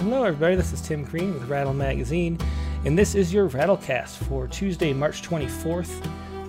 Hello, 0.00 0.24
everybody. 0.24 0.56
This 0.56 0.72
is 0.72 0.80
Tim 0.80 1.04
Green 1.04 1.34
with 1.34 1.46
Rattle 1.46 1.74
Magazine, 1.74 2.38
and 2.86 2.98
this 2.98 3.14
is 3.14 3.34
your 3.34 3.50
Rattlecast 3.50 4.16
for 4.24 4.48
Tuesday, 4.48 4.94
March 4.94 5.20
24th. 5.20 5.90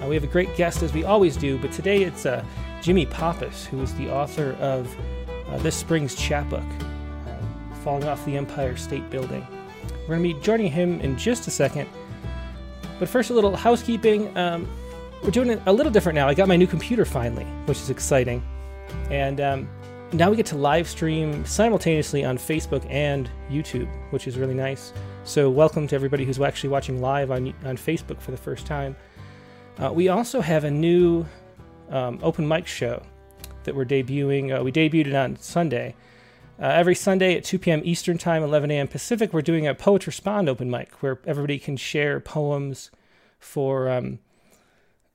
Uh, 0.01 0.07
we 0.07 0.15
have 0.15 0.23
a 0.23 0.27
great 0.27 0.55
guest, 0.55 0.83
as 0.83 0.93
we 0.93 1.03
always 1.03 1.35
do, 1.35 1.57
but 1.57 1.69
today 1.73 2.03
it's 2.03 2.25
uh, 2.25 2.45
Jimmy 2.81 3.05
Pappas, 3.05 3.65
who 3.65 3.81
is 3.81 3.93
the 3.95 4.09
author 4.09 4.53
of 4.61 4.89
uh, 5.49 5.57
this 5.57 5.75
spring's 5.75 6.15
chapbook, 6.15 6.63
uh, 6.63 7.75
Falling 7.83 8.05
Off 8.05 8.23
the 8.23 8.37
Empire 8.37 8.77
State 8.77 9.09
Building. 9.09 9.45
We're 10.03 10.15
going 10.15 10.23
to 10.23 10.33
be 10.33 10.41
joining 10.41 10.71
him 10.71 11.01
in 11.01 11.17
just 11.17 11.45
a 11.45 11.51
second, 11.51 11.89
but 12.99 13.09
first, 13.09 13.31
a 13.31 13.33
little 13.33 13.53
housekeeping. 13.53 14.35
Um, 14.37 14.65
we're 15.23 15.31
doing 15.31 15.49
it 15.49 15.61
a 15.65 15.73
little 15.73 15.91
different 15.91 16.15
now. 16.15 16.29
I 16.29 16.35
got 16.35 16.47
my 16.47 16.55
new 16.55 16.67
computer 16.67 17.03
finally, 17.03 17.45
which 17.65 17.79
is 17.79 17.89
exciting, 17.89 18.41
and 19.09 19.41
um, 19.41 19.69
now 20.13 20.29
we 20.29 20.35
get 20.35 20.45
to 20.47 20.57
live 20.57 20.89
stream 20.89 21.45
simultaneously 21.45 22.25
on 22.25 22.37
Facebook 22.37 22.85
and 22.89 23.29
YouTube, 23.49 23.87
which 24.11 24.27
is 24.27 24.37
really 24.37 24.53
nice. 24.53 24.91
So, 25.23 25.49
welcome 25.49 25.87
to 25.87 25.95
everybody 25.95 26.25
who's 26.25 26.39
actually 26.39 26.69
watching 26.69 26.99
live 26.99 27.31
on, 27.31 27.53
on 27.63 27.77
Facebook 27.77 28.19
for 28.19 28.31
the 28.31 28.37
first 28.37 28.65
time. 28.65 28.95
Uh, 29.77 29.91
we 29.93 30.09
also 30.09 30.41
have 30.41 30.65
a 30.65 30.71
new 30.71 31.25
um, 31.89 32.19
open 32.21 32.45
mic 32.45 32.67
show 32.67 33.01
that 33.63 33.73
we're 33.73 33.85
debuting. 33.85 34.57
Uh, 34.57 34.63
we 34.63 34.71
debuted 34.71 35.07
it 35.07 35.15
on 35.15 35.37
Sunday. 35.37 35.95
Uh, 36.59 36.65
every 36.65 36.93
Sunday 36.93 37.37
at 37.37 37.43
2 37.43 37.57
p.m. 37.57 37.81
Eastern 37.83 38.17
Time, 38.17 38.43
11 38.43 38.69
a.m. 38.69 38.87
Pacific, 38.87 39.33
we're 39.33 39.41
doing 39.41 39.65
a 39.65 39.73
Poet 39.73 40.05
Respond 40.05 40.49
open 40.49 40.69
mic 40.69 40.91
where 41.01 41.19
everybody 41.25 41.57
can 41.57 41.77
share 41.77 42.19
poems 42.19 42.91
for 43.39 43.89
um, 43.89 44.19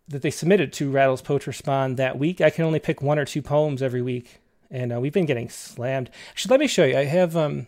that 0.08 0.22
they 0.22 0.30
submitted 0.30 0.72
to 0.72 0.90
Rattles 0.90 1.22
Poet 1.22 1.46
Respond 1.46 1.98
that 1.98 2.18
week. 2.18 2.40
I 2.40 2.50
can 2.50 2.64
only 2.64 2.78
pick 2.78 3.02
one 3.02 3.18
or 3.18 3.26
two 3.26 3.42
poems 3.42 3.82
every 3.82 4.02
week 4.02 4.40
and 4.70 4.92
uh, 4.92 5.00
we've 5.00 5.12
been 5.12 5.26
getting 5.26 5.48
slammed. 5.48 6.10
Actually, 6.30 6.50
let 6.50 6.60
me 6.60 6.66
show 6.66 6.84
you. 6.84 6.96
I 6.96 7.04
have 7.04 7.36
um, 7.36 7.66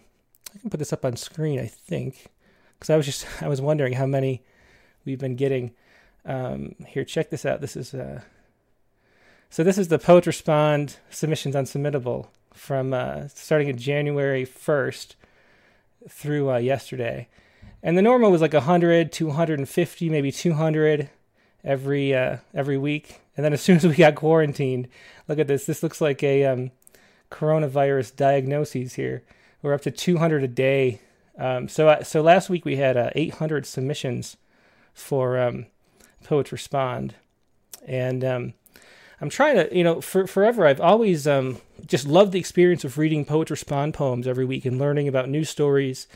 I 0.55 0.59
can 0.59 0.70
put 0.70 0.78
this 0.78 0.92
up 0.92 1.05
on 1.05 1.17
screen. 1.17 1.59
I 1.59 1.67
think 1.67 2.27
because 2.78 2.91
I 2.91 2.97
was 2.97 3.06
just 3.06 3.27
I 3.42 3.48
was 3.48 3.61
wondering 3.61 3.95
how 3.95 4.06
many 4.06 4.42
we've 5.05 5.19
been 5.19 5.37
getting. 5.37 5.72
Um, 6.25 6.75
here, 6.87 7.05
check 7.05 7.31
this 7.31 7.47
out. 7.47 7.61
This 7.61 7.77
is 7.77 7.95
uh, 7.95 8.22
so 9.50 9.64
this 9.64 9.78
is 9.78 9.89
the 9.89 9.98
Poet 9.98 10.27
Respond 10.27 10.97
submissions 11.11 11.56
on 11.56 11.64
Submittable 11.64 12.27
from 12.53 12.92
uh, 12.92 13.28
starting 13.28 13.69
in 13.69 13.78
January 13.78 14.44
first 14.44 15.17
through 16.09 16.50
uh, 16.50 16.59
yesterday, 16.59 17.28
and 17.83 17.97
the 17.97 18.03
normal 18.03 18.31
was 18.31 18.41
like 18.41 18.53
100, 18.53 19.12
250, 19.12 20.11
maybe 20.11 20.33
200 20.33 21.11
every 21.65 22.15
uh, 22.15 22.39
every 22.55 22.77
week. 22.77 23.20
And 23.37 23.44
then 23.44 23.53
as 23.53 23.61
soon 23.62 23.77
as 23.77 23.87
we 23.87 23.94
got 23.94 24.17
quarantined, 24.17 24.89
look 25.28 25.39
at 25.39 25.47
this. 25.47 25.65
This 25.65 25.83
looks 25.83 26.00
like 26.00 26.22
a 26.22 26.44
um, 26.44 26.70
coronavirus 27.31 28.17
diagnoses 28.17 28.95
here. 28.95 29.23
We're 29.62 29.75
up 29.75 29.81
to 29.83 29.91
200 29.91 30.43
a 30.43 30.48
day. 30.48 31.01
Um, 31.39 31.69
so 31.69 31.89
uh, 31.89 32.03
so 32.03 32.21
last 32.21 32.51
week 32.51 32.65
we 32.65 32.77
had 32.77 32.97
uh, 32.97 33.11
800 33.15 33.67
submissions 33.67 34.37
for 34.93 35.39
um, 35.39 35.67
Poets 36.25 36.51
Respond, 36.51 37.15
and 37.87 38.25
um, 38.25 38.55
I'm 39.21 39.31
trying 39.31 39.56
to 39.56 39.77
you 39.77 39.84
know 39.84 40.01
for 40.01 40.27
forever 40.27 40.67
I've 40.67 40.81
always 40.81 41.27
um, 41.29 41.59
just 41.87 42.06
loved 42.09 42.33
the 42.33 42.41
experience 42.41 42.84
of 42.84 42.99
reading 42.99 43.25
Poets 43.25 43.53
Respond 43.53 43.95
poems 43.95 44.27
every 44.27 44.45
week 44.45 44.65
and 44.65 44.79
learning 44.79 45.06
about 45.06 45.29
news 45.29 45.49
stories. 45.49 46.09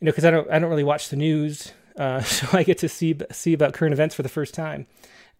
You 0.00 0.06
know, 0.06 0.12
because 0.12 0.24
I 0.24 0.30
don't 0.30 0.48
I 0.50 0.58
don't 0.60 0.70
really 0.70 0.84
watch 0.84 1.08
the 1.08 1.16
news, 1.16 1.72
uh, 1.96 2.20
so 2.22 2.56
I 2.56 2.62
get 2.62 2.78
to 2.78 2.88
see 2.88 3.16
see 3.32 3.52
about 3.52 3.74
current 3.74 3.92
events 3.92 4.14
for 4.14 4.22
the 4.22 4.28
first 4.28 4.54
time 4.54 4.86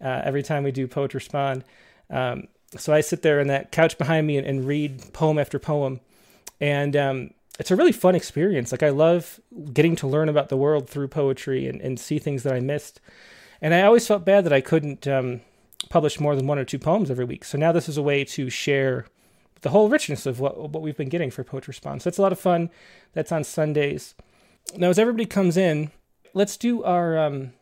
uh, 0.00 0.22
every 0.24 0.42
time 0.42 0.64
we 0.64 0.72
do 0.72 0.88
Poets 0.88 1.14
Respond. 1.14 1.64
Um, 2.10 2.48
so 2.76 2.92
I 2.92 3.00
sit 3.00 3.22
there 3.22 3.40
on 3.40 3.48
that 3.48 3.72
couch 3.72 3.98
behind 3.98 4.26
me 4.26 4.36
and, 4.36 4.46
and 4.46 4.64
read 4.64 5.12
poem 5.12 5.38
after 5.38 5.58
poem, 5.58 6.00
and 6.60 6.96
um, 6.96 7.30
it's 7.58 7.70
a 7.70 7.76
really 7.76 7.92
fun 7.92 8.14
experience. 8.14 8.72
Like 8.72 8.82
I 8.82 8.90
love 8.90 9.40
getting 9.72 9.96
to 9.96 10.06
learn 10.06 10.28
about 10.28 10.48
the 10.48 10.56
world 10.56 10.88
through 10.88 11.08
poetry 11.08 11.66
and, 11.66 11.80
and 11.80 11.98
see 11.98 12.18
things 12.18 12.42
that 12.44 12.54
I 12.54 12.60
missed. 12.60 13.00
And 13.60 13.74
I 13.74 13.82
always 13.82 14.06
felt 14.06 14.24
bad 14.24 14.44
that 14.44 14.52
I 14.52 14.62
couldn't 14.62 15.06
um, 15.06 15.42
publish 15.90 16.18
more 16.18 16.34
than 16.34 16.46
one 16.46 16.58
or 16.58 16.64
two 16.64 16.78
poems 16.78 17.10
every 17.10 17.26
week. 17.26 17.44
So 17.44 17.58
now 17.58 17.72
this 17.72 17.88
is 17.88 17.98
a 17.98 18.02
way 18.02 18.24
to 18.24 18.48
share 18.48 19.06
the 19.62 19.70
whole 19.70 19.90
richness 19.90 20.24
of 20.24 20.40
what 20.40 20.70
what 20.70 20.82
we've 20.82 20.96
been 20.96 21.10
getting 21.10 21.30
for 21.30 21.44
Poetry 21.44 21.72
Response. 21.72 22.04
That's 22.04 22.16
a 22.16 22.22
lot 22.22 22.32
of 22.32 22.40
fun. 22.40 22.70
That's 23.12 23.32
on 23.32 23.44
Sundays. 23.44 24.14
Now, 24.76 24.88
as 24.88 24.98
everybody 24.98 25.26
comes 25.26 25.56
in, 25.56 25.90
let's 26.32 26.56
do 26.56 26.82
our 26.82 27.18
um, 27.18 27.52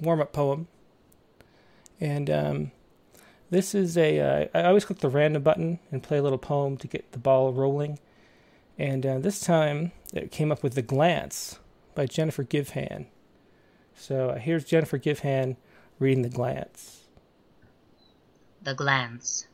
warm 0.00 0.20
up 0.20 0.32
poem. 0.32 0.68
And 2.00 2.30
um, 2.30 2.72
this 3.50 3.74
is 3.74 3.96
a. 3.96 4.20
Uh, 4.20 4.46
I 4.54 4.64
always 4.64 4.84
click 4.84 4.98
the 4.98 5.08
random 5.08 5.42
button 5.42 5.78
and 5.90 6.02
play 6.02 6.18
a 6.18 6.22
little 6.22 6.38
poem 6.38 6.76
to 6.78 6.86
get 6.86 7.12
the 7.12 7.18
ball 7.18 7.52
rolling. 7.52 7.98
And 8.78 9.06
uh, 9.06 9.18
this 9.18 9.40
time 9.40 9.92
it 10.12 10.30
came 10.30 10.52
up 10.52 10.62
with 10.62 10.74
The 10.74 10.82
Glance 10.82 11.58
by 11.94 12.06
Jennifer 12.06 12.44
Givhan. 12.44 13.06
So 13.94 14.30
uh, 14.30 14.38
here's 14.38 14.64
Jennifer 14.64 14.98
Givhan 14.98 15.56
reading 15.98 16.22
The 16.22 16.28
Glance. 16.28 17.04
The 18.62 18.74
Glance. 18.74 19.46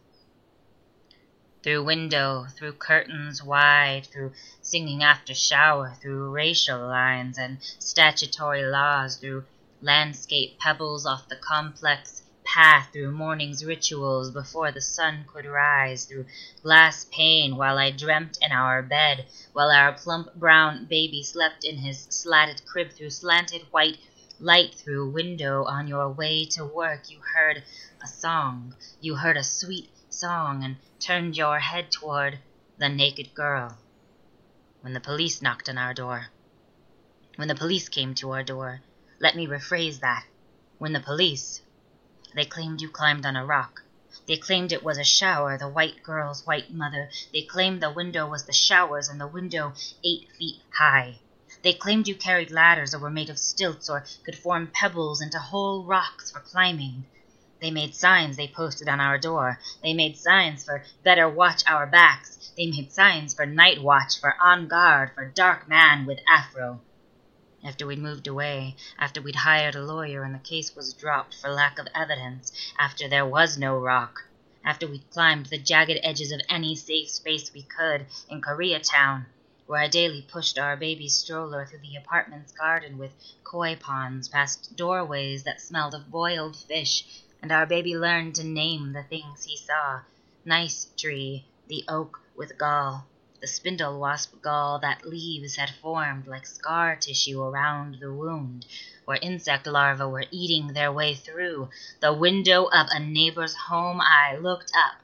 Through 1.63 1.85
window, 1.85 2.47
through 2.59 2.73
curtains 2.73 3.45
wide, 3.45 4.07
through 4.07 4.33
singing 4.63 5.05
after 5.05 5.33
shower, 5.33 5.95
through 6.01 6.31
racial 6.31 6.81
lines 6.81 7.39
and 7.39 7.59
statutory 7.61 8.65
laws, 8.65 9.17
through 9.17 9.45
landscape 9.81 10.59
pebbles 10.59 11.07
off 11.07 11.29
the 11.29 11.37
complex 11.37 12.22
path 12.45 12.89
through 12.93 13.13
morning's 13.13 13.65
rituals 13.65 14.31
before 14.31 14.73
the 14.73 14.81
sun 14.81 15.25
could 15.27 15.47
rise, 15.47 16.05
through 16.05 16.27
glass 16.63 17.07
pane 17.11 17.57
while 17.57 17.79
I 17.79 17.91
dreamt 17.91 18.39
in 18.43 18.53
our 18.53 18.83
bed, 18.83 19.27
while 19.53 19.71
our 19.71 19.93
plump 19.93 20.35
brown 20.35 20.87
baby 20.87 21.23
slept 21.23 21.65
in 21.65 21.77
his 21.77 22.07
slatted 22.11 22.65
crib 22.67 22.91
through 22.91 23.11
slanted 23.11 23.63
white 23.71 23.99
light 24.39 24.75
through 24.75 25.09
window 25.11 25.65
on 25.65 25.87
your 25.87 26.11
way 26.11 26.45
to 26.45 26.65
work 26.65 27.09
you 27.09 27.21
heard 27.35 27.63
a 28.03 28.09
song, 28.09 28.75
you 29.01 29.15
heard 29.15 29.37
a 29.37 29.45
sweet 29.45 29.89
song 30.09 30.65
and 30.65 30.77
turned 30.99 31.37
your 31.37 31.61
head 31.61 31.91
toward 31.93 32.39
the 32.77 32.89
naked 32.89 33.33
girl. 33.35 33.79
When 34.81 34.93
the 34.93 35.01
police 35.01 35.41
knocked 35.41 35.69
on 35.69 35.79
our 35.79 35.95
door. 35.95 36.27
When 37.37 37.47
the 37.47 37.55
police 37.55 37.89
came 37.89 38.15
to 38.17 38.33
our 38.33 38.43
door. 38.43 38.83
Let 39.21 39.37
me 39.37 39.47
rephrase 39.47 40.01
that. 40.01 40.27
When 40.79 40.93
the 40.93 41.01
police 41.01 41.62
they 42.35 42.45
claimed 42.45 42.81
you 42.81 42.89
climbed 42.89 43.27
on 43.27 43.37
a 43.37 43.45
rock. 43.45 43.83
They 44.27 44.37
claimed 44.37 44.73
it 44.73 44.85
was 44.85 44.99
a 44.99 45.05
shower, 45.05 45.59
the 45.59 45.69
white 45.69 46.03
girl's 46.03 46.47
white 46.47 46.73
mother. 46.73 47.11
They 47.33 47.43
claimed 47.43 47.83
the 47.83 47.91
window 47.91 48.27
was 48.27 48.45
the 48.45 48.53
showers 48.53 49.09
and 49.09 49.21
the 49.21 49.27
window 49.27 49.75
eight 50.05 50.31
feet 50.39 50.63
high. 50.79 51.19
They 51.63 51.73
claimed 51.73 52.09
you 52.09 52.15
carried 52.15 52.51
ladders 52.51 52.95
or 52.95 52.99
were 52.99 53.11
made 53.11 53.31
of 53.31 53.39
stilts 53.39 53.91
or 53.91 54.05
could 54.25 54.39
form 54.39 54.71
pebbles 54.73 55.21
into 55.21 55.39
whole 55.39 55.85
rocks 55.85 56.31
for 56.31 56.41
climbing. 56.41 57.05
They 57.61 57.71
made 57.71 57.95
signs 57.95 58.37
they 58.37 58.49
posted 58.49 58.89
on 58.89 59.01
our 59.01 59.19
door. 59.19 59.61
They 59.83 59.93
made 59.93 60.17
signs 60.17 60.65
for 60.65 60.85
better 61.03 61.29
watch 61.29 61.63
our 61.67 61.87
backs. 61.87 62.53
They 62.57 62.67
made 62.67 62.93
signs 62.93 63.35
for 63.35 63.47
night 63.47 63.83
watch, 63.83 64.21
for 64.21 64.37
on 64.41 64.69
guard, 64.69 65.13
for 65.15 65.25
dark 65.25 65.69
man 65.69 66.07
with 66.07 66.21
afro 66.29 66.81
after 67.65 67.87
we'd 67.87 67.99
moved 67.99 68.27
away, 68.27 68.75
after 68.99 69.23
we'd 69.23 69.37
hired 69.37 69.77
a 69.77 69.85
lawyer 69.85 70.25
and 70.25 70.35
the 70.35 70.39
case 70.41 70.75
was 70.75 70.95
dropped 70.95 71.35
for 71.35 71.49
lack 71.49 71.79
of 71.79 71.87
evidence, 71.95 72.51
after 72.77 73.09
there 73.09 73.25
was 73.25 73.57
no 73.57 73.79
rock, 73.79 74.25
after 74.65 74.87
we'd 74.87 75.09
climbed 75.11 75.47
the 75.47 75.59
jagged 75.59 76.01
edges 76.03 76.33
of 76.33 76.41
any 76.49 76.75
safe 76.75 77.09
space 77.09 77.53
we 77.53 77.63
could 77.63 78.07
in 78.29 78.41
Koreatown, 78.41 79.27
where 79.67 79.81
I 79.81 79.87
daily 79.87 80.23
pushed 80.23 80.59
our 80.59 80.77
baby 80.77 81.09
stroller 81.09 81.65
through 81.65 81.79
the 81.79 81.97
apartment's 81.97 82.53
garden 82.53 82.99
with 82.99 83.13
koi 83.45 83.77
ponds 83.77 84.29
past 84.29 84.75
doorways 84.77 85.45
that 85.45 85.61
smelled 85.61 85.95
of 85.95 86.11
boiled 86.11 86.57
fish, 86.57 87.05
and 87.41 87.53
our 87.53 87.67
baby 87.67 87.97
learned 87.97 88.35
to 88.35 88.45
name 88.45 88.93
the 88.93 89.05
things 89.05 89.45
he 89.45 89.57
saw. 89.57 90.01
Nice 90.45 90.89
tree, 90.97 91.45
the 91.69 91.85
oak 91.89 92.21
with 92.35 92.59
gall, 92.59 93.07
the 93.43 93.49
spindle 93.49 93.99
wasp 93.99 94.41
gall 94.41 94.79
that 94.79 95.05
leaves 95.05 95.57
had 95.57 95.69
formed 95.69 96.29
like 96.29 96.47
scar 96.47 96.95
tissue 96.95 97.43
around 97.43 97.97
the 97.99 98.13
wound, 98.13 98.65
where 99.05 99.19
insect 99.21 99.67
larvae 99.67 100.05
were 100.05 100.25
eating 100.31 100.69
their 100.69 100.93
way 100.93 101.13
through. 101.13 101.69
The 101.99 102.13
window 102.13 102.67
of 102.67 102.87
a 102.91 103.01
neighbor's 103.01 103.57
home 103.57 104.01
I 104.01 104.37
looked 104.37 104.71
up 104.77 105.03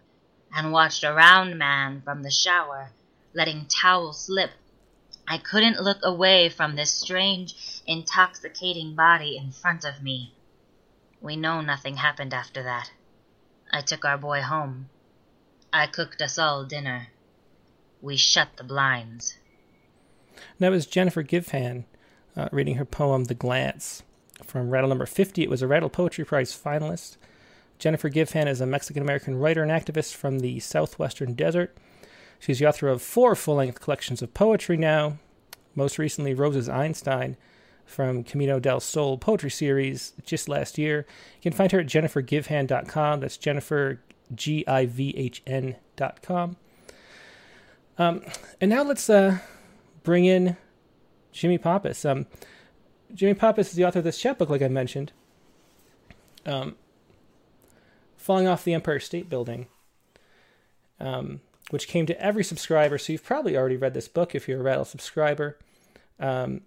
and 0.54 0.70
watched 0.70 1.02
a 1.02 1.12
round 1.12 1.58
man 1.58 2.00
from 2.02 2.22
the 2.22 2.30
shower, 2.30 2.92
letting 3.34 3.66
towel 3.66 4.12
slip. 4.12 4.52
I 5.26 5.38
couldn't 5.38 5.82
look 5.82 5.98
away 6.04 6.48
from 6.48 6.76
this 6.76 6.94
strange, 6.94 7.56
intoxicating 7.88 8.94
body 8.94 9.36
in 9.36 9.50
front 9.50 9.84
of 9.84 10.00
me. 10.00 10.32
We 11.20 11.34
know 11.34 11.60
nothing 11.60 11.96
happened 11.96 12.32
after 12.32 12.62
that. 12.62 12.92
I 13.72 13.80
took 13.80 14.04
our 14.04 14.16
boy 14.16 14.42
home. 14.42 14.90
I 15.72 15.88
cooked 15.88 16.22
us 16.22 16.38
all 16.38 16.64
dinner 16.64 17.08
we 18.00 18.16
shut 18.16 18.48
the 18.56 18.64
blinds. 18.64 19.38
That 20.58 20.70
was 20.70 20.86
Jennifer 20.86 21.22
Givhan 21.22 21.84
uh, 22.36 22.48
reading 22.52 22.76
her 22.76 22.84
poem 22.84 23.24
The 23.24 23.34
Glance 23.34 24.02
from 24.44 24.70
Rattle 24.70 24.88
number 24.88 25.06
50. 25.06 25.42
It 25.42 25.50
was 25.50 25.62
a 25.62 25.66
Rattle 25.66 25.88
Poetry 25.88 26.24
Prize 26.24 26.52
finalist. 26.56 27.16
Jennifer 27.78 28.10
Givhan 28.10 28.46
is 28.46 28.60
a 28.60 28.66
Mexican 28.66 29.02
American 29.02 29.38
writer 29.38 29.62
and 29.62 29.70
activist 29.70 30.14
from 30.14 30.40
the 30.40 30.60
southwestern 30.60 31.34
desert. 31.34 31.76
She's 32.38 32.58
the 32.58 32.66
author 32.66 32.88
of 32.88 33.02
four 33.02 33.34
full 33.34 33.56
length 33.56 33.80
collections 33.80 34.22
of 34.22 34.34
poetry 34.34 34.76
now, 34.76 35.18
most 35.74 35.98
recently, 35.98 36.34
Rosa's 36.34 36.68
Einstein 36.68 37.36
from 37.84 38.22
Camino 38.22 38.60
del 38.60 38.80
Sol 38.80 39.16
poetry 39.16 39.50
series 39.50 40.12
just 40.24 40.48
last 40.48 40.76
year. 40.76 41.06
You 41.36 41.50
can 41.50 41.52
find 41.52 41.72
her 41.72 41.80
at 41.80 41.86
jennifergivhan.com. 41.86 43.20
That's 43.20 43.36
Jennifer, 43.36 44.00
G 44.34 44.66
I 44.66 44.86
V 44.86 45.14
H 45.16 45.42
N.com. 45.46 46.56
Um, 47.98 48.22
and 48.60 48.70
now 48.70 48.84
let's 48.84 49.10
uh, 49.10 49.38
bring 50.04 50.24
in 50.24 50.56
Jimmy 51.32 51.58
Pappas. 51.58 52.04
Um, 52.04 52.26
Jimmy 53.12 53.34
Pappas 53.34 53.70
is 53.70 53.74
the 53.74 53.84
author 53.84 53.98
of 53.98 54.04
this 54.04 54.18
chapbook, 54.18 54.48
like 54.48 54.62
I 54.62 54.68
mentioned. 54.68 55.12
Um, 56.46 56.76
Falling 58.16 58.46
Off 58.46 58.64
the 58.64 58.74
Empire 58.74 59.00
State 59.00 59.28
Building, 59.28 59.66
um, 61.00 61.40
which 61.70 61.88
came 61.88 62.06
to 62.06 62.20
every 62.20 62.44
subscriber. 62.44 62.98
So 62.98 63.12
you've 63.12 63.24
probably 63.24 63.56
already 63.56 63.76
read 63.76 63.94
this 63.94 64.08
book 64.08 64.34
if 64.34 64.48
you're 64.48 64.60
a 64.60 64.62
Rattle 64.62 64.84
subscriber. 64.84 65.58
Um, 66.20 66.62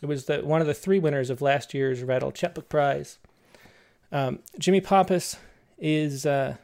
it 0.00 0.06
was 0.06 0.26
the, 0.26 0.38
one 0.38 0.60
of 0.60 0.66
the 0.66 0.74
three 0.74 0.98
winners 0.98 1.30
of 1.30 1.42
last 1.42 1.74
year's 1.74 2.02
Rattle 2.02 2.32
Chapbook 2.32 2.68
Prize. 2.68 3.18
Um, 4.10 4.40
Jimmy 4.58 4.80
Pappas 4.80 5.36
is 5.78 6.26
uh, 6.26 6.56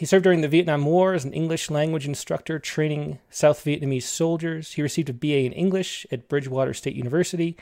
he 0.00 0.06
served 0.06 0.24
during 0.24 0.40
the 0.40 0.48
Vietnam 0.48 0.86
War 0.86 1.12
as 1.12 1.26
an 1.26 1.34
English 1.34 1.68
language 1.68 2.06
instructor 2.06 2.58
training 2.58 3.18
South 3.28 3.62
Vietnamese 3.62 4.04
soldiers. 4.04 4.72
He 4.72 4.80
received 4.80 5.10
a 5.10 5.12
BA 5.12 5.40
in 5.40 5.52
English 5.52 6.06
at 6.10 6.26
Bridgewater 6.26 6.72
State 6.72 6.94
University 6.94 7.54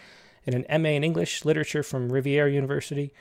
and 0.46 0.54
an 0.54 0.80
MA 0.80 0.90
in 0.90 1.02
English 1.02 1.44
literature 1.44 1.82
from 1.82 2.12
Rivier 2.12 2.46
University. 2.46 3.12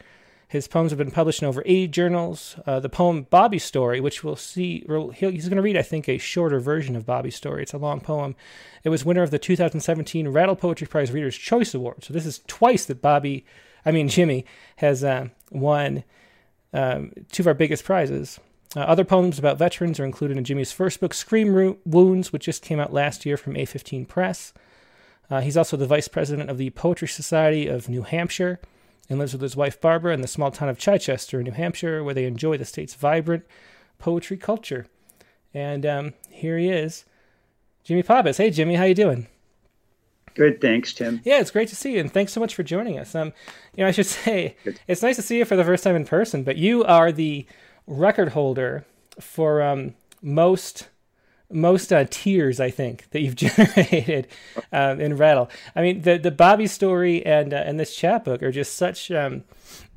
His 0.48 0.68
poems 0.68 0.92
have 0.92 1.00
been 1.00 1.10
published 1.10 1.42
in 1.42 1.48
over 1.48 1.64
80 1.66 1.88
journals. 1.88 2.58
Uh, 2.68 2.80
the 2.80 2.90
poem 2.90 3.24
Bobby's 3.24 3.64
Story, 3.64 4.00
which 4.00 4.24
we'll 4.24 4.36
see, 4.36 4.86
he's 5.16 5.50
going 5.50 5.56
to 5.56 5.64
read, 5.64 5.78
I 5.78 5.82
think, 5.82 6.08
a 6.08 6.20
shorter 6.20 6.60
version 6.60 6.96
of 6.96 7.08
Bobby's 7.08 7.36
Story. 7.36 7.64
It's 7.64 7.74
a 7.74 7.80
long 7.80 8.02
poem. 8.02 8.36
It 8.84 8.90
was 8.90 9.04
winner 9.04 9.24
of 9.24 9.32
the 9.32 9.40
2017 9.40 10.28
Rattle 10.28 10.56
Poetry 10.56 10.86
Prize 10.86 11.12
Reader's 11.12 11.36
Choice 11.36 11.74
Award. 11.74 12.04
So 12.04 12.14
this 12.14 12.28
is 12.28 12.42
twice 12.46 12.86
that 12.86 13.02
Bobby, 13.02 13.48
I 13.84 13.92
mean, 13.92 14.10
Jimmy, 14.10 14.46
has 14.76 15.04
uh, 15.04 15.30
won 15.50 16.04
um, 16.72 17.14
two 17.32 17.42
of 17.42 17.48
our 17.48 17.56
biggest 17.56 17.84
prizes. 17.84 18.40
Uh, 18.76 18.82
other 18.82 19.06
poems 19.06 19.40
about 19.40 19.58
veterans 19.58 20.00
are 20.00 20.06
included 20.06 20.38
in 20.38 20.44
Jimmy's 20.44 20.72
first 20.72 21.00
book, 21.00 21.14
Scream 21.14 21.78
Wounds, 21.86 22.34
which 22.34 22.46
just 22.46 22.62
came 22.62 22.80
out 22.80 22.94
last 22.94 23.26
year 23.26 23.38
from 23.38 23.54
A15 23.56 24.08
Press. 24.08 24.54
Uh, 25.30 25.42
he's 25.42 25.58
also 25.58 25.78
the 25.78 25.88
vice 25.88 26.08
president 26.08 26.50
of 26.50 26.58
the 26.58 26.70
Poetry 26.72 27.08
Society 27.08 27.68
of 27.68 27.90
New 27.90 28.04
Hampshire 28.04 28.60
and 29.10 29.20
lives 29.20 29.34
with 29.34 29.42
his 29.42 29.56
wife 29.56 29.80
Barbara 29.80 30.14
in 30.14 30.22
the 30.22 30.28
small 30.28 30.52
town 30.52 30.70
of 30.70 30.78
Chichester, 30.78 31.42
New 31.42 31.52
Hampshire, 31.52 32.04
where 32.04 32.14
they 32.14 32.26
enjoy 32.26 32.58
the 32.58 32.66
state's 32.66 32.94
vibrant 32.94 33.46
poetry 34.00 34.38
culture. 34.38 34.86
And 35.54 35.86
um, 35.86 36.14
here 36.30 36.58
he 36.58 36.70
is, 36.70 37.06
Jimmy 37.84 38.04
Pappas. 38.04 38.38
Hey, 38.38 38.52
Jimmy, 38.52 38.76
how 38.76 38.84
you 38.84 38.94
doing? 38.96 39.28
Good, 40.36 40.62
thanks, 40.62 40.94
Tim. 40.94 41.22
Yeah, 41.24 41.40
it's 41.40 41.52
great 41.52 41.68
to 41.70 41.76
see 41.76 41.94
you, 41.94 42.00
and 42.00 42.12
thanks 42.14 42.32
so 42.32 42.40
much 42.40 42.54
for 42.54 42.62
joining 42.62 43.00
us. 43.00 43.16
Um, 43.16 43.34
you 43.76 43.84
know, 43.84 43.88
I 43.88 43.92
should 43.92 44.06
say 44.06 44.56
Good. 44.64 44.80
it's 44.88 45.02
nice 45.02 45.16
to 45.16 45.22
see 45.22 45.38
you 45.40 45.46
for 45.46 45.56
the 45.56 45.64
first 45.64 45.84
time 45.84 45.96
in 45.96 46.06
person, 46.06 46.44
but 46.44 46.58
you 46.58 46.84
are 46.84 47.12
the 47.12 47.48
record 47.88 48.30
holder 48.30 48.86
for 49.20 49.62
um, 49.62 49.96
most 50.22 50.90
most 51.50 51.94
uh, 51.94 52.06
tears 52.10 52.60
I 52.60 52.70
think 52.70 53.10
that 53.12 53.22
you've 53.22 53.36
generated 53.48 54.28
um, 54.72 55.00
in 55.00 55.16
Rattle. 55.16 55.50
I 55.76 55.82
mean, 55.82 56.02
the 56.02 56.18
the 56.18 56.32
Bobby 56.32 56.68
story 56.68 57.26
and 57.26 57.54
uh, 57.54 57.64
and 57.66 57.80
this 57.80 57.96
chapbook 57.96 58.44
are 58.44 58.52
just 58.52 58.76
such 58.76 59.10
um, 59.12 59.44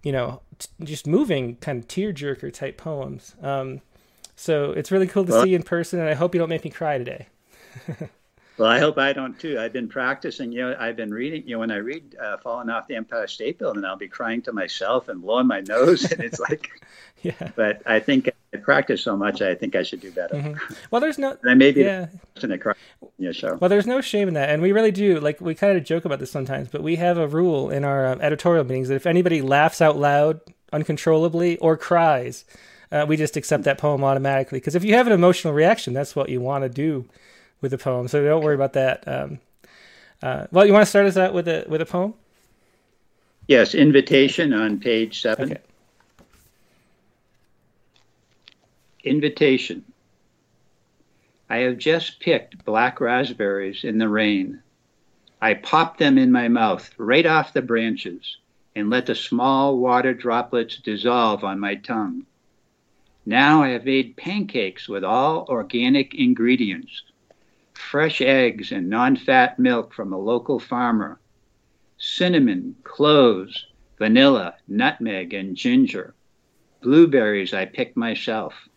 you 0.02 0.12
know 0.12 0.40
t- 0.58 0.68
just 0.84 1.06
moving 1.06 1.56
kind 1.56 1.78
of 1.78 1.88
tearjerker 1.88 2.52
type 2.52 2.78
poems. 2.78 3.34
Um, 3.42 3.80
so 4.36 4.72
it's 4.72 4.90
really 4.90 5.06
cool 5.06 5.26
to 5.26 5.42
see 5.42 5.50
you 5.50 5.56
in 5.56 5.62
person, 5.62 6.00
and 6.00 6.08
I 6.08 6.14
hope 6.14 6.34
you 6.34 6.38
don't 6.38 6.48
make 6.48 6.64
me 6.64 6.70
cry 6.70 6.96
today. 6.96 7.26
Well, 8.60 8.68
I 8.68 8.78
hope 8.78 8.98
I 8.98 9.14
don't 9.14 9.40
too. 9.40 9.58
I've 9.58 9.72
been 9.72 9.88
practicing. 9.88 10.52
You 10.52 10.60
know, 10.60 10.76
I've 10.78 10.94
been 10.94 11.14
reading. 11.14 11.44
You 11.46 11.54
know, 11.54 11.60
when 11.60 11.70
I 11.70 11.76
read 11.76 12.14
uh, 12.22 12.36
"Falling 12.36 12.68
Off 12.68 12.88
the 12.88 12.94
Empire 12.94 13.26
State 13.26 13.58
Building," 13.58 13.86
I'll 13.86 13.96
be 13.96 14.06
crying 14.06 14.42
to 14.42 14.52
myself 14.52 15.08
and 15.08 15.22
blowing 15.22 15.46
my 15.46 15.60
nose, 15.60 16.12
and 16.12 16.22
it's 16.22 16.38
like, 16.38 16.68
yeah. 17.22 17.52
But 17.56 17.80
I 17.86 18.00
think 18.00 18.28
I 18.52 18.58
practice 18.58 19.00
so 19.00 19.16
much. 19.16 19.40
I 19.40 19.54
think 19.54 19.76
I 19.76 19.82
should 19.82 20.02
do 20.02 20.12
better. 20.12 20.34
Mm-hmm. 20.34 20.74
Well, 20.90 21.00
there's 21.00 21.16
no. 21.16 21.38
and 21.42 21.58
maybe 21.58 21.80
yeah. 21.80 22.08
In 22.42 22.52
a 22.52 22.58
cry 22.58 22.74
yeah, 23.16 23.32
show. 23.32 23.54
Well, 23.54 23.70
there's 23.70 23.86
no 23.86 24.02
shame 24.02 24.28
in 24.28 24.34
that, 24.34 24.50
and 24.50 24.60
we 24.60 24.72
really 24.72 24.92
do. 24.92 25.20
Like 25.20 25.40
we 25.40 25.54
kind 25.54 25.78
of 25.78 25.82
joke 25.82 26.04
about 26.04 26.18
this 26.18 26.30
sometimes, 26.30 26.68
but 26.68 26.82
we 26.82 26.96
have 26.96 27.16
a 27.16 27.26
rule 27.26 27.70
in 27.70 27.82
our 27.82 28.08
um, 28.08 28.20
editorial 28.20 28.64
meetings 28.64 28.88
that 28.88 28.96
if 28.96 29.06
anybody 29.06 29.40
laughs 29.40 29.80
out 29.80 29.96
loud 29.96 30.38
uncontrollably 30.70 31.56
or 31.58 31.78
cries, 31.78 32.44
uh, 32.92 33.06
we 33.08 33.16
just 33.16 33.38
accept 33.38 33.64
that 33.64 33.78
poem 33.78 34.04
automatically. 34.04 34.58
Because 34.58 34.74
if 34.74 34.84
you 34.84 34.92
have 34.96 35.06
an 35.06 35.14
emotional 35.14 35.54
reaction, 35.54 35.94
that's 35.94 36.14
what 36.14 36.28
you 36.28 36.42
want 36.42 36.64
to 36.64 36.68
do 36.68 37.08
with 37.60 37.72
a 37.72 37.78
poem. 37.78 38.08
So 38.08 38.22
don't 38.24 38.42
worry 38.42 38.54
about 38.54 38.72
that. 38.74 39.06
Um, 39.06 39.38
uh, 40.22 40.46
well, 40.50 40.66
you 40.66 40.72
want 40.72 40.82
to 40.82 40.90
start 40.90 41.06
us 41.06 41.16
out 41.16 41.34
with 41.34 41.48
a 41.48 41.64
with 41.68 41.80
a 41.80 41.86
poem? 41.86 42.14
Yes, 43.46 43.74
invitation 43.74 44.52
on 44.52 44.78
page 44.78 45.22
seven. 45.22 45.52
Okay. 45.52 45.60
Invitation. 49.02 49.84
I 51.48 51.58
have 51.58 51.78
just 51.78 52.20
picked 52.20 52.64
black 52.64 53.00
raspberries 53.00 53.82
in 53.82 53.98
the 53.98 54.08
rain. 54.08 54.62
I 55.42 55.54
pop 55.54 55.96
them 55.96 56.18
in 56.18 56.30
my 56.30 56.48
mouth 56.48 56.90
right 56.96 57.26
off 57.26 57.54
the 57.54 57.62
branches 57.62 58.36
and 58.76 58.90
let 58.90 59.06
the 59.06 59.14
small 59.14 59.78
water 59.78 60.14
droplets 60.14 60.76
dissolve 60.76 61.42
on 61.42 61.58
my 61.58 61.74
tongue. 61.74 62.24
Now 63.26 63.62
I 63.62 63.70
have 63.70 63.84
made 63.84 64.16
pancakes 64.16 64.88
with 64.88 65.02
all 65.02 65.46
organic 65.48 66.14
ingredients 66.14 67.02
fresh 67.80 68.20
eggs 68.20 68.70
and 68.70 68.88
non 68.88 69.16
fat 69.16 69.58
milk 69.58 69.92
from 69.92 70.12
a 70.12 70.18
local 70.18 70.60
farmer, 70.60 71.18
cinnamon, 71.98 72.76
cloves, 72.84 73.66
vanilla, 73.98 74.54
nutmeg, 74.68 75.34
and 75.34 75.56
ginger, 75.56 76.14
blueberries 76.82 77.52
I 77.52 77.64
picked 77.64 77.96
myself, 77.96 78.68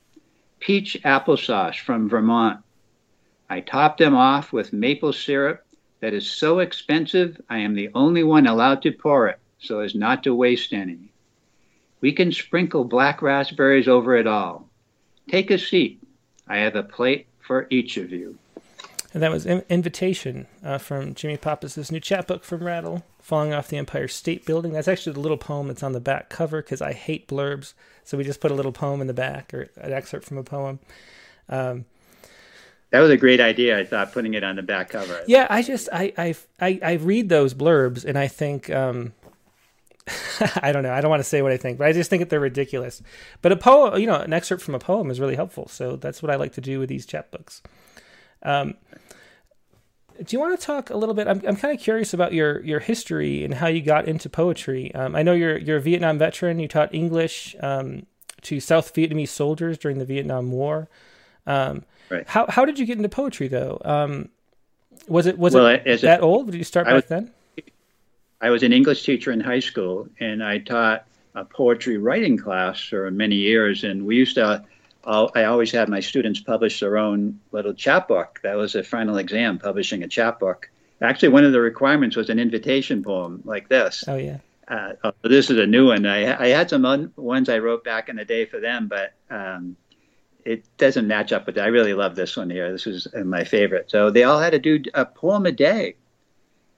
peach 0.60 0.98
applesauce 1.04 1.80
from 1.80 2.10
Vermont. 2.10 2.62
I 3.50 3.60
top 3.60 3.98
them 3.98 4.16
off 4.16 4.52
with 4.52 4.74
maple 4.74 5.14
syrup 5.14 5.66
that 6.00 6.14
is 6.14 6.30
so 6.30 6.60
expensive 6.60 7.40
I 7.50 7.60
am 7.60 7.76
the 7.76 7.90
only 7.94 8.24
one 8.24 8.48
allowed 8.48 8.82
to 8.84 8.92
pour 8.92 9.28
it 9.28 9.40
so 9.60 9.80
as 9.80 9.96
not 9.96 10.24
to 10.24 10.36
waste 10.36 10.74
any. 10.74 11.14
We 12.02 12.12
can 12.12 12.32
sprinkle 12.32 12.84
black 12.84 13.22
raspberries 13.22 13.88
over 13.88 14.16
it 14.16 14.28
all. 14.28 14.70
Take 15.30 15.52
a 15.52 15.58
seat. 15.58 16.02
I 16.48 16.58
have 16.58 16.76
a 16.76 16.84
plate 16.84 17.28
for 17.40 17.68
each 17.70 17.96
of 17.98 18.12
you. 18.12 18.38
And 19.14 19.22
that 19.22 19.32
was 19.32 19.46
Invitation 19.46 20.48
uh, 20.64 20.80
from 20.80 21.14
Jimmy 21.14 21.38
Pappas' 21.38 21.92
new 21.92 22.00
chapbook 22.00 22.44
from 22.44 22.64
Rattle, 22.64 23.06
Falling 23.20 23.54
Off 23.54 23.68
the 23.68 23.78
Empire 23.78 24.08
State 24.08 24.44
Building. 24.44 24.74
That's 24.74 24.88
actually 24.88 25.14
the 25.14 25.20
little 25.20 25.38
poem 25.38 25.68
that's 25.68 25.84
on 25.84 25.94
the 25.94 26.00
back 26.00 26.30
cover 26.30 26.64
because 26.64 26.82
I 26.82 26.94
hate 26.94 27.28
blurbs. 27.28 27.74
So 28.04 28.18
we 28.18 28.24
just 28.24 28.42
put 28.42 28.50
a 28.50 28.56
little 28.56 28.72
poem 28.72 29.02
in 29.02 29.08
the 29.08 29.14
back 29.14 29.54
or 29.54 29.70
an 29.78 29.94
excerpt 29.94 30.26
from 30.26 30.40
a 30.40 30.44
poem. 30.44 30.80
Um, 31.48 31.86
that 32.90 33.00
was 33.02 33.12
a 33.12 33.18
great 33.18 33.40
idea. 33.40 33.80
I 33.80 33.86
thought 33.86 34.14
putting 34.14 34.34
it 34.34 34.44
on 34.44 34.56
the 34.56 34.64
back 34.64 34.90
cover. 34.90 35.22
Yeah, 35.28 35.48
I 35.50 35.62
just 35.62 35.90
I 35.92 36.14
I 36.18 36.36
I, 36.60 36.80
I 36.84 36.94
read 36.94 37.30
those 37.30 37.54
blurbs 37.54 38.06
and 38.06 38.18
I 38.18 38.28
think 38.28 38.70
um, 38.70 39.14
I 40.62 40.72
don't 40.72 40.84
know. 40.84 40.94
I 40.94 41.02
don't 41.02 41.10
want 41.10 41.22
to 41.22 41.28
say 41.30 41.42
what 41.42 41.52
I 41.52 41.58
think, 41.58 41.78
but 41.78 41.88
I 41.88 41.92
just 41.92 42.10
think 42.10 42.22
that 42.22 42.30
they're 42.30 42.40
ridiculous. 42.40 43.02
But 43.42 43.52
a 43.52 43.56
poem, 43.56 44.00
you 44.00 44.08
know, 44.08 44.20
an 44.20 44.34
excerpt 44.34 44.62
from 44.62 44.76
a 44.76 44.80
poem 44.80 45.10
is 45.10 45.20
really 45.20 45.36
helpful. 45.36 45.68
So 45.68 45.96
that's 45.96 46.22
what 46.22 46.32
I 46.32 46.36
like 46.36 46.54
to 46.54 46.62
do 46.62 46.80
with 46.80 46.90
these 46.90 47.06
chapbooks. 47.06 47.62
Um, 48.44 48.76
do 50.18 50.36
you 50.36 50.40
want 50.40 50.60
to 50.60 50.66
talk 50.66 50.90
a 50.90 50.98
little 50.98 51.16
bit? 51.16 51.28
I'm, 51.28 51.42
I'm 51.48 51.56
kind 51.56 51.76
of 51.76 51.84
curious 51.84 52.14
about 52.14 52.34
your, 52.34 52.64
your 52.64 52.80
history 52.80 53.44
and 53.44 53.54
how 53.54 53.68
you 53.68 53.82
got 53.82 54.08
into 54.08 54.30
poetry. 54.30 54.94
Um, 54.94 55.16
I 55.16 55.24
know 55.24 55.34
you're 55.34 55.58
you're 55.58 55.78
a 55.78 55.82
Vietnam 55.82 56.18
veteran. 56.20 56.60
You 56.60 56.68
taught 56.68 56.94
English 56.94 57.56
um, 57.62 58.06
to 58.44 58.60
South 58.60 58.94
Vietnamese 58.94 59.30
soldiers 59.30 59.78
during 59.78 59.98
the 59.98 60.06
Vietnam 60.06 60.52
War. 60.52 60.88
Um, 61.48 61.84
right. 62.10 62.28
How 62.28 62.46
how 62.48 62.64
did 62.66 62.78
you 62.78 62.86
get 62.86 62.98
into 62.98 63.10
poetry 63.10 63.48
though? 63.48 63.82
Um, 63.84 64.30
was 65.08 65.26
it 65.26 65.38
was 65.38 65.54
well, 65.54 65.68
it 65.68 66.02
that 66.02 66.20
a, 66.20 66.24
old? 66.24 66.52
Did 66.52 66.58
you 66.58 66.64
start 66.64 66.88
I 66.88 66.92
back 66.92 66.96
was, 66.96 67.06
then? 67.06 67.32
I 68.42 68.50
was 68.50 68.64
an 68.64 68.72
English 68.72 69.04
teacher 69.04 69.32
in 69.32 69.40
high 69.40 69.60
school, 69.60 70.08
and 70.20 70.44
I 70.44 70.60
taught 70.60 71.06
a 71.36 71.44
poetry 71.44 71.98
writing 71.98 72.38
class 72.38 72.82
for 72.82 73.10
many 73.10 73.36
years. 73.36 73.84
And 73.84 74.06
we 74.06 74.16
used 74.16 74.36
to 74.36 74.64
I 75.06 75.46
always 75.46 75.72
had 75.72 75.90
my 75.90 76.00
students 76.00 76.40
publish 76.40 76.80
their 76.80 76.98
own 76.98 77.40
little 77.52 77.74
chapbook. 77.74 78.40
That 78.44 78.56
was 78.56 78.76
a 78.76 78.84
final 78.84 79.18
exam, 79.18 79.60
publishing 79.60 80.04
a 80.04 80.08
chapbook. 80.08 80.70
Actually, 81.02 81.30
one 81.30 81.44
of 81.44 81.52
the 81.52 81.60
requirements 81.60 82.16
was 82.16 82.30
an 82.30 82.40
invitation 82.40 83.04
poem 83.04 83.42
like 83.44 83.68
this. 83.68 84.06
Oh 84.08 84.16
yeah. 84.16 84.38
Uh, 84.68 84.94
oh, 85.04 85.14
this 85.24 85.50
is 85.50 85.58
a 85.60 85.68
new 85.68 85.88
one. 85.88 86.06
I, 86.06 86.42
I 86.42 86.48
had 86.48 86.70
some 86.70 86.86
un- 86.86 87.12
ones 87.18 87.50
I 87.50 87.60
wrote 87.60 87.84
back 87.84 88.08
in 88.08 88.16
the 88.16 88.24
day 88.24 88.46
for 88.46 88.62
them, 88.62 88.88
but 88.88 89.14
um, 89.30 89.76
it 90.46 90.64
doesn't 90.78 91.08
match 91.08 91.34
up 91.34 91.46
with 91.46 91.56
that. 91.56 91.66
I 91.66 91.68
really 91.68 91.94
love 91.94 92.16
this 92.16 92.38
one 92.38 92.50
here. 92.50 92.72
This 92.72 92.88
is 92.88 93.08
my 93.26 93.44
favorite. 93.44 93.92
So 93.92 94.10
they 94.10 94.24
all 94.24 94.40
had 94.40 94.52
to 94.52 94.60
do 94.60 94.82
a 94.94 95.06
poem 95.06 95.46
a 95.46 95.52
day, 95.52 95.96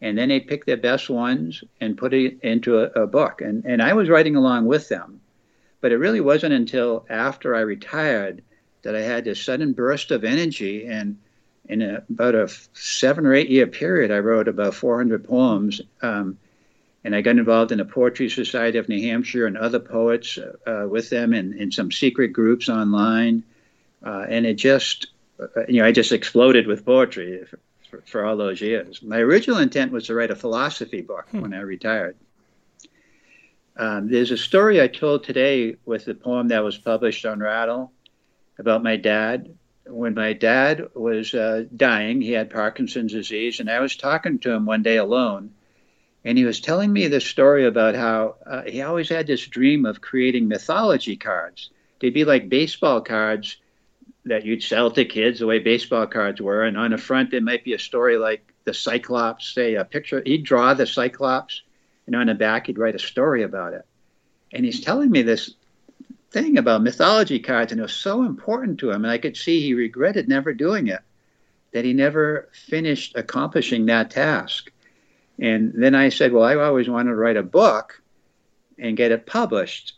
and 0.02 0.18
then 0.18 0.30
they 0.30 0.40
pick 0.40 0.66
their 0.66 0.78
best 0.78 1.10
ones 1.10 1.64
and 1.80 1.96
put 1.96 2.14
it 2.14 2.40
into 2.42 2.80
a, 2.80 3.04
a 3.04 3.08
book. 3.08 3.42
And 3.42 3.64
and 3.66 3.82
I 3.82 3.94
was 3.94 4.10
writing 4.10 4.36
along 4.36 4.66
with 4.66 4.90
them. 4.90 5.22
But 5.86 5.92
it 5.92 5.98
really 5.98 6.20
wasn't 6.20 6.56
until 6.56 7.06
after 7.12 7.54
I 7.54 7.60
retired 7.60 8.42
that 8.82 8.96
I 8.96 9.02
had 9.02 9.24
this 9.24 9.40
sudden 9.40 9.74
burst 9.74 10.10
of 10.10 10.24
energy. 10.24 10.88
And 10.88 11.20
in 11.70 11.84
a, 11.84 12.02
about 12.10 12.34
a 12.34 12.50
seven 12.74 13.28
or 13.28 13.36
eight 13.36 13.52
year 13.52 13.68
period, 13.68 14.10
I 14.10 14.18
wrote 14.18 14.48
about 14.48 14.74
400 14.74 15.26
poems. 15.26 15.82
Um, 16.02 16.40
and 17.04 17.16
I 17.16 17.22
got 17.22 17.38
involved 17.38 17.72
in 17.72 17.78
the 17.78 17.86
Poetry 17.86 18.32
Society 18.32 18.80
of 18.80 18.90
New 18.90 19.00
Hampshire 19.00 19.46
and 19.46 19.56
other 19.56 19.78
poets 19.78 20.40
uh, 20.66 20.88
with 20.90 21.12
them 21.12 21.36
in, 21.36 21.54
in 21.54 21.72
some 21.72 21.92
secret 21.92 22.30
groups 22.30 22.68
online. 22.68 23.44
Uh, 24.04 24.26
and 24.28 24.48
it 24.48 24.56
just, 24.56 25.10
uh, 25.40 25.68
you 25.68 25.82
know, 25.82 25.86
I 25.86 25.92
just 25.92 26.12
exploded 26.12 26.66
with 26.66 26.84
poetry 26.84 27.46
for, 27.92 28.02
for, 28.08 28.26
all 28.26 28.38
those 28.38 28.60
years. 28.60 29.04
My 29.04 29.20
original 29.20 29.60
intent 29.60 29.92
was 29.92 30.08
to 30.08 30.16
write 30.16 30.32
a 30.32 30.36
philosophy 30.36 31.02
book 31.02 31.28
hmm. 31.30 31.42
when 31.42 31.54
I 31.54 31.60
retired. 31.60 32.16
Um, 33.78 34.10
there's 34.10 34.32
a 34.32 34.38
story 34.38 34.82
I 34.82 34.88
told 34.88 35.24
today 35.24 35.76
with 35.86 36.06
the 36.06 36.16
poem 36.16 36.48
that 36.48 36.64
was 36.64 36.78
published 36.78 37.26
on 37.26 37.40
Rattle 37.40 37.92
about 38.58 38.84
my 38.84 38.96
dad. 38.96 39.54
When 39.86 40.14
my 40.14 40.34
dad 40.34 40.88
was 40.96 41.34
uh, 41.34 41.66
dying, 41.76 42.22
he 42.22 42.32
had 42.32 42.50
Parkinson's 42.50 43.12
disease, 43.12 43.60
and 43.60 43.70
I 43.70 43.82
was 43.82 43.96
talking 43.96 44.40
to 44.40 44.52
him 44.52 44.66
one 44.66 44.82
day 44.82 44.98
alone, 44.98 45.52
and 46.24 46.38
he 46.38 46.46
was 46.46 46.60
telling 46.60 46.92
me 46.92 47.08
this 47.08 47.26
story 47.26 47.68
about 47.68 47.96
how 47.96 48.36
uh, 48.46 48.64
he 48.64 48.82
always 48.82 49.10
had 49.10 49.28
this 49.28 49.46
dream 49.46 49.86
of 49.86 50.02
creating 50.02 50.48
mythology 50.48 51.18
cards. 51.18 51.70
They'd 52.00 52.14
be 52.14 52.26
like 52.26 52.50
baseball 52.50 53.02
cards 53.02 53.58
that 54.24 54.46
you'd 54.46 54.64
sell 54.64 54.90
to 54.92 55.06
kids 55.06 55.40
the 55.40 55.46
way 55.46 55.60
baseball 55.60 56.08
cards 56.08 56.42
were, 56.42 56.64
and 56.64 56.78
on 56.78 56.92
the 56.92 56.98
front 56.98 57.30
there 57.30 57.42
might 57.42 57.64
be 57.64 57.74
a 57.74 57.80
story 57.80 58.18
like 58.18 58.54
the 58.64 58.74
Cyclops, 58.74 59.54
say 59.54 59.76
a 59.76 59.86
picture. 59.86 60.24
He'd 60.26 60.44
draw 60.44 60.74
the 60.74 60.88
Cyclops, 60.88 61.62
and 62.08 62.16
on 62.16 62.28
the 62.28 62.36
back 62.36 62.68
he'd 62.68 62.78
write 62.78 62.96
a 62.96 63.00
story 63.00 63.44
about 63.44 63.74
it. 63.74 63.86
And 64.54 64.64
he's 64.64 64.82
telling 64.82 65.12
me 65.12 65.22
this 65.22 65.54
thing 66.32 66.58
about 66.58 66.84
mythology 66.84 67.40
cards, 67.40 67.72
and 67.72 67.80
it 67.80 67.84
was 67.84 67.94
so 67.94 68.24
important 68.24 68.80
to 68.80 68.92
him, 68.92 69.04
and 69.04 69.12
I 69.12 69.18
could 69.18 69.38
see 69.38 69.62
he 69.62 69.74
regretted 69.74 70.28
never 70.28 70.54
doing 70.54 70.88
it, 70.88 71.02
that 71.72 71.86
he 71.86 71.94
never 71.94 72.50
finished 72.52 73.16
accomplishing 73.16 73.86
that 73.86 74.12
task. 74.12 74.72
And 75.40 75.74
then 75.74 75.96
I 75.96 76.10
said, 76.10 76.32
Well, 76.32 76.44
I 76.44 76.56
always 76.56 76.90
wanted 76.90 77.10
to 77.10 77.16
write 77.16 77.38
a 77.38 77.44
book 77.44 78.02
and 78.78 78.98
get 78.98 79.12
it 79.12 79.26
published. 79.26 79.94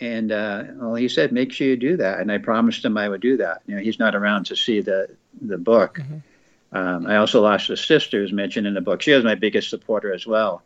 And 0.00 0.32
uh, 0.32 0.64
well, 0.74 0.94
he 0.94 1.08
said, 1.08 1.32
Make 1.32 1.52
sure 1.52 1.66
you 1.66 1.76
do 1.76 1.96
that. 1.98 2.20
And 2.20 2.30
I 2.32 2.38
promised 2.38 2.84
him 2.84 2.96
I 2.96 3.08
would 3.08 3.20
do 3.20 3.36
that. 3.38 3.62
You 3.66 3.76
know, 3.76 3.82
he's 3.82 3.98
not 3.98 4.14
around 4.14 4.46
to 4.46 4.56
see 4.56 4.80
the, 4.80 5.08
the 5.40 5.58
book. 5.58 5.98
Mm-hmm. 5.98 6.76
Um, 6.76 7.06
I 7.06 7.16
also 7.16 7.42
lost 7.42 7.70
a 7.70 7.76
sister 7.76 8.20
who's 8.20 8.32
mentioned 8.32 8.66
in 8.66 8.74
the 8.74 8.80
book. 8.80 9.02
She 9.02 9.12
was 9.12 9.24
my 9.24 9.34
biggest 9.34 9.68
supporter 9.68 10.12
as 10.12 10.26
well. 10.26 10.62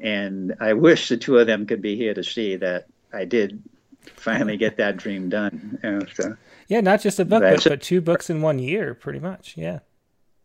And 0.00 0.54
I 0.60 0.72
wish 0.72 1.08
the 1.08 1.16
two 1.16 1.38
of 1.38 1.46
them 1.46 1.66
could 1.66 1.82
be 1.82 1.96
here 1.96 2.14
to 2.14 2.24
see 2.24 2.56
that 2.56 2.86
I 3.12 3.24
did 3.24 3.62
finally 4.16 4.56
get 4.56 4.76
that 4.78 4.96
dream 4.96 5.28
done. 5.28 5.78
You 5.82 5.90
know, 5.90 6.06
so. 6.14 6.36
Yeah, 6.68 6.80
not 6.80 7.00
just 7.00 7.18
a 7.18 7.24
book, 7.24 7.42
but, 7.42 7.64
but 7.64 7.82
two 7.82 8.00
books 8.00 8.30
in 8.30 8.42
one 8.42 8.58
year, 8.58 8.94
pretty 8.94 9.18
much. 9.18 9.56
Yeah. 9.56 9.80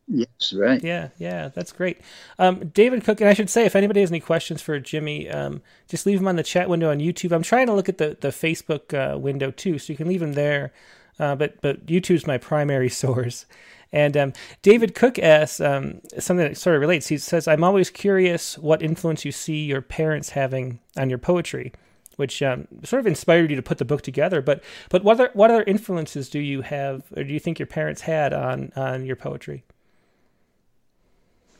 Yes, 0.08 0.54
right. 0.54 0.84
Yeah, 0.84 1.10
yeah, 1.18 1.50
that's 1.50 1.72
great. 1.72 2.00
Um, 2.38 2.68
David 2.70 3.04
Cook, 3.04 3.22
and 3.22 3.30
I 3.30 3.34
should 3.34 3.50
say, 3.50 3.66
if 3.66 3.76
anybody 3.76 4.02
has 4.02 4.12
any 4.12 4.20
questions 4.20 4.62
for 4.62 4.80
Jimmy, 4.80 5.28
um, 5.30 5.64
just 5.88 6.06
leave 6.06 6.20
them 6.20 6.28
on 6.28 6.36
the 6.36 6.44
chat 6.44 6.70
window 6.70 6.92
on 6.92 7.00
YouTube. 7.00 7.32
I'm 7.32 7.42
trying 7.42 7.66
to 7.68 7.74
look 7.74 7.90
at 7.90 7.98
the 7.98 8.16
the 8.20 8.28
Facebook 8.28 8.94
uh, 8.94 9.18
window 9.18 9.50
too, 9.50 9.80
so 9.80 9.92
you 9.92 9.98
can 9.98 10.08
leave 10.08 10.20
them 10.20 10.34
there. 10.34 10.72
Uh, 11.20 11.36
but 11.36 11.60
but 11.62 11.88
YouTube's 11.88 12.28
my 12.28 12.38
primary 12.38 12.90
source. 13.04 13.48
And 13.92 14.18
um, 14.18 14.34
David 14.62 14.96
Cook 14.96 15.20
asks 15.20 15.62
um, 15.62 16.02
something 16.20 16.48
that 16.48 16.58
sort 16.58 16.76
of 16.76 16.82
relates. 16.82 17.08
He 17.08 17.18
says, 17.18 17.48
"I'm 17.48 17.64
always 17.64 17.90
curious 17.90 18.58
what 18.58 18.82
influence 18.82 19.26
you 19.26 19.32
see 19.32 19.66
your 19.66 19.82
parents 19.82 20.30
having 20.30 20.80
on 20.98 21.10
your 21.10 21.20
poetry." 21.20 21.74
which 22.18 22.42
um, 22.42 22.68
sort 22.84 23.00
of 23.00 23.08
inspired 23.08 23.50
you 23.50 23.56
to 23.56 23.62
put 23.62 23.78
the 23.78 23.86
book 23.86 24.02
together. 24.02 24.42
But 24.42 24.64
but 24.90 25.04
what 25.04 25.14
other 25.14 25.32
what 25.34 25.52
other 25.52 25.64
influences 25.64 26.30
do 26.30 26.40
you 26.40 26.62
have, 26.62 27.04
or 27.16 27.24
do 27.24 27.34
you 27.34 27.40
think 27.40 27.60
your 27.60 27.68
parents 27.68 28.02
had 28.02 28.34
on 28.34 28.72
on 28.76 29.06
your 29.06 29.16
poetry? 29.16 29.64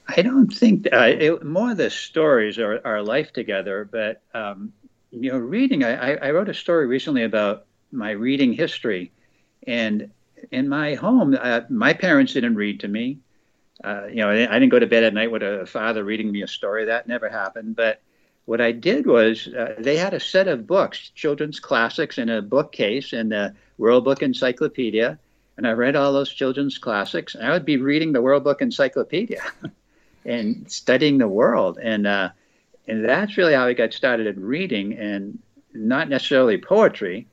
I 0.08 0.22
don't 0.22 0.54
think 0.54 0.88
uh, 0.94 1.12
it, 1.20 1.44
more 1.44 1.74
the 1.74 1.90
stories 1.90 2.60
are 2.60 2.80
our 2.86 3.02
life 3.02 3.34
together. 3.34 3.88
But 3.90 4.22
um, 4.34 4.74
you 5.12 5.32
know, 5.32 5.38
reading. 5.38 5.84
I, 5.84 6.16
I 6.16 6.32
wrote 6.32 6.50
a 6.50 6.54
story 6.54 6.88
recently 6.88 7.24
about 7.24 7.66
my 7.92 8.12
reading 8.12 8.54
history, 8.54 9.12
and 9.68 10.12
in 10.52 10.70
my 10.70 10.96
home, 10.96 11.38
uh, 11.40 11.62
my 11.70 11.94
parents 11.94 12.34
didn't 12.34 12.56
read 12.56 12.82
to 12.82 12.88
me. 12.88 13.20
Uh, 13.84 14.06
you 14.08 14.18
know, 14.18 14.30
I 14.30 14.60
didn't 14.60 14.70
go 14.70 14.80
to 14.80 14.88
bed 14.88 15.04
at 15.04 15.14
night 15.14 15.32
with 15.32 15.44
a 15.44 15.66
father 15.66 16.04
reading 16.04 16.32
me 16.32 16.42
a 16.42 16.48
story. 16.48 16.86
That 16.86 17.08
never 17.08 17.30
happened. 17.30 17.76
But 17.76 18.02
what 18.46 18.62
I 18.62 18.72
did 18.72 19.06
was 19.06 19.48
uh, 19.48 19.76
they 19.78 19.98
had 19.98 20.14
a 20.14 20.20
set 20.20 20.48
of 20.48 20.68
books, 20.68 21.10
children's 21.16 21.60
classics, 21.60 22.18
in 22.18 22.30
a 22.30 22.42
bookcase 22.42 23.12
in 23.12 23.30
the 23.30 23.54
World 23.78 24.06
Book 24.06 24.22
Encyclopedia. 24.22 25.20
And 25.58 25.68
I 25.68 25.72
read 25.72 25.96
all 25.96 26.14
those 26.14 26.32
children's 26.32 26.78
classics. 26.78 27.36
And 27.36 27.46
I 27.46 27.52
would 27.52 27.66
be 27.66 27.78
reading 27.78 28.14
the 28.14 28.22
World 28.22 28.44
Book 28.44 28.62
Encyclopedia 28.62 29.42
and 30.26 30.70
studying 30.72 31.18
the 31.18 31.28
world. 31.28 31.80
And, 31.82 32.08
uh, 32.08 32.30
and 32.88 33.04
that's 33.04 33.38
really 33.38 33.54
how 33.54 33.66
I 33.66 33.74
got 33.74 33.94
started 33.94 34.28
in 34.28 34.44
reading 34.44 34.94
and 34.94 35.40
not 35.74 36.08
necessarily 36.08 36.58
poetry, 36.58 37.28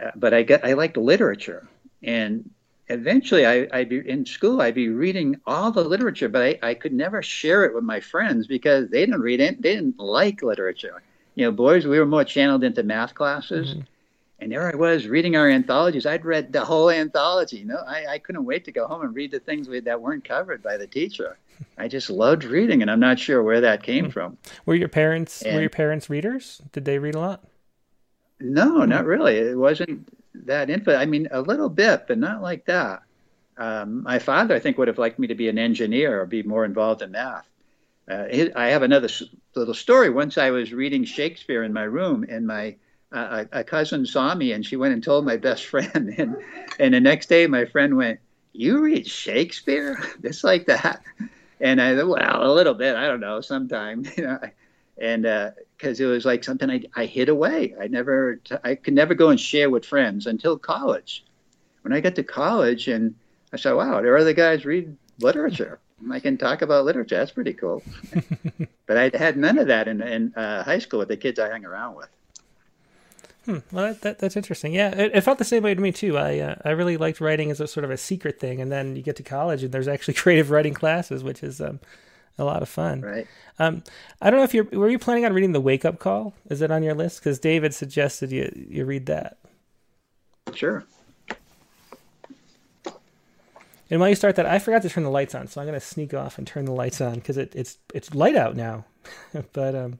uh, 0.00 0.10
but 0.16 0.34
I, 0.34 0.42
get, 0.42 0.64
I 0.64 0.72
liked 0.72 0.96
literature. 0.96 1.68
And 2.04 2.50
eventually 2.88 3.46
I, 3.46 3.66
would 3.72 3.88
be 3.88 4.08
in 4.08 4.26
school, 4.26 4.60
I'd 4.60 4.74
be 4.74 4.88
reading 4.88 5.40
all 5.46 5.70
the 5.70 5.84
literature, 5.84 6.28
but 6.28 6.42
I, 6.42 6.58
I 6.62 6.74
could 6.74 6.92
never 6.92 7.22
share 7.22 7.64
it 7.64 7.74
with 7.74 7.84
my 7.84 8.00
friends 8.00 8.46
because 8.46 8.90
they 8.90 9.00
didn't 9.00 9.20
read 9.20 9.40
it. 9.40 9.62
They 9.62 9.74
didn't 9.74 9.98
like 9.98 10.42
literature. 10.42 11.02
You 11.34 11.46
know, 11.46 11.52
boys, 11.52 11.86
we 11.86 11.98
were 11.98 12.06
more 12.06 12.24
channeled 12.24 12.64
into 12.64 12.82
math 12.82 13.14
classes. 13.14 13.70
Mm-hmm. 13.70 13.80
And 14.40 14.52
there 14.52 14.70
I 14.70 14.76
was 14.76 15.06
reading 15.06 15.36
our 15.36 15.48
anthologies. 15.48 16.06
I'd 16.06 16.24
read 16.24 16.52
the 16.52 16.64
whole 16.64 16.90
anthology. 16.90 17.58
You 17.58 17.66
know, 17.66 17.82
I, 17.86 18.06
I 18.06 18.18
couldn't 18.18 18.44
wait 18.44 18.64
to 18.66 18.72
go 18.72 18.86
home 18.86 19.02
and 19.02 19.14
read 19.14 19.30
the 19.30 19.40
things 19.40 19.68
we, 19.68 19.80
that 19.80 20.00
weren't 20.00 20.24
covered 20.24 20.62
by 20.62 20.76
the 20.76 20.86
teacher. 20.86 21.38
I 21.78 21.88
just 21.88 22.10
loved 22.10 22.44
reading, 22.44 22.82
and 22.82 22.90
I'm 22.90 23.00
not 23.00 23.18
sure 23.18 23.42
where 23.42 23.60
that 23.62 23.82
came 23.82 24.06
hmm. 24.06 24.10
from. 24.10 24.38
Were 24.66 24.74
your 24.74 24.88
parents 24.88 25.42
and, 25.42 25.54
were 25.54 25.60
your 25.60 25.70
parents 25.70 26.10
readers? 26.10 26.60
Did 26.72 26.84
they 26.84 26.98
read 26.98 27.14
a 27.14 27.20
lot? 27.20 27.44
No, 28.40 28.84
not 28.84 29.06
really. 29.06 29.36
It 29.36 29.56
wasn't 29.56 30.08
that 30.34 30.70
infant. 30.70 30.98
I 30.98 31.06
mean, 31.06 31.28
a 31.30 31.40
little 31.40 31.68
bit, 31.68 32.06
but 32.06 32.18
not 32.18 32.42
like 32.42 32.66
that. 32.66 33.02
Um, 33.56 34.02
my 34.02 34.18
father, 34.18 34.54
I 34.54 34.58
think, 34.58 34.78
would 34.78 34.88
have 34.88 34.98
liked 34.98 35.18
me 35.18 35.28
to 35.28 35.34
be 35.34 35.48
an 35.48 35.58
engineer 35.58 36.20
or 36.20 36.26
be 36.26 36.42
more 36.42 36.64
involved 36.64 37.02
in 37.02 37.12
math. 37.12 37.46
Uh, 38.10 38.26
I 38.54 38.66
have 38.68 38.82
another 38.82 39.08
little 39.54 39.74
story. 39.74 40.10
Once 40.10 40.36
I 40.36 40.50
was 40.50 40.72
reading 40.72 41.04
Shakespeare 41.04 41.62
in 41.62 41.72
my 41.72 41.84
room, 41.84 42.26
and 42.28 42.46
my 42.46 42.76
uh, 43.12 43.44
a 43.52 43.64
cousin 43.64 44.04
saw 44.04 44.34
me, 44.34 44.52
and 44.52 44.66
she 44.66 44.76
went 44.76 44.92
and 44.92 45.02
told 45.02 45.24
my 45.24 45.36
best 45.36 45.64
friend. 45.70 46.14
And 46.18 46.36
and 46.78 46.94
the 46.94 47.00
next 47.00 47.28
day, 47.28 47.46
my 47.46 47.64
friend 47.64 47.96
went, 47.96 48.20
"You 48.52 48.82
read 48.82 49.06
Shakespeare?" 49.06 49.98
Just 50.22 50.44
like 50.44 50.66
that. 50.66 51.02
And 51.60 51.80
I 51.80 51.94
"Well, 52.02 52.16
a 52.18 52.52
little 52.52 52.74
bit. 52.74 52.96
I 52.96 53.06
don't 53.06 53.20
know. 53.20 53.40
Sometime, 53.40 54.04
you 54.16 54.24
know." 54.24 54.40
And 54.98 55.26
because 55.76 56.00
it 56.00 56.06
was 56.06 56.24
like 56.24 56.44
something 56.44 56.70
I, 56.70 56.82
I 56.94 57.06
hid 57.06 57.28
away. 57.28 57.74
I 57.80 57.88
never, 57.88 58.40
I 58.62 58.74
could 58.74 58.94
never 58.94 59.14
go 59.14 59.30
and 59.30 59.38
share 59.38 59.70
with 59.70 59.84
friends 59.84 60.26
until 60.26 60.58
college. 60.58 61.24
When 61.82 61.92
I 61.92 62.00
got 62.00 62.14
to 62.14 62.22
college, 62.22 62.88
and 62.88 63.14
I 63.52 63.56
said, 63.56 63.72
"Wow, 63.72 64.00
there 64.00 64.14
are 64.14 64.18
other 64.18 64.32
guys 64.32 64.64
read 64.64 64.96
literature. 65.20 65.78
I 66.10 66.18
can 66.18 66.38
talk 66.38 66.62
about 66.62 66.86
literature. 66.86 67.16
That's 67.16 67.32
pretty 67.32 67.52
cool." 67.52 67.82
but 68.86 68.96
I 68.96 69.10
had 69.14 69.36
none 69.36 69.58
of 69.58 69.66
that 69.66 69.86
in, 69.86 70.00
in 70.00 70.32
uh, 70.34 70.62
high 70.62 70.78
school 70.78 71.00
with 71.00 71.08
the 71.08 71.16
kids 71.16 71.38
I 71.38 71.50
hung 71.50 71.66
around 71.66 71.96
with. 71.96 72.08
Hmm. 73.44 73.58
Well, 73.70 73.88
that, 73.88 74.00
that, 74.00 74.18
that's 74.18 74.36
interesting. 74.36 74.72
Yeah, 74.72 74.98
it, 74.98 75.10
it, 75.14 75.20
felt 75.20 75.36
the 75.36 75.44
same 75.44 75.62
way 75.62 75.74
to 75.74 75.80
me 75.80 75.92
too. 75.92 76.16
I 76.16 76.38
uh, 76.38 76.54
I 76.64 76.70
really 76.70 76.96
liked 76.96 77.20
writing 77.20 77.50
as 77.50 77.60
a 77.60 77.66
sort 77.66 77.84
of 77.84 77.90
a 77.90 77.98
secret 77.98 78.40
thing, 78.40 78.62
and 78.62 78.72
then 78.72 78.96
you 78.96 79.02
get 79.02 79.16
to 79.16 79.22
college 79.22 79.62
and 79.62 79.72
there's 79.72 79.88
actually 79.88 80.14
creative 80.24 80.50
writing 80.50 80.72
classes, 80.72 81.22
which 81.22 81.42
is 81.42 81.60
um, 81.60 81.80
a 82.38 82.44
lot 82.44 82.62
of 82.62 82.68
fun. 82.68 83.00
Right. 83.00 83.26
Um, 83.58 83.82
I 84.20 84.30
don't 84.30 84.40
know 84.40 84.44
if 84.44 84.54
you're 84.54 84.64
were 84.64 84.88
you 84.88 84.98
planning 84.98 85.24
on 85.24 85.32
reading 85.32 85.52
the 85.52 85.60
Wake 85.60 85.84
Up 85.84 85.98
Call? 85.98 86.34
Is 86.48 86.62
it 86.62 86.70
on 86.70 86.82
your 86.82 86.94
list? 86.94 87.20
Because 87.20 87.38
David 87.38 87.74
suggested 87.74 88.32
you 88.32 88.50
you 88.68 88.84
read 88.84 89.06
that. 89.06 89.38
Sure. 90.54 90.84
And 93.90 94.00
while 94.00 94.08
you 94.08 94.14
start 94.14 94.36
that, 94.36 94.46
I 94.46 94.58
forgot 94.58 94.82
to 94.82 94.88
turn 94.88 95.04
the 95.04 95.10
lights 95.10 95.34
on, 95.34 95.46
so 95.46 95.60
I'm 95.60 95.66
going 95.66 95.78
to 95.78 95.86
sneak 95.86 96.14
off 96.14 96.38
and 96.38 96.46
turn 96.46 96.64
the 96.64 96.72
lights 96.72 97.00
on 97.00 97.14
because 97.14 97.36
it, 97.36 97.52
it's 97.54 97.78
it's 97.92 98.14
light 98.14 98.34
out 98.34 98.56
now. 98.56 98.86
but 99.52 99.74
um, 99.74 99.98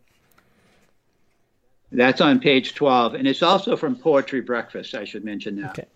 that's 1.95 2.21
on 2.21 2.41
page 2.41 2.75
12. 2.75 3.15
And 3.15 3.29
it's 3.29 3.43
also 3.43 3.77
from 3.77 3.97
Poetry 3.97 4.41
Breakfast, 4.41 4.95
I 4.95 5.05
should 5.05 5.25
mention 5.25 5.57
that. 5.61 5.71
Okay. 5.71 5.87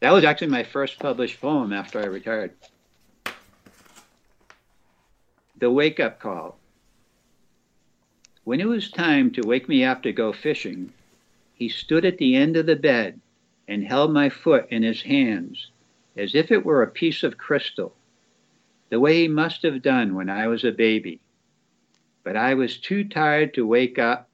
That 0.00 0.12
was 0.12 0.24
actually 0.24 0.48
my 0.48 0.62
first 0.62 0.98
published 0.98 1.40
poem 1.40 1.72
after 1.72 2.00
I 2.00 2.04
retired. 2.06 2.52
The 5.58 5.70
Wake 5.70 6.00
Up 6.00 6.20
Call. 6.20 6.58
When 8.44 8.60
it 8.60 8.68
was 8.68 8.90
time 8.90 9.30
to 9.32 9.46
wake 9.46 9.68
me 9.68 9.84
up 9.84 10.02
to 10.04 10.12
go 10.12 10.32
fishing, 10.32 10.92
he 11.54 11.68
stood 11.68 12.04
at 12.04 12.18
the 12.18 12.36
end 12.36 12.56
of 12.56 12.66
the 12.66 12.76
bed 12.76 13.20
and 13.66 13.84
held 13.84 14.12
my 14.12 14.28
foot 14.28 14.66
in 14.70 14.82
his 14.82 15.02
hands 15.02 15.70
as 16.16 16.34
if 16.34 16.50
it 16.50 16.64
were 16.64 16.82
a 16.82 16.90
piece 16.90 17.22
of 17.22 17.38
crystal, 17.38 17.94
the 18.88 19.00
way 19.00 19.22
he 19.22 19.28
must 19.28 19.62
have 19.62 19.82
done 19.82 20.14
when 20.14 20.30
I 20.30 20.46
was 20.46 20.64
a 20.64 20.72
baby 20.72 21.20
but 22.28 22.36
I 22.36 22.52
was 22.52 22.76
too 22.76 23.04
tired 23.04 23.54
to 23.54 23.66
wake 23.66 23.98
up 23.98 24.28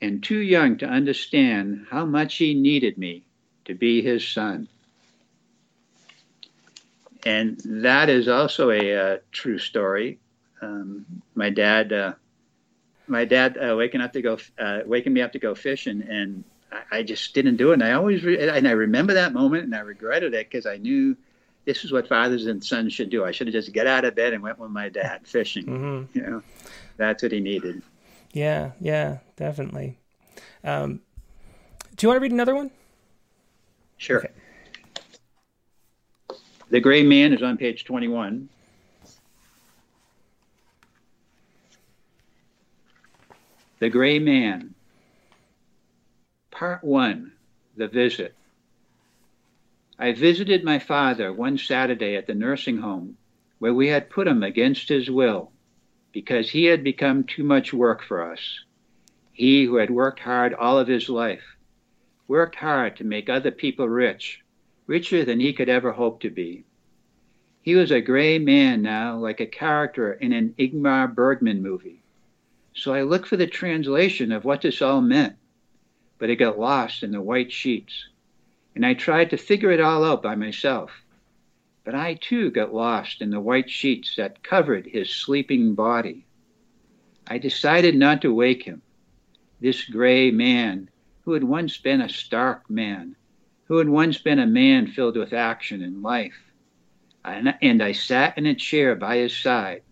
and 0.00 0.22
too 0.22 0.38
young 0.38 0.78
to 0.78 0.86
understand 0.86 1.86
how 1.90 2.06
much 2.06 2.36
he 2.36 2.54
needed 2.54 2.96
me 2.96 3.22
to 3.66 3.74
be 3.74 4.00
his 4.00 4.26
son. 4.26 4.66
And 7.26 7.60
that 7.66 8.08
is 8.08 8.28
also 8.28 8.70
a 8.70 8.96
uh, 8.96 9.18
true 9.30 9.58
story. 9.58 10.18
Um, 10.60 11.22
my 11.34 11.50
dad, 11.50 11.92
uh, 11.92 12.12
my 13.06 13.24
dad 13.24 13.56
uh, 13.56 13.76
waking 13.76 14.00
up 14.00 14.12
to 14.14 14.22
go, 14.22 14.38
uh, 14.58 14.80
waking 14.84 15.12
me 15.12 15.22
up 15.22 15.32
to 15.32 15.38
go 15.38 15.54
fishing, 15.54 16.02
and 16.02 16.44
I, 16.72 16.98
I, 16.98 17.02
just 17.02 17.34
didn't 17.34 17.56
do 17.56 17.70
it. 17.70 17.74
And 17.74 17.84
I 17.84 17.92
always, 17.92 18.24
re- 18.24 18.48
and 18.48 18.66
I 18.66 18.72
remember 18.72 19.14
that 19.14 19.32
moment, 19.32 19.64
and 19.64 19.74
I 19.74 19.80
regretted 19.80 20.34
it 20.34 20.50
because 20.50 20.66
I 20.66 20.76
knew 20.76 21.16
this 21.64 21.84
is 21.84 21.92
what 21.92 22.08
fathers 22.08 22.46
and 22.46 22.64
sons 22.64 22.92
should 22.92 23.10
do. 23.10 23.24
I 23.24 23.30
should 23.30 23.46
have 23.46 23.54
just 23.54 23.72
get 23.72 23.86
out 23.86 24.04
of 24.04 24.14
bed 24.14 24.32
and 24.32 24.42
went 24.42 24.58
with 24.58 24.70
my 24.70 24.88
dad 24.88 25.26
fishing. 25.26 25.66
Mm-hmm. 25.66 26.18
You 26.18 26.26
know, 26.26 26.42
that's 26.96 27.22
what 27.22 27.32
he 27.32 27.40
needed. 27.40 27.82
Yeah, 28.32 28.72
yeah, 28.80 29.18
definitely. 29.36 29.98
Um, 30.64 31.00
do 31.96 32.04
you 32.04 32.08
want 32.08 32.18
to 32.18 32.22
read 32.22 32.32
another 32.32 32.54
one? 32.54 32.70
Sure. 33.96 34.18
Okay. 34.18 34.32
The 36.70 36.80
Gray 36.80 37.02
Man 37.02 37.32
is 37.32 37.42
on 37.42 37.56
page 37.56 37.84
21. 37.84 38.48
The 43.80 43.90
Gray 43.90 44.18
Man. 44.18 44.74
Part 46.50 46.82
1 46.82 47.30
The 47.76 47.86
Visit. 47.86 48.34
I 49.96 50.10
visited 50.10 50.64
my 50.64 50.80
father 50.80 51.32
one 51.32 51.58
Saturday 51.58 52.16
at 52.16 52.26
the 52.26 52.34
nursing 52.34 52.78
home 52.78 53.18
where 53.60 53.72
we 53.72 53.86
had 53.86 54.10
put 54.10 54.26
him 54.26 54.42
against 54.42 54.88
his 54.88 55.08
will 55.08 55.52
because 56.10 56.50
he 56.50 56.64
had 56.64 56.82
become 56.82 57.22
too 57.22 57.44
much 57.44 57.72
work 57.72 58.02
for 58.02 58.32
us. 58.32 58.64
He 59.32 59.66
who 59.66 59.76
had 59.76 59.90
worked 59.90 60.18
hard 60.18 60.54
all 60.54 60.80
of 60.80 60.88
his 60.88 61.08
life, 61.08 61.56
worked 62.26 62.56
hard 62.56 62.96
to 62.96 63.04
make 63.04 63.28
other 63.28 63.52
people 63.52 63.88
rich, 63.88 64.40
richer 64.88 65.24
than 65.24 65.38
he 65.38 65.52
could 65.52 65.68
ever 65.68 65.92
hope 65.92 66.20
to 66.22 66.30
be. 66.30 66.64
He 67.62 67.76
was 67.76 67.92
a 67.92 68.00
gray 68.00 68.40
man 68.40 68.82
now, 68.82 69.16
like 69.18 69.38
a 69.38 69.46
character 69.46 70.12
in 70.14 70.32
an 70.32 70.56
Ingmar 70.58 71.14
Bergman 71.14 71.62
movie. 71.62 72.02
So 72.78 72.94
I 72.94 73.02
looked 73.02 73.26
for 73.26 73.36
the 73.36 73.48
translation 73.48 74.30
of 74.30 74.44
what 74.44 74.62
this 74.62 74.80
all 74.80 75.00
meant, 75.00 75.34
but 76.18 76.30
it 76.30 76.36
got 76.36 76.60
lost 76.60 77.02
in 77.02 77.10
the 77.10 77.20
white 77.20 77.50
sheets. 77.50 78.08
And 78.76 78.86
I 78.86 78.94
tried 78.94 79.30
to 79.30 79.36
figure 79.36 79.72
it 79.72 79.80
all 79.80 80.04
out 80.04 80.22
by 80.22 80.36
myself. 80.36 80.92
But 81.82 81.96
I 81.96 82.14
too 82.14 82.52
got 82.52 82.72
lost 82.72 83.20
in 83.20 83.30
the 83.30 83.40
white 83.40 83.68
sheets 83.68 84.14
that 84.14 84.44
covered 84.44 84.86
his 84.86 85.10
sleeping 85.10 85.74
body. 85.74 86.24
I 87.26 87.38
decided 87.38 87.96
not 87.96 88.22
to 88.22 88.32
wake 88.32 88.62
him, 88.62 88.82
this 89.60 89.84
gray 89.84 90.30
man 90.30 90.88
who 91.24 91.32
had 91.32 91.42
once 91.42 91.78
been 91.78 92.00
a 92.00 92.08
stark 92.08 92.70
man, 92.70 93.16
who 93.64 93.78
had 93.78 93.88
once 93.88 94.18
been 94.18 94.38
a 94.38 94.46
man 94.46 94.86
filled 94.86 95.16
with 95.16 95.32
action 95.32 95.82
and 95.82 96.00
life. 96.02 96.52
And 97.24 97.82
I 97.82 97.90
sat 97.90 98.38
in 98.38 98.46
a 98.46 98.54
chair 98.54 98.94
by 98.94 99.16
his 99.16 99.36
side, 99.36 99.82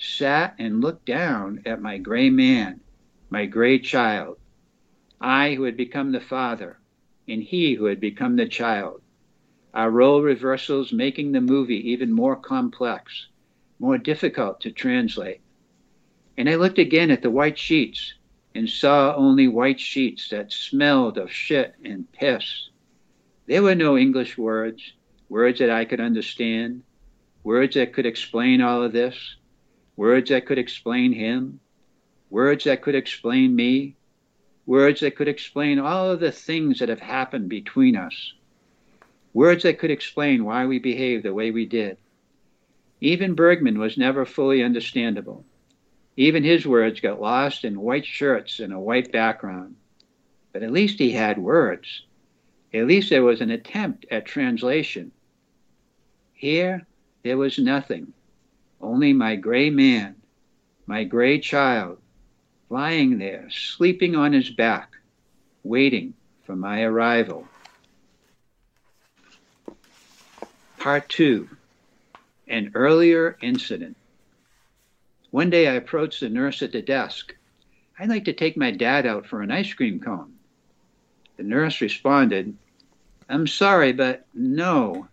sat 0.00 0.54
and 0.58 0.80
looked 0.80 1.06
down 1.06 1.62
at 1.64 1.80
my 1.80 1.98
gray 1.98 2.30
man, 2.30 2.80
my 3.30 3.46
gray 3.46 3.78
child, 3.78 4.38
I 5.20 5.54
who 5.54 5.62
had 5.62 5.76
become 5.76 6.10
the 6.10 6.20
father, 6.20 6.80
and 7.28 7.42
he 7.42 7.74
who 7.74 7.84
had 7.84 8.00
become 8.00 8.36
the 8.36 8.48
child 8.48 9.02
our 9.72 9.90
role 9.90 10.20
reversals 10.20 10.92
making 10.92 11.32
the 11.32 11.40
movie 11.40 11.90
even 11.90 12.12
more 12.12 12.34
complex, 12.34 13.28
more 13.78 13.98
difficult 13.98 14.60
to 14.60 14.72
translate. 14.72 15.40
And 16.36 16.48
I 16.48 16.56
looked 16.56 16.78
again 16.78 17.10
at 17.10 17.22
the 17.22 17.30
white 17.30 17.58
sheets 17.58 18.14
and 18.54 18.68
saw 18.68 19.14
only 19.14 19.46
white 19.46 19.78
sheets 19.78 20.28
that 20.30 20.52
smelled 20.52 21.18
of 21.18 21.30
shit 21.30 21.74
and 21.84 22.10
piss. 22.10 22.70
There 23.46 23.62
were 23.62 23.76
no 23.76 23.96
English 23.96 24.36
words, 24.36 24.92
words 25.28 25.60
that 25.60 25.70
I 25.70 25.84
could 25.84 26.00
understand, 26.00 26.82
words 27.44 27.74
that 27.74 27.92
could 27.92 28.06
explain 28.06 28.60
all 28.60 28.82
of 28.82 28.92
this, 28.92 29.36
words 30.00 30.30
that 30.30 30.46
could 30.46 30.58
explain 30.58 31.12
him, 31.12 31.60
words 32.30 32.64
that 32.64 32.80
could 32.80 32.94
explain 32.94 33.54
me, 33.54 33.94
words 34.64 35.00
that 35.00 35.14
could 35.14 35.28
explain 35.28 35.78
all 35.78 36.10
of 36.10 36.20
the 36.20 36.32
things 36.32 36.78
that 36.78 36.88
have 36.88 37.00
happened 37.00 37.48
between 37.48 37.94
us 37.96 38.32
words 39.32 39.62
that 39.62 39.78
could 39.78 39.90
explain 39.90 40.44
why 40.44 40.66
we 40.66 40.78
behaved 40.78 41.24
the 41.24 41.34
way 41.34 41.50
we 41.50 41.66
did. 41.66 41.96
Even 43.00 43.34
Bergman 43.34 43.78
was 43.78 43.96
never 43.96 44.24
fully 44.24 44.62
understandable. 44.62 45.44
Even 46.16 46.42
his 46.44 46.66
words 46.66 47.00
got 47.00 47.20
lost 47.20 47.64
in 47.64 47.80
white 47.80 48.04
shirts 48.04 48.60
and 48.60 48.72
a 48.72 48.78
white 48.78 49.12
background. 49.12 49.76
But 50.52 50.62
at 50.62 50.72
least 50.72 50.98
he 50.98 51.12
had 51.12 51.38
words. 51.38 52.02
At 52.74 52.86
least 52.86 53.10
there 53.10 53.22
was 53.22 53.40
an 53.40 53.50
attempt 53.50 54.06
at 54.10 54.26
translation. 54.26 55.12
Here, 56.34 56.86
there 57.22 57.38
was 57.38 57.58
nothing, 57.58 58.12
only 58.80 59.12
my 59.12 59.36
gray 59.36 59.70
man, 59.70 60.16
my 60.86 61.04
gray 61.04 61.38
child, 61.38 61.98
lying 62.68 63.18
there, 63.18 63.48
sleeping 63.50 64.16
on 64.16 64.32
his 64.32 64.50
back, 64.50 64.92
waiting 65.62 66.14
for 66.44 66.56
my 66.56 66.82
arrival. 66.82 67.46
Part 70.78 71.08
two, 71.08 71.48
an 72.48 72.72
earlier 72.74 73.36
incident. 73.42 73.96
One 75.30 75.50
day 75.50 75.68
I 75.68 75.74
approached 75.74 76.20
the 76.20 76.28
nurse 76.28 76.62
at 76.62 76.72
the 76.72 76.82
desk. 76.82 77.34
I'd 77.98 78.08
like 78.08 78.24
to 78.24 78.32
take 78.32 78.56
my 78.56 78.70
dad 78.70 79.06
out 79.06 79.26
for 79.26 79.42
an 79.42 79.50
ice 79.50 79.72
cream 79.74 80.00
cone. 80.00 80.32
The 81.36 81.42
nurse 81.42 81.80
responded, 81.80 82.56
I'm 83.28 83.46
sorry, 83.46 83.92
but 83.92 84.26
no. 84.34 85.06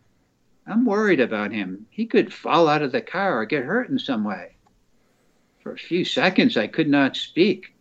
I'm 0.67 0.85
worried 0.85 1.21
about 1.21 1.53
him. 1.53 1.85
He 1.89 2.05
could 2.05 2.33
fall 2.33 2.67
out 2.67 2.81
of 2.81 2.91
the 2.91 3.01
car 3.01 3.39
or 3.39 3.45
get 3.45 3.63
hurt 3.63 3.89
in 3.89 3.97
some 3.97 4.23
way. 4.23 4.55
For 5.61 5.71
a 5.71 5.77
few 5.77 6.03
seconds, 6.03 6.57
I 6.57 6.67
could 6.67 6.89
not 6.89 7.15
speak. 7.15 7.73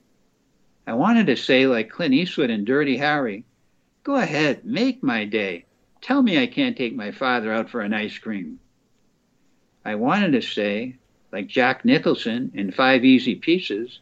I 0.87 0.94
wanted 0.94 1.27
to 1.27 1.37
say, 1.37 1.66
like 1.66 1.90
Clint 1.90 2.14
Eastwood 2.14 2.51
in 2.51 2.64
Dirty 2.64 2.96
Harry, 2.96 3.44
Go 4.07 4.14
ahead, 4.14 4.64
make 4.64 5.03
my 5.03 5.25
day. 5.25 5.64
Tell 6.01 6.22
me 6.22 6.38
I 6.38 6.46
can't 6.46 6.77
take 6.77 6.94
my 6.94 7.11
father 7.11 7.53
out 7.53 7.68
for 7.68 7.81
an 7.81 7.92
ice 7.92 8.16
cream. 8.16 8.61
I 9.85 9.96
wanted 9.96 10.31
to 10.31 10.42
say, 10.42 10.94
like 11.33 11.49
Jack 11.49 11.85
Nicholson 11.85 12.53
in 12.55 12.70
Five 12.70 13.05
Easy 13.05 13.35
Pieces, 13.35 13.99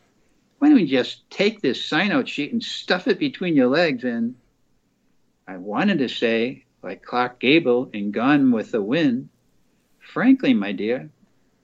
why 0.58 0.68
don't 0.68 0.76
we 0.76 0.84
just 0.84 1.30
take 1.30 1.62
this 1.62 1.82
sign 1.82 2.12
out 2.12 2.28
sheet 2.28 2.52
and 2.52 2.62
stuff 2.62 3.08
it 3.08 3.18
between 3.18 3.56
your 3.56 3.68
legs 3.68 4.04
and 4.04 4.34
I 5.48 5.56
wanted 5.56 6.00
to 6.00 6.08
say, 6.10 6.63
like 6.84 7.02
Clark 7.02 7.40
Gable 7.40 7.88
in 7.94 8.10
Gone 8.10 8.52
with 8.52 8.70
the 8.70 8.82
Wind, 8.82 9.30
frankly, 10.00 10.52
my 10.52 10.72
dear, 10.72 11.08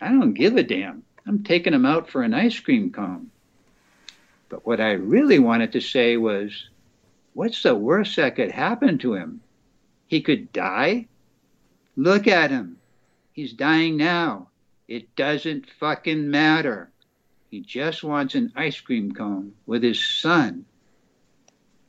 I 0.00 0.08
don't 0.08 0.32
give 0.32 0.56
a 0.56 0.62
damn. 0.62 1.02
I'm 1.26 1.44
taking 1.44 1.74
him 1.74 1.84
out 1.84 2.08
for 2.08 2.22
an 2.22 2.32
ice 2.32 2.58
cream 2.58 2.90
cone. 2.90 3.30
But 4.48 4.66
what 4.66 4.80
I 4.80 4.92
really 4.92 5.38
wanted 5.38 5.72
to 5.72 5.80
say 5.80 6.16
was, 6.16 6.70
what's 7.34 7.62
the 7.62 7.74
worst 7.74 8.16
that 8.16 8.34
could 8.34 8.50
happen 8.50 8.96
to 8.98 9.12
him? 9.12 9.42
He 10.06 10.22
could 10.22 10.52
die? 10.54 11.06
Look 11.96 12.26
at 12.26 12.50
him. 12.50 12.78
He's 13.34 13.52
dying 13.52 13.98
now. 13.98 14.48
It 14.88 15.14
doesn't 15.16 15.70
fucking 15.78 16.30
matter. 16.30 16.90
He 17.50 17.60
just 17.60 18.02
wants 18.02 18.34
an 18.34 18.52
ice 18.56 18.80
cream 18.80 19.12
cone 19.12 19.52
with 19.66 19.82
his 19.82 20.02
son. 20.02 20.64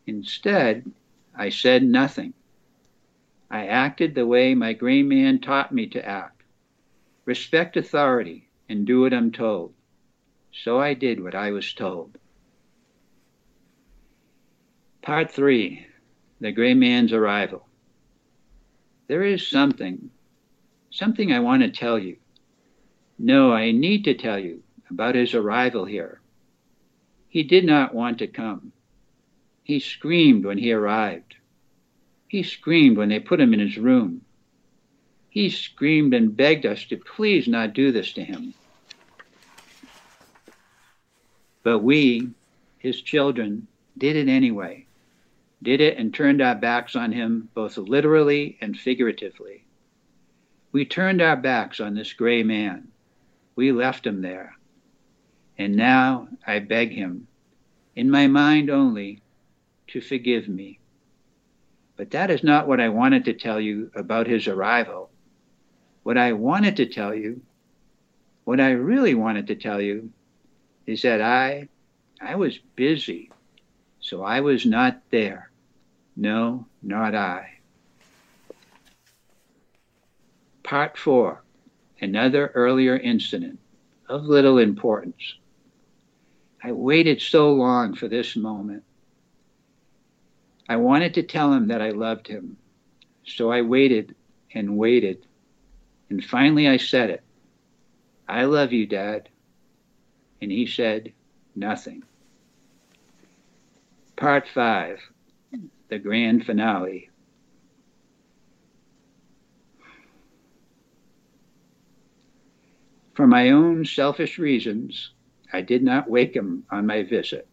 Instead, 0.05 0.91
I 1.33 1.49
said 1.49 1.81
nothing. 1.81 2.33
I 3.51 3.67
acted 3.67 4.15
the 4.15 4.25
way 4.25 4.55
my 4.55 4.73
gray 4.73 5.03
man 5.03 5.39
taught 5.39 5.71
me 5.71 5.85
to 5.87 6.03
act 6.03 6.41
respect 7.25 7.77
authority 7.77 8.49
and 8.67 8.85
do 8.85 9.01
what 9.01 9.13
I'm 9.13 9.31
told. 9.31 9.73
So 10.51 10.79
I 10.79 10.93
did 10.93 11.21
what 11.23 11.35
I 11.35 11.51
was 11.51 11.73
told. 11.73 12.17
Part 15.01 15.31
3 15.31 15.85
The 16.39 16.51
Gray 16.51 16.73
Man's 16.73 17.13
Arrival. 17.13 17.67
There 19.07 19.23
is 19.23 19.47
something, 19.47 20.09
something 20.89 21.31
I 21.31 21.39
want 21.39 21.63
to 21.63 21.69
tell 21.69 21.99
you. 21.99 22.17
No, 23.19 23.51
I 23.51 23.71
need 23.71 24.05
to 24.05 24.13
tell 24.13 24.39
you 24.39 24.63
about 24.89 25.15
his 25.15 25.33
arrival 25.33 25.85
here. 25.85 26.21
He 27.29 27.43
did 27.43 27.65
not 27.65 27.93
want 27.93 28.19
to 28.19 28.27
come. 28.27 28.73
He 29.63 29.79
screamed 29.79 30.45
when 30.45 30.57
he 30.57 30.71
arrived. 30.73 31.35
He 32.31 32.43
screamed 32.43 32.97
when 32.97 33.09
they 33.09 33.19
put 33.19 33.41
him 33.41 33.53
in 33.53 33.59
his 33.59 33.77
room. 33.77 34.21
He 35.29 35.49
screamed 35.49 36.13
and 36.13 36.35
begged 36.35 36.65
us 36.65 36.85
to 36.85 36.97
please 36.97 37.47
not 37.47 37.73
do 37.73 37.91
this 37.91 38.13
to 38.13 38.23
him. 38.23 38.53
But 41.63 41.79
we, 41.79 42.29
his 42.77 43.01
children, 43.01 43.67
did 43.97 44.15
it 44.15 44.27
anyway 44.27 44.85
did 45.63 45.79
it 45.79 45.97
and 45.97 46.13
turned 46.13 46.41
our 46.41 46.55
backs 46.55 46.95
on 46.95 47.11
him, 47.11 47.49
both 47.53 47.77
literally 47.77 48.57
and 48.61 48.77
figuratively. 48.77 49.63
We 50.71 50.85
turned 50.85 51.21
our 51.21 51.35
backs 51.35 51.79
on 51.79 51.95
this 51.95 52.13
gray 52.13 52.43
man. 52.43 52.87
We 53.55 53.71
left 53.71 54.07
him 54.07 54.21
there. 54.21 54.57
And 55.57 55.75
now 55.75 56.29
I 56.47 56.59
beg 56.59 56.91
him, 56.91 57.27
in 57.95 58.09
my 58.09 58.27
mind 58.27 58.69
only, 58.69 59.21
to 59.87 60.01
forgive 60.01 60.47
me. 60.47 60.79
But 62.01 62.09
that 62.09 62.31
is 62.31 62.43
not 62.43 62.67
what 62.67 62.79
I 62.79 62.89
wanted 62.89 63.25
to 63.25 63.33
tell 63.33 63.61
you 63.61 63.91
about 63.93 64.25
his 64.25 64.47
arrival. 64.47 65.11
What 66.01 66.17
I 66.17 66.33
wanted 66.33 66.77
to 66.77 66.87
tell 66.87 67.13
you, 67.13 67.43
what 68.43 68.59
I 68.59 68.71
really 68.71 69.13
wanted 69.13 69.45
to 69.45 69.55
tell 69.55 69.79
you, 69.79 70.09
is 70.87 71.03
that 71.03 71.21
I, 71.21 71.69
I 72.19 72.37
was 72.37 72.57
busy, 72.75 73.29
so 73.99 74.23
I 74.23 74.41
was 74.41 74.65
not 74.65 74.99
there. 75.11 75.51
No, 76.15 76.65
not 76.81 77.13
I. 77.13 77.59
Part 80.63 80.97
four, 80.97 81.43
another 82.01 82.51
earlier 82.55 82.97
incident 82.97 83.59
of 84.09 84.23
little 84.23 84.57
importance. 84.57 85.35
I 86.63 86.71
waited 86.71 87.21
so 87.21 87.53
long 87.53 87.93
for 87.93 88.07
this 88.07 88.35
moment. 88.35 88.85
I 90.71 90.77
wanted 90.77 91.15
to 91.15 91.23
tell 91.23 91.51
him 91.51 91.67
that 91.67 91.81
I 91.81 91.89
loved 91.89 92.29
him, 92.29 92.55
so 93.25 93.51
I 93.51 93.61
waited 93.61 94.15
and 94.53 94.77
waited, 94.77 95.27
and 96.09 96.23
finally 96.23 96.65
I 96.65 96.77
said 96.77 97.09
it. 97.09 97.23
I 98.25 98.45
love 98.45 98.71
you, 98.71 98.85
Dad. 98.85 99.27
And 100.41 100.49
he 100.49 100.65
said, 100.65 101.11
nothing. 101.57 102.03
Part 104.15 104.47
five, 104.47 105.01
the 105.89 105.99
grand 105.99 106.45
finale. 106.45 107.09
For 113.13 113.27
my 113.27 113.49
own 113.49 113.83
selfish 113.83 114.39
reasons, 114.39 115.11
I 115.51 115.59
did 115.59 115.83
not 115.83 116.09
wake 116.09 116.33
him 116.33 116.63
on 116.71 116.87
my 116.87 117.03
visit. 117.03 117.45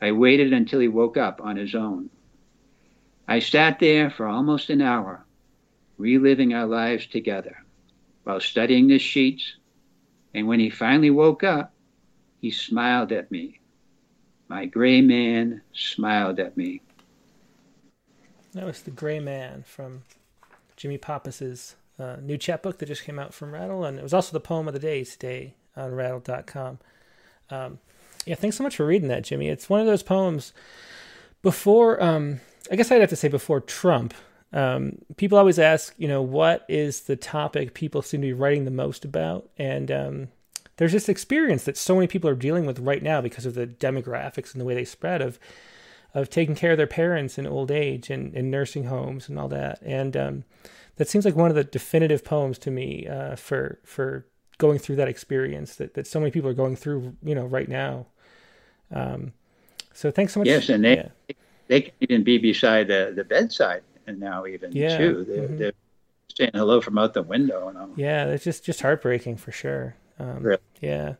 I 0.00 0.12
waited 0.12 0.54
until 0.54 0.80
he 0.80 0.88
woke 0.88 1.18
up 1.18 1.42
on 1.42 1.56
his 1.56 1.74
own. 1.74 2.08
I 3.28 3.38
sat 3.38 3.78
there 3.78 4.10
for 4.10 4.26
almost 4.26 4.70
an 4.70 4.82
hour, 4.82 5.24
reliving 5.96 6.54
our 6.54 6.66
lives 6.66 7.06
together, 7.06 7.64
while 8.24 8.40
studying 8.40 8.88
the 8.88 8.98
sheets, 8.98 9.56
and 10.34 10.46
when 10.46 10.60
he 10.60 10.70
finally 10.70 11.10
woke 11.10 11.44
up, 11.44 11.72
he 12.40 12.50
smiled 12.50 13.12
at 13.12 13.30
me. 13.30 13.60
My 14.48 14.66
gray 14.66 15.00
man 15.00 15.62
smiled 15.72 16.40
at 16.40 16.56
me. 16.56 16.82
That 18.52 18.66
was 18.66 18.82
The 18.82 18.90
Gray 18.90 19.18
Man 19.18 19.62
from 19.62 20.02
Jimmy 20.76 20.98
Pappas's 20.98 21.76
uh, 21.98 22.16
new 22.20 22.36
chapbook 22.36 22.78
that 22.78 22.86
just 22.86 23.04
came 23.04 23.18
out 23.18 23.32
from 23.32 23.52
Rattle, 23.52 23.84
and 23.84 23.98
it 23.98 24.02
was 24.02 24.12
also 24.12 24.32
the 24.32 24.40
poem 24.40 24.68
of 24.68 24.74
the 24.74 24.80
day 24.80 25.04
today 25.04 25.54
on 25.74 25.94
rattle.com. 25.94 26.78
Um, 27.48 27.78
yeah, 28.26 28.34
thanks 28.34 28.56
so 28.56 28.62
much 28.62 28.76
for 28.76 28.84
reading 28.84 29.08
that, 29.08 29.24
Jimmy. 29.24 29.48
It's 29.48 29.70
one 29.70 29.80
of 29.80 29.86
those 29.86 30.02
poems 30.02 30.52
before, 31.40 32.02
um, 32.02 32.40
I 32.70 32.76
guess 32.76 32.90
I'd 32.90 33.00
have 33.00 33.10
to 33.10 33.16
say 33.16 33.28
before 33.28 33.60
Trump. 33.60 34.14
Um, 34.52 34.98
people 35.16 35.38
always 35.38 35.58
ask, 35.58 35.94
you 35.96 36.06
know, 36.06 36.20
what 36.20 36.64
is 36.68 37.02
the 37.02 37.16
topic 37.16 37.74
people 37.74 38.02
seem 38.02 38.20
to 38.20 38.26
be 38.26 38.32
writing 38.32 38.64
the 38.64 38.70
most 38.70 39.04
about? 39.04 39.48
And 39.58 39.90
um, 39.90 40.28
there's 40.76 40.92
this 40.92 41.08
experience 41.08 41.64
that 41.64 41.76
so 41.76 41.94
many 41.94 42.06
people 42.06 42.28
are 42.28 42.34
dealing 42.34 42.66
with 42.66 42.78
right 42.78 43.02
now 43.02 43.20
because 43.20 43.46
of 43.46 43.54
the 43.54 43.66
demographics 43.66 44.52
and 44.52 44.60
the 44.60 44.64
way 44.64 44.74
they 44.74 44.84
spread 44.84 45.22
of 45.22 45.38
of 46.14 46.28
taking 46.28 46.54
care 46.54 46.72
of 46.72 46.76
their 46.76 46.86
parents 46.86 47.38
in 47.38 47.46
old 47.46 47.70
age 47.70 48.10
and 48.10 48.34
in 48.34 48.50
nursing 48.50 48.84
homes 48.84 49.30
and 49.30 49.38
all 49.38 49.48
that. 49.48 49.80
And 49.80 50.14
um, 50.14 50.44
that 50.96 51.08
seems 51.08 51.24
like 51.24 51.34
one 51.34 51.48
of 51.48 51.56
the 51.56 51.64
definitive 51.64 52.22
poems 52.22 52.58
to 52.58 52.70
me 52.70 53.06
uh, 53.06 53.36
for 53.36 53.78
for 53.84 54.26
going 54.58 54.78
through 54.78 54.96
that 54.96 55.08
experience 55.08 55.76
that, 55.76 55.94
that 55.94 56.06
so 56.06 56.20
many 56.20 56.30
people 56.30 56.50
are 56.50 56.54
going 56.54 56.76
through, 56.76 57.16
you 57.22 57.34
know, 57.34 57.46
right 57.46 57.68
now. 57.68 58.06
Um, 58.90 59.32
so 59.94 60.10
thanks 60.10 60.34
so 60.34 60.40
much. 60.40 60.48
Yes, 60.48 60.68
and 60.68 60.84
they 60.84 60.96
yeah. 60.96 61.34
They 61.72 61.80
can 61.80 61.94
even 62.00 62.22
be 62.22 62.36
beside 62.36 62.88
the, 62.88 63.14
the 63.16 63.24
bedside 63.24 63.82
and 64.06 64.20
now 64.20 64.44
even 64.44 64.72
yeah. 64.72 64.98
too. 64.98 65.24
They're, 65.26 65.42
mm-hmm. 65.44 65.56
they're 65.56 65.72
saying 66.36 66.50
hello 66.52 66.82
from 66.82 66.98
out 66.98 67.14
the 67.14 67.22
window 67.22 67.68
and 67.68 67.78
all. 67.78 67.88
Yeah, 67.96 68.26
it's 68.26 68.44
just 68.44 68.62
just 68.62 68.82
heartbreaking 68.82 69.38
for 69.38 69.52
sure. 69.52 69.96
Um, 70.18 70.42
really? 70.42 70.60
Yeah. 70.82 71.14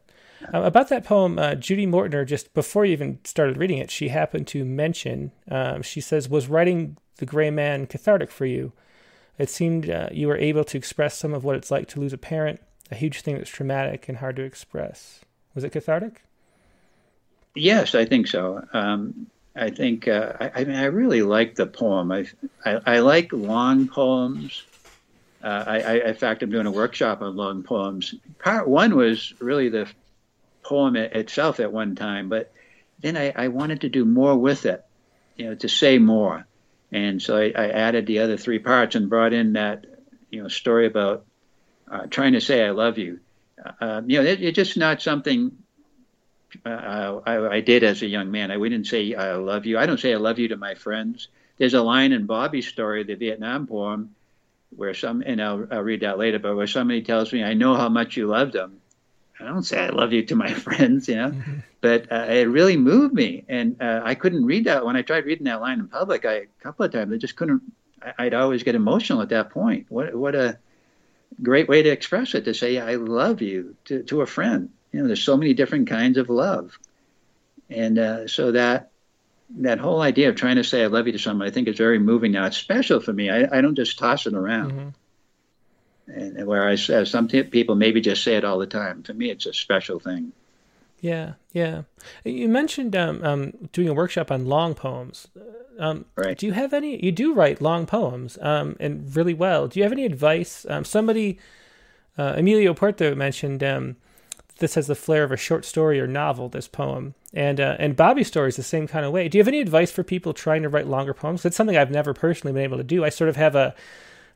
Uh, 0.53 0.63
about 0.63 0.91
that 0.91 1.05
poem, 1.05 1.39
uh, 1.39 1.55
Judy 1.55 1.87
Mortner, 1.87 2.27
just 2.27 2.53
before 2.53 2.85
you 2.85 2.93
even 2.93 3.19
started 3.25 3.57
reading 3.57 3.79
it, 3.79 3.91
she 3.91 4.09
happened 4.09 4.47
to 4.49 4.65
mention, 4.65 5.33
um, 5.51 5.81
she 5.81 6.03
says, 6.03 6.29
was 6.29 6.49
writing 6.49 6.99
The 7.17 7.27
Gray 7.27 7.51
Man 7.51 7.87
cathartic 7.87 8.31
for 8.31 8.45
you? 8.45 8.73
It 9.39 9.49
seemed 9.49 9.89
uh, 9.89 10.09
you 10.13 10.29
were 10.29 10.37
able 10.37 10.65
to 10.65 10.77
express 10.77 11.17
some 11.17 11.33
of 11.33 11.45
what 11.45 11.57
it's 11.57 11.71
like 11.71 11.89
to 11.89 12.01
lose 12.01 12.13
a 12.13 12.19
parent, 12.19 12.61
a 12.91 12.95
huge 12.95 13.23
thing 13.23 13.39
that's 13.39 13.49
traumatic 13.49 14.07
and 14.09 14.19
hard 14.19 14.37
to 14.37 14.43
express. 14.43 15.21
Was 15.55 15.65
it 15.65 15.73
cathartic? 15.73 16.25
Yes, 17.55 17.95
I 17.95 18.05
think 18.05 18.27
so. 18.27 18.67
Um, 18.75 19.29
I 19.55 19.71
think 19.71 20.09
uh, 20.09 20.33
I, 20.41 20.51
I, 20.55 20.65
mean 20.65 20.77
I 20.77 20.85
really 20.87 21.23
like 21.23 21.55
the 21.55 21.67
poem. 21.67 22.11
I, 22.11 22.27
I, 22.65 22.81
I 22.87 22.99
like 23.01 23.33
long 23.33 23.89
poems. 23.89 24.63
Uh, 25.43 25.65
I, 25.67 25.81
I, 25.81 25.93
in 26.09 26.15
fact, 26.15 26.43
I'm 26.43 26.51
doing 26.51 26.67
a 26.67 26.71
workshop 26.71 27.21
on 27.21 27.37
long 27.37 27.63
poems. 27.63 28.15
Part 28.39 28.69
one 28.69 28.97
was 28.97 29.35
really 29.41 29.69
the 29.69 29.89
poem 30.63 30.97
itself 30.97 31.61
at 31.61 31.73
one 31.73 31.97
time, 31.97 32.29
but 32.29 32.53
then 33.01 33.17
I, 33.17 33.33
I 33.35 33.49
wanted 33.49 33.83
to 33.83 33.89
do 33.89 34.05
more 34.05 34.37
with 34.37 34.65
it, 34.65 34.85
you 35.37 35.47
know, 35.47 35.55
to 35.57 35.69
say 35.69 35.99
more. 35.99 36.47
And 36.93 37.21
so 37.21 37.37
I, 37.37 37.51
added 37.51 38.07
the 38.07 38.21
other 38.21 38.37
three 38.37 38.59
parts 38.59 38.95
and 38.95 39.09
brought 39.09 39.33
in 39.33 39.55
that, 39.55 39.87
you 40.31 40.43
know, 40.43 40.49
story 40.49 40.87
about 40.87 41.25
uh, 41.91 42.07
trying 42.07 42.35
to 42.35 42.41
say 42.41 42.65
I 42.65 42.71
love 42.71 42.99
you. 42.99 43.21
Uh, 43.81 44.03
you 44.07 44.19
know, 44.23 44.29
it, 44.29 44.43
it's 44.43 44.57
just 44.57 44.77
not 44.77 45.03
something 45.03 45.53
uh, 46.65 47.21
I, 47.27 47.57
I, 47.57 47.61
did 47.61 47.85
as 47.85 48.03
a 48.03 48.07
young 48.07 48.31
man. 48.31 48.51
I 48.51 48.57
wouldn't 48.57 48.87
say 48.87 49.15
I 49.15 49.35
love 49.35 49.67
you. 49.67 49.79
I 49.79 49.87
don't 49.87 50.01
say 50.01 50.13
I 50.13 50.17
love 50.17 50.39
you 50.39 50.49
to 50.49 50.57
my 50.57 50.75
friends. 50.75 51.29
There's 51.59 51.75
a 51.75 51.83
line 51.83 52.13
in 52.13 52.27
Bobby's 52.27 52.67
story, 52.67 53.05
the 53.05 53.15
Vietnam 53.15 53.67
poem, 53.67 54.15
where 54.77 54.95
some, 54.95 55.23
and 55.25 55.41
I'll, 55.41 55.67
I'll 55.71 55.83
read 55.83 56.01
that 56.01 56.19
later, 56.19 56.39
but 56.39 56.57
where 56.57 56.67
somebody 56.67 57.03
tells 57.03 57.33
me, 57.33 57.45
I 57.45 57.55
know 57.55 57.75
how 57.75 57.89
much 57.89 58.17
you 58.17 58.27
loved 58.27 58.53
them. 58.53 58.81
I 59.41 59.45
don't 59.45 59.65
say 59.65 59.81
I 59.81 59.89
love 59.89 60.13
you 60.13 60.25
to 60.27 60.37
my 60.37 60.53
friends, 60.67 61.09
you 61.09 61.17
know, 61.17 61.31
mm-hmm. 61.31 61.59
but 61.81 62.11
uh, 62.13 62.27
it 62.29 62.49
really 62.49 62.77
moved 62.77 63.15
me, 63.15 63.45
and 63.49 63.81
uh, 63.81 64.01
I 64.05 64.15
couldn't 64.15 64.45
read 64.45 64.65
that 64.67 64.85
when 64.85 64.97
I 64.97 65.03
tried 65.03 65.25
reading 65.25 65.45
that 65.45 65.61
line 65.61 65.81
in 65.81 65.89
public. 65.89 66.25
I 66.25 66.33
a 66.35 66.47
couple 66.61 66.85
of 66.85 66.93
times 66.93 67.13
I 67.13 67.17
just 67.17 67.37
couldn't. 67.37 67.63
I, 68.19 68.25
would 68.25 68.35
always 68.35 68.63
get 68.63 68.75
emotional 68.75 69.23
at 69.23 69.29
that 69.31 69.51
point. 69.51 69.87
What 69.89 70.15
what 70.15 70.35
a 70.35 70.59
great 71.43 71.69
way 71.69 71.83
to 71.83 71.89
express 71.89 72.35
it 72.35 72.45
to 72.45 72.55
say 72.55 72.79
I 72.79 72.97
love 72.97 73.43
you 73.43 73.77
to 73.87 74.03
to 74.05 74.21
a 74.21 74.27
friend. 74.27 74.71
You 74.93 75.01
know, 75.01 75.07
there's 75.07 75.23
so 75.23 75.37
many 75.37 75.55
different 75.55 75.89
kinds 75.89 76.19
of 76.19 76.29
love, 76.29 76.79
and 77.71 77.99
uh, 77.99 78.29
so 78.29 78.53
that 78.53 78.91
that 79.57 79.79
whole 79.79 80.01
idea 80.01 80.29
of 80.29 80.37
trying 80.37 80.57
to 80.57 80.65
say 80.65 80.83
I 80.83 80.87
love 80.87 81.07
you 81.07 81.13
to 81.13 81.19
someone, 81.19 81.47
I 81.47 81.51
think 81.51 81.69
is 81.69 81.77
very 81.77 81.99
moving 81.99 82.33
now. 82.33 82.47
It's 82.47 82.57
special 82.57 83.01
for 83.01 83.13
me. 83.13 83.31
I, 83.31 83.59
I 83.59 83.61
don't 83.61 83.75
just 83.75 83.99
toss 83.99 84.27
it 84.27 84.35
around. 84.35 84.73
Mm-hmm 84.73 84.89
and 86.09 86.47
whereas 86.47 86.89
uh, 86.91 87.05
some 87.05 87.29
people 87.29 87.75
maybe 87.75 88.01
just 88.01 88.25
say 88.25 88.37
it 88.37 88.45
all 88.45 88.59
the 88.59 88.67
time. 88.67 89.03
To 89.05 89.15
me, 89.15 89.31
it's 89.31 89.47
a 89.47 89.53
special 89.53 89.99
thing. 89.99 90.33
Yeah, 91.01 91.35
yeah. 91.53 91.83
You 92.25 92.49
mentioned 92.49 92.95
um, 92.95 93.25
um, 93.25 93.53
doing 93.73 93.89
a 93.89 93.95
workshop 93.95 94.31
on 94.31 94.47
long 94.47 94.75
poems. 94.75 95.29
Um, 95.79 96.05
right. 96.17 96.39
Do 96.39 96.47
you 96.47 96.53
have 96.53 96.73
any? 96.73 97.05
You 97.05 97.13
do 97.13 97.35
write 97.35 97.61
long 97.61 97.87
poems, 97.87 98.39
um, 98.41 98.77
and 98.79 99.15
really 99.15 99.35
well. 99.35 99.69
Do 99.69 99.81
you 99.81 99.85
have 99.85 99.93
any 99.93 100.05
advice? 100.05 100.67
Um, 100.69 100.85
somebody, 100.85 101.39
uh, 102.17 102.35
Emilio 102.37 102.75
Puerto 102.75 103.17
mentioned 103.17 103.65
um, 103.65 103.97
this 104.59 104.75
has 104.75 104.87
the 104.87 104.95
flair 104.95 105.25
of 105.25 105.33
a 105.33 105.37
short 105.37 105.65
story 105.65 106.01
or 106.01 106.07
novel. 106.07 106.49
This 106.49 106.69
poem, 106.69 107.15
and 107.33 107.61
uh, 107.61 107.77
and 107.79 107.97
Bobby's 107.97 108.29
story 108.29 108.49
is 108.49 108.57
the 108.57 108.63
same 108.63 108.87
kind 108.87 109.05
of 109.05 109.13
way. 109.13 109.29
Do 109.29 109.39
you 109.39 109.41
have 109.41 109.49
any 109.49 109.61
advice 109.61 109.91
for 109.91 110.03
people 110.03 110.33
trying 110.33 110.63
to 110.63 110.69
write 110.69 110.87
longer 110.87 111.15
poems? 111.15 111.45
It's 111.45 111.57
something 111.57 111.77
I've 111.77 111.91
never 111.91 112.15
personally 112.15 112.53
been 112.53 112.65
able 112.65 112.79
to 112.79 112.85
do. 112.85 113.05
I 113.05 113.09
sort 113.09 113.31
of 113.31 113.37
have 113.37 113.55
a 113.55 113.75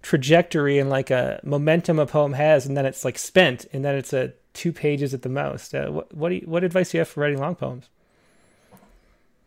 trajectory 0.02 0.78
and 0.78 0.88
like 0.88 1.10
a 1.10 1.40
momentum 1.42 1.98
a 1.98 2.06
poem 2.06 2.34
has, 2.34 2.66
and 2.66 2.76
then 2.76 2.86
it's 2.86 3.04
like 3.04 3.18
spent, 3.18 3.66
and 3.72 3.84
then 3.84 3.94
it's 3.94 4.12
a 4.12 4.32
two 4.54 4.72
pages 4.72 5.14
at 5.14 5.22
the 5.22 5.28
most. 5.28 5.74
Uh, 5.74 5.90
what 5.90 6.14
what, 6.14 6.32
you, 6.32 6.42
what 6.46 6.64
advice 6.64 6.90
do 6.90 6.98
you 6.98 7.00
have 7.00 7.08
for 7.08 7.20
writing 7.20 7.38
long 7.38 7.54
poems? 7.54 7.88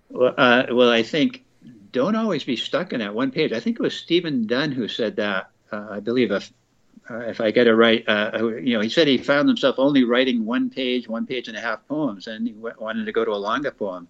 Well, 0.09 0.33
uh, 0.37 0.65
well, 0.71 0.89
I 0.89 1.03
think 1.03 1.43
don't 1.91 2.15
always 2.15 2.43
be 2.43 2.55
stuck 2.55 2.93
in 2.93 2.99
that 2.99 3.13
one 3.13 3.31
page. 3.31 3.51
I 3.51 3.59
think 3.59 3.79
it 3.79 3.81
was 3.81 3.95
Stephen 3.95 4.47
Dunn 4.47 4.71
who 4.71 4.87
said 4.87 5.17
that. 5.17 5.49
Uh, 5.71 5.87
I 5.91 5.99
believe 5.99 6.31
if 6.31 6.51
uh, 7.09 7.19
if 7.19 7.41
I 7.41 7.51
get 7.51 7.67
it 7.67 7.75
right, 7.75 8.03
uh, 8.07 8.47
you 8.57 8.73
know, 8.73 8.81
he 8.81 8.89
said 8.89 9.07
he 9.07 9.17
found 9.17 9.47
himself 9.47 9.75
only 9.79 10.03
writing 10.03 10.45
one 10.45 10.69
page, 10.69 11.07
one 11.07 11.25
page 11.25 11.47
and 11.47 11.57
a 11.57 11.61
half 11.61 11.87
poems, 11.87 12.27
and 12.27 12.47
he 12.47 12.53
w- 12.53 12.75
wanted 12.77 13.05
to 13.05 13.11
go 13.11 13.25
to 13.25 13.31
a 13.31 13.33
longer 13.33 13.71
poem. 13.71 14.07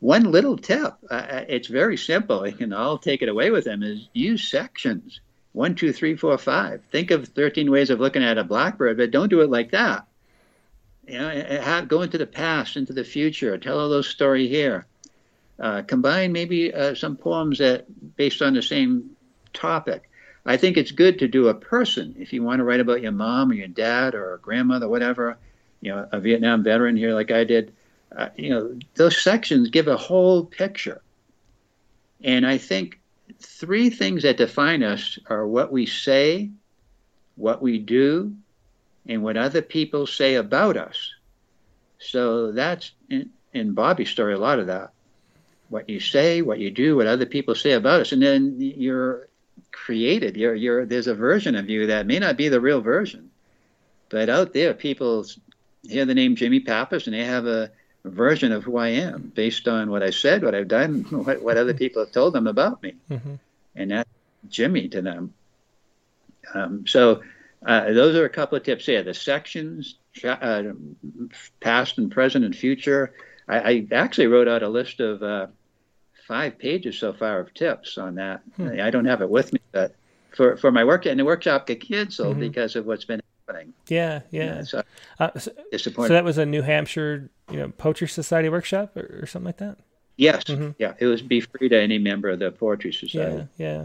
One 0.00 0.32
little 0.32 0.56
tip, 0.56 0.94
uh, 1.10 1.44
it's 1.48 1.68
very 1.68 1.96
simple, 1.96 2.42
and 2.44 2.74
I'll 2.74 2.98
take 2.98 3.22
it 3.22 3.28
away 3.28 3.50
with 3.50 3.66
him, 3.66 3.82
is 3.82 4.08
use 4.12 4.48
sections 4.48 5.20
one, 5.52 5.74
two, 5.74 5.92
three, 5.92 6.16
four, 6.16 6.36
five. 6.38 6.82
Think 6.90 7.10
of 7.10 7.28
13 7.28 7.70
ways 7.70 7.90
of 7.90 8.00
looking 8.00 8.24
at 8.24 8.38
a 8.38 8.44
blackbird, 8.44 8.96
but 8.96 9.10
don't 9.10 9.28
do 9.28 9.42
it 9.42 9.50
like 9.50 9.70
that. 9.72 10.06
You 11.06 11.18
know, 11.18 11.28
have, 11.28 11.88
go 11.88 12.02
into 12.02 12.18
the 12.18 12.26
past, 12.26 12.76
into 12.76 12.92
the 12.92 13.04
future, 13.04 13.58
tell 13.58 13.80
a 13.80 13.86
little 13.86 14.02
story 14.02 14.48
here. 14.48 14.86
Uh, 15.60 15.82
combine 15.82 16.32
maybe 16.32 16.72
uh, 16.72 16.94
some 16.94 17.16
poems 17.16 17.58
that 17.58 17.84
based 18.16 18.40
on 18.40 18.54
the 18.54 18.62
same 18.62 19.10
topic. 19.52 20.08
I 20.44 20.56
think 20.56 20.76
it's 20.76 20.90
good 20.90 21.20
to 21.20 21.28
do 21.28 21.48
a 21.48 21.54
person 21.54 22.16
if 22.18 22.32
you 22.32 22.42
want 22.42 22.58
to 22.58 22.64
write 22.64 22.80
about 22.80 23.02
your 23.02 23.12
mom 23.12 23.50
or 23.50 23.54
your 23.54 23.68
dad 23.68 24.14
or 24.14 24.38
grandmother, 24.42 24.88
whatever. 24.88 25.38
You 25.80 25.92
know, 25.92 26.08
a 26.12 26.20
Vietnam 26.20 26.62
veteran 26.62 26.96
here, 26.96 27.14
like 27.14 27.30
I 27.30 27.44
did. 27.44 27.74
Uh, 28.16 28.28
you 28.36 28.50
know, 28.50 28.78
those 28.94 29.20
sections 29.20 29.70
give 29.70 29.88
a 29.88 29.96
whole 29.96 30.44
picture, 30.44 31.00
and 32.22 32.46
I 32.46 32.58
think 32.58 33.00
three 33.40 33.90
things 33.90 34.22
that 34.22 34.36
define 34.36 34.82
us 34.82 35.18
are 35.26 35.46
what 35.46 35.72
we 35.72 35.86
say, 35.86 36.50
what 37.36 37.62
we 37.62 37.78
do, 37.78 38.34
and 39.06 39.22
what 39.22 39.36
other 39.36 39.62
people 39.62 40.06
say 40.06 40.34
about 40.34 40.76
us. 40.76 41.12
So 41.98 42.52
that's 42.52 42.92
in, 43.08 43.30
in 43.52 43.72
Bobby's 43.72 44.10
story, 44.10 44.34
a 44.34 44.38
lot 44.38 44.58
of 44.58 44.66
that. 44.66 44.92
What 45.68 45.88
you 45.88 46.00
say, 46.00 46.42
what 46.42 46.58
you 46.58 46.70
do, 46.70 46.96
what 46.96 47.06
other 47.06 47.26
people 47.26 47.54
say 47.54 47.72
about 47.72 48.02
us. 48.02 48.12
And 48.12 48.22
then 48.22 48.56
you're 48.60 49.28
created. 49.72 50.36
You're, 50.36 50.54
you're, 50.54 50.86
there's 50.86 51.06
a 51.06 51.14
version 51.14 51.54
of 51.54 51.68
you 51.68 51.86
that 51.88 52.06
may 52.06 52.18
not 52.18 52.36
be 52.36 52.48
the 52.48 52.60
real 52.60 52.80
version. 52.80 53.30
But 54.08 54.28
out 54.28 54.52
there, 54.52 54.74
people 54.74 55.24
hear 55.88 56.04
the 56.04 56.14
name 56.14 56.36
Jimmy 56.36 56.60
Pappas 56.60 57.06
and 57.06 57.14
they 57.14 57.24
have 57.24 57.46
a, 57.46 57.70
version 58.04 58.52
of 58.52 58.64
who 58.64 58.78
I 58.78 58.88
am 58.88 59.32
based 59.34 59.68
on 59.68 59.90
what 59.90 60.02
I 60.02 60.10
said, 60.10 60.42
what 60.42 60.54
I've 60.54 60.68
done, 60.68 61.02
what, 61.10 61.42
what 61.42 61.56
other 61.56 61.74
people 61.74 62.04
have 62.04 62.12
told 62.12 62.34
them 62.34 62.46
about 62.46 62.82
me. 62.82 62.94
Mm-hmm. 63.10 63.34
And 63.76 63.90
that's 63.90 64.08
Jimmy 64.48 64.88
to 64.88 65.02
them. 65.02 65.34
Um, 66.52 66.86
so 66.86 67.22
uh, 67.64 67.92
those 67.92 68.16
are 68.16 68.24
a 68.24 68.30
couple 68.30 68.58
of 68.58 68.64
tips 68.64 68.86
here. 68.86 69.02
The 69.02 69.14
sections, 69.14 69.96
uh, 70.24 70.62
past 71.60 71.98
and 71.98 72.10
present 72.10 72.44
and 72.44 72.54
future. 72.54 73.14
I, 73.48 73.58
I, 73.58 73.86
actually 73.92 74.26
wrote 74.26 74.48
out 74.48 74.62
a 74.62 74.68
list 74.68 75.00
of 75.00 75.22
uh, 75.22 75.46
five 76.26 76.58
pages 76.58 76.98
so 76.98 77.12
far 77.12 77.40
of 77.40 77.52
tips 77.54 77.98
on 77.98 78.16
that. 78.16 78.42
Hmm. 78.56 78.80
I 78.80 78.90
don't 78.90 79.04
have 79.04 79.22
it 79.22 79.30
with 79.30 79.52
me, 79.52 79.60
but 79.72 79.94
for, 80.34 80.56
for 80.56 80.72
my 80.72 80.84
work 80.84 81.06
and 81.06 81.18
the 81.18 81.24
workshop 81.24 81.66
got 81.66 81.80
canceled 81.80 82.32
mm-hmm. 82.32 82.40
because 82.40 82.76
of 82.76 82.86
what's 82.86 83.04
been 83.04 83.20
happening. 83.46 83.72
Yeah, 83.88 84.20
yeah. 84.30 84.56
yeah 84.56 84.62
so, 84.62 84.82
uh, 85.18 85.38
so, 85.38 85.52
so, 85.76 86.08
that 86.08 86.24
was 86.24 86.38
a 86.38 86.46
New 86.46 86.62
Hampshire, 86.62 87.30
you 87.50 87.58
know, 87.58 87.68
Poetry 87.70 88.08
Society 88.08 88.48
workshop 88.48 88.96
or, 88.96 89.20
or 89.22 89.26
something 89.26 89.46
like 89.46 89.58
that. 89.58 89.78
Yes, 90.16 90.44
mm-hmm. 90.44 90.70
yeah. 90.78 90.94
It 90.98 91.06
was 91.06 91.22
be 91.22 91.40
free 91.40 91.68
to 91.68 91.80
any 91.80 91.98
member 91.98 92.28
of 92.28 92.38
the 92.38 92.50
Poetry 92.50 92.92
Society. 92.92 93.48
Yeah, 93.56 93.84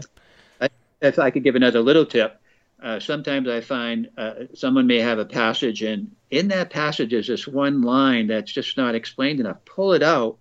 I, 0.60 0.68
if 1.00 1.18
I 1.18 1.30
could 1.30 1.42
give 1.42 1.56
another 1.56 1.80
little 1.80 2.06
tip, 2.06 2.40
uh, 2.82 3.00
sometimes 3.00 3.48
I 3.48 3.60
find 3.60 4.08
uh, 4.16 4.34
someone 4.54 4.86
may 4.86 4.98
have 4.98 5.18
a 5.18 5.24
passage, 5.24 5.82
and 5.82 6.14
in 6.30 6.48
that 6.48 6.70
passage 6.70 7.12
is 7.12 7.26
this 7.26 7.48
one 7.48 7.82
line 7.82 8.28
that's 8.28 8.52
just 8.52 8.76
not 8.76 8.94
explained 8.94 9.40
enough. 9.40 9.64
Pull 9.64 9.94
it 9.94 10.02
out 10.02 10.38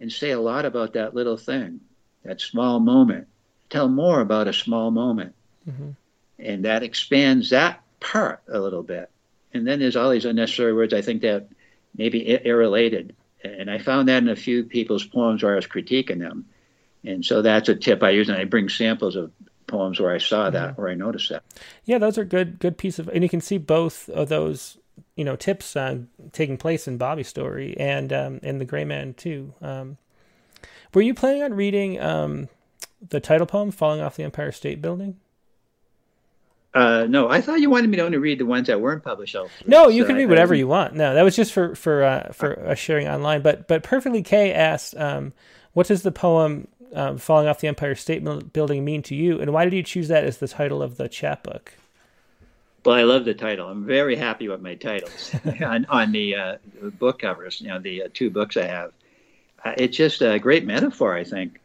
and 0.00 0.12
say 0.12 0.30
a 0.30 0.40
lot 0.40 0.64
about 0.64 0.94
that 0.94 1.14
little 1.14 1.36
thing, 1.36 1.80
that 2.24 2.40
small 2.40 2.80
moment. 2.80 3.28
Tell 3.70 3.88
more 3.88 4.20
about 4.20 4.48
a 4.48 4.52
small 4.52 4.90
moment. 4.90 5.34
Mm-hmm. 5.68 5.90
And 6.38 6.64
that 6.64 6.82
expands 6.82 7.50
that 7.50 7.82
part 8.00 8.42
a 8.48 8.58
little 8.58 8.82
bit. 8.82 9.10
And 9.52 9.66
then 9.66 9.80
there's 9.80 9.96
all 9.96 10.10
these 10.10 10.24
unnecessary 10.24 10.72
words 10.72 10.94
I 10.94 11.02
think 11.02 11.22
that 11.22 11.48
maybe 11.96 12.30
irrelated. 12.44 13.16
And 13.44 13.70
I 13.70 13.78
found 13.78 14.08
that 14.08 14.22
in 14.22 14.28
a 14.28 14.36
few 14.36 14.64
people's 14.64 15.04
poems 15.04 15.42
where 15.42 15.52
I 15.52 15.56
was 15.56 15.66
critiquing 15.66 16.18
them. 16.18 16.46
And 17.04 17.24
so 17.24 17.42
that's 17.42 17.68
a 17.68 17.74
tip 17.74 18.02
I 18.02 18.10
use, 18.10 18.28
and 18.28 18.38
I 18.38 18.44
bring 18.44 18.68
samples 18.68 19.16
of 19.16 19.30
poems 19.66 20.00
where 20.00 20.12
I 20.12 20.18
saw 20.18 20.50
that, 20.50 20.78
where 20.78 20.88
I 20.88 20.94
noticed 20.94 21.28
that. 21.28 21.44
Yeah, 21.84 21.98
those 21.98 22.18
are 22.18 22.24
good, 22.24 22.58
good 22.58 22.78
piece 22.78 22.98
of, 22.98 23.08
and 23.08 23.22
you 23.22 23.28
can 23.28 23.40
see 23.40 23.58
both 23.58 24.08
of 24.08 24.28
those, 24.28 24.77
you 25.16 25.24
know, 25.24 25.36
tips 25.36 25.76
uh, 25.76 25.98
taking 26.32 26.56
place 26.56 26.88
in 26.88 26.96
Bobby's 26.96 27.28
story 27.28 27.76
and 27.78 28.12
um, 28.12 28.40
in 28.42 28.58
the 28.58 28.64
Gray 28.64 28.84
Man 28.84 29.14
too. 29.14 29.54
Um, 29.60 29.98
were 30.94 31.02
you 31.02 31.14
planning 31.14 31.42
on 31.42 31.54
reading 31.54 32.00
um, 32.00 32.48
the 33.06 33.20
title 33.20 33.46
poem, 33.46 33.70
"Falling 33.70 34.00
Off 34.00 34.16
the 34.16 34.24
Empire 34.24 34.52
State 34.52 34.80
Building"? 34.80 35.16
Uh, 36.74 37.06
no, 37.08 37.28
I 37.28 37.40
thought 37.40 37.60
you 37.60 37.70
wanted 37.70 37.90
me 37.90 37.96
to 37.96 38.04
only 38.04 38.18
read 38.18 38.38
the 38.38 38.46
ones 38.46 38.66
that 38.66 38.80
weren't 38.80 39.02
published. 39.02 39.34
No, 39.66 39.88
you 39.88 40.02
so 40.02 40.06
can 40.06 40.16
read 40.16 40.26
whatever 40.26 40.54
you 40.54 40.68
want. 40.68 40.94
No, 40.94 41.14
that 41.14 41.22
was 41.22 41.34
just 41.34 41.52
for 41.52 41.74
for 41.74 42.04
uh, 42.04 42.32
for 42.32 42.58
uh, 42.60 42.74
sharing 42.74 43.08
online. 43.08 43.42
But 43.42 43.66
but 43.68 43.82
perfectly 43.82 44.22
K 44.22 44.52
asked, 44.52 44.94
um, 44.96 45.32
"What 45.72 45.88
does 45.88 46.02
the 46.02 46.12
poem 46.12 46.68
um, 46.94 47.18
falling 47.18 47.48
off 47.48 47.60
the 47.60 47.68
Empire 47.68 47.94
State 47.94 48.22
Building 48.52 48.84
mean 48.84 49.02
to 49.04 49.14
you, 49.14 49.40
and 49.40 49.52
why 49.52 49.64
did 49.64 49.72
you 49.72 49.82
choose 49.82 50.08
that 50.08 50.24
as 50.24 50.38
the 50.38 50.48
title 50.48 50.82
of 50.82 50.96
the 50.96 51.08
chapbook? 51.08 51.74
Well, 52.88 52.96
I 52.96 53.02
love 53.02 53.26
the 53.26 53.34
title. 53.34 53.68
I'm 53.68 53.84
very 53.84 54.16
happy 54.16 54.48
with 54.48 54.62
my 54.62 54.74
titles 54.74 55.34
on, 55.62 55.84
on 55.90 56.10
the 56.10 56.34
uh, 56.34 56.56
book 56.98 57.18
covers. 57.18 57.60
You 57.60 57.68
know, 57.68 57.78
the 57.78 58.04
uh, 58.04 58.08
two 58.14 58.30
books 58.30 58.56
I 58.56 58.64
have. 58.64 58.92
Uh, 59.62 59.74
it's 59.76 59.94
just 59.94 60.22
a 60.22 60.38
great 60.38 60.64
metaphor, 60.64 61.14
I 61.14 61.22
think. 61.22 61.60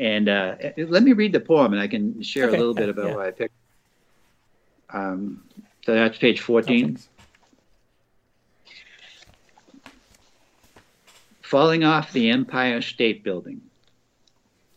And 0.00 0.30
uh, 0.30 0.54
let 0.78 1.02
me 1.02 1.12
read 1.12 1.34
the 1.34 1.40
poem, 1.40 1.74
and 1.74 1.82
I 1.82 1.88
can 1.88 2.22
share 2.22 2.46
okay. 2.46 2.56
a 2.56 2.58
little 2.58 2.72
bit 2.72 2.88
about 2.88 3.08
yeah. 3.08 3.14
what 3.14 3.26
I 3.26 3.30
picked. 3.32 3.54
Um, 4.88 5.44
so 5.84 5.92
that's 5.92 6.16
page 6.16 6.40
14. 6.40 6.98
Oh, 8.64 9.90
Falling 11.42 11.84
off 11.84 12.14
the 12.14 12.30
Empire 12.30 12.80
State 12.80 13.22
Building. 13.22 13.60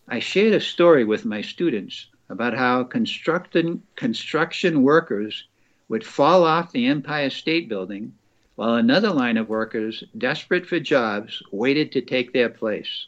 I 0.10 0.20
shared 0.20 0.56
a 0.56 0.60
story 0.60 1.06
with 1.06 1.24
my 1.24 1.42
students 1.42 2.08
about 2.28 2.54
how 2.54 2.84
construction, 2.84 3.82
construction 3.96 4.84
workers 4.84 5.46
would 5.88 6.06
fall 6.06 6.44
off 6.44 6.72
the 6.72 6.88
Empire 6.88 7.30
State 7.30 7.70
Building 7.70 8.14
while 8.56 8.76
another 8.76 9.12
line 9.12 9.38
of 9.38 9.50
workers, 9.50 10.04
desperate 10.18 10.66
for 10.66 10.80
jobs, 10.80 11.44
waited 11.52 11.92
to 11.92 12.02
take 12.02 12.32
their 12.32 12.50
place. 12.50 13.08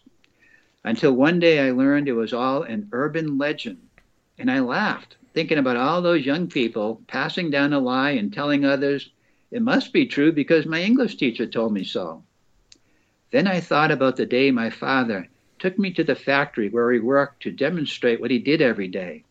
Until 0.83 1.13
one 1.13 1.39
day 1.39 1.59
I 1.59 1.71
learned 1.71 2.07
it 2.07 2.13
was 2.13 2.33
all 2.33 2.63
an 2.63 2.89
urban 2.91 3.37
legend, 3.37 3.79
and 4.37 4.51
I 4.51 4.59
laughed, 4.59 5.15
thinking 5.33 5.57
about 5.57 5.77
all 5.77 6.01
those 6.01 6.25
young 6.25 6.47
people 6.47 7.01
passing 7.07 7.49
down 7.49 7.73
a 7.73 7.79
lie 7.79 8.11
and 8.11 8.31
telling 8.31 8.65
others 8.65 9.09
it 9.51 9.61
must 9.61 9.93
be 9.93 10.05
true 10.05 10.31
because 10.31 10.65
my 10.65 10.81
English 10.81 11.15
teacher 11.15 11.45
told 11.45 11.73
me 11.73 11.83
so. 11.83 12.23
Then 13.31 13.47
I 13.47 13.59
thought 13.59 13.91
about 13.91 14.15
the 14.17 14.25
day 14.25 14.51
my 14.51 14.69
father 14.69 15.27
took 15.59 15.77
me 15.79 15.91
to 15.93 16.03
the 16.03 16.15
factory 16.15 16.69
where 16.69 16.91
he 16.91 16.99
worked 16.99 17.43
to 17.43 17.51
demonstrate 17.51 18.19
what 18.19 18.31
he 18.31 18.39
did 18.39 18.61
every 18.61 18.87
day. 18.87 19.23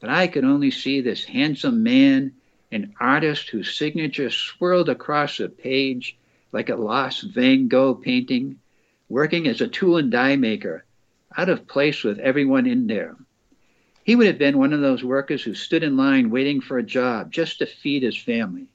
But 0.00 0.10
I 0.10 0.26
could 0.26 0.44
only 0.44 0.70
see 0.70 1.00
this 1.00 1.24
handsome 1.24 1.82
man, 1.82 2.32
an 2.72 2.94
artist 2.98 3.50
whose 3.50 3.76
signature 3.76 4.30
swirled 4.30 4.88
across 4.88 5.38
a 5.38 5.48
page 5.48 6.16
like 6.50 6.68
a 6.68 6.74
lost 6.74 7.22
Van 7.22 7.68
Gogh 7.68 7.94
painting, 7.94 8.58
working 9.08 9.46
as 9.46 9.60
a 9.60 9.68
tool 9.68 9.98
and 9.98 10.10
die 10.10 10.36
maker, 10.36 10.84
out 11.36 11.48
of 11.48 11.68
place 11.68 12.02
with 12.02 12.18
everyone 12.18 12.66
in 12.66 12.86
there. 12.86 13.16
He 14.04 14.16
would 14.16 14.26
have 14.26 14.38
been 14.38 14.58
one 14.58 14.72
of 14.72 14.80
those 14.80 15.04
workers 15.04 15.42
who 15.42 15.54
stood 15.54 15.82
in 15.82 15.96
line 15.96 16.30
waiting 16.30 16.60
for 16.60 16.78
a 16.78 16.82
job 16.82 17.30
just 17.30 17.58
to 17.58 17.66
feed 17.66 18.02
his 18.02 18.16
family, 18.16 18.66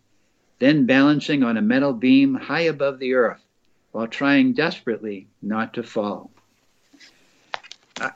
then 0.59 0.85
balancing 0.85 1.43
on 1.43 1.57
a 1.57 1.61
metal 1.61 1.93
beam 1.93 2.33
high 2.33 2.61
above 2.61 2.99
the 2.99 3.13
earth 3.13 3.43
while 3.91 4.07
trying 4.07 4.53
desperately 4.53 5.27
not 5.41 5.73
to 5.73 5.83
fall. 5.83 6.31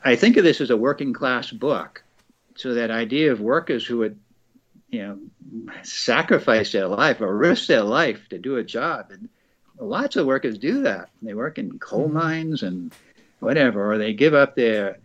I 0.04 0.16
think 0.16 0.36
of 0.36 0.44
this 0.44 0.60
as 0.60 0.70
a 0.70 0.76
working 0.76 1.12
class 1.12 1.50
book. 1.50 2.02
So 2.54 2.74
that 2.74 2.90
idea 2.90 3.32
of 3.32 3.40
workers 3.40 3.84
who 3.84 3.98
would, 3.98 4.18
you 4.92 5.02
know, 5.02 5.18
sacrifice 5.82 6.70
their 6.70 6.86
life 6.86 7.20
or 7.20 7.34
risk 7.36 7.66
their 7.66 7.82
life 7.82 8.28
to 8.28 8.38
do 8.38 8.56
a 8.56 8.62
job, 8.62 9.10
and 9.10 9.28
lots 9.78 10.16
of 10.16 10.26
workers 10.26 10.58
do 10.58 10.82
that. 10.82 11.08
They 11.22 11.34
work 11.34 11.58
in 11.58 11.78
coal 11.78 12.04
mm-hmm. 12.04 12.18
mines 12.18 12.62
and 12.62 12.94
whatever, 13.40 13.90
or 13.90 13.98
they 13.98 14.12
give 14.12 14.34
up 14.34 14.54
their, 14.54 14.98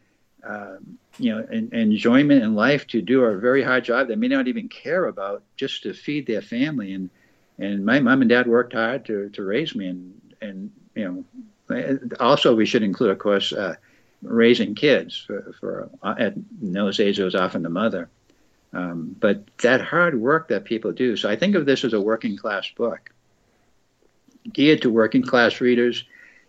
uh, 0.48 0.76
you 1.18 1.34
know, 1.34 1.48
en- 1.52 1.70
enjoyment 1.72 2.44
in 2.44 2.54
life 2.54 2.86
to 2.88 3.02
do 3.02 3.24
a 3.24 3.38
very 3.38 3.64
hard 3.64 3.86
job 3.86 4.08
they 4.08 4.16
may 4.16 4.28
not 4.28 4.50
even 4.50 4.68
care 4.68 5.06
about 5.06 5.42
just 5.56 5.84
to 5.84 5.94
feed 5.94 6.28
their 6.28 6.42
family. 6.42 6.94
And 6.94 7.10
and 7.58 7.86
my 7.86 8.00
mom 8.02 8.22
and 8.22 8.30
dad 8.30 8.46
worked 8.46 8.74
hard 8.74 9.06
to 9.06 9.30
to 9.30 9.44
raise 9.44 9.74
me, 9.74 9.88
and 9.88 10.22
and 10.42 10.72
you 10.96 11.26
know, 11.70 12.00
also 12.20 12.54
we 12.54 12.66
should 12.66 12.84
include, 12.84 13.12
of 13.12 13.20
course. 13.20 13.52
Uh, 13.54 13.76
raising 14.24 14.74
kids 14.74 15.16
for, 15.16 15.54
for 15.60 15.90
uh, 16.02 16.16
at 16.18 16.34
in 16.36 16.74
those 16.74 16.98
days 16.98 17.20
it 17.20 17.24
was 17.24 17.36
often 17.36 17.62
the 17.62 17.70
mother 17.70 18.10
um, 18.74 19.16
but 19.20 19.46
that 19.58 19.82
hard 19.82 20.20
work 20.20 20.48
that 20.48 20.66
people 20.66 20.92
do 20.92 21.16
so 21.16 21.30
i 21.30 21.36
think 21.36 21.56
of 21.56 21.66
this 21.66 21.84
as 21.84 21.94
a 21.94 22.02
working 22.02 22.38
class 22.38 22.70
book 22.76 23.12
geared 24.52 24.82
to 24.82 24.90
working 24.90 25.22
class 25.22 25.62
readers 25.62 26.06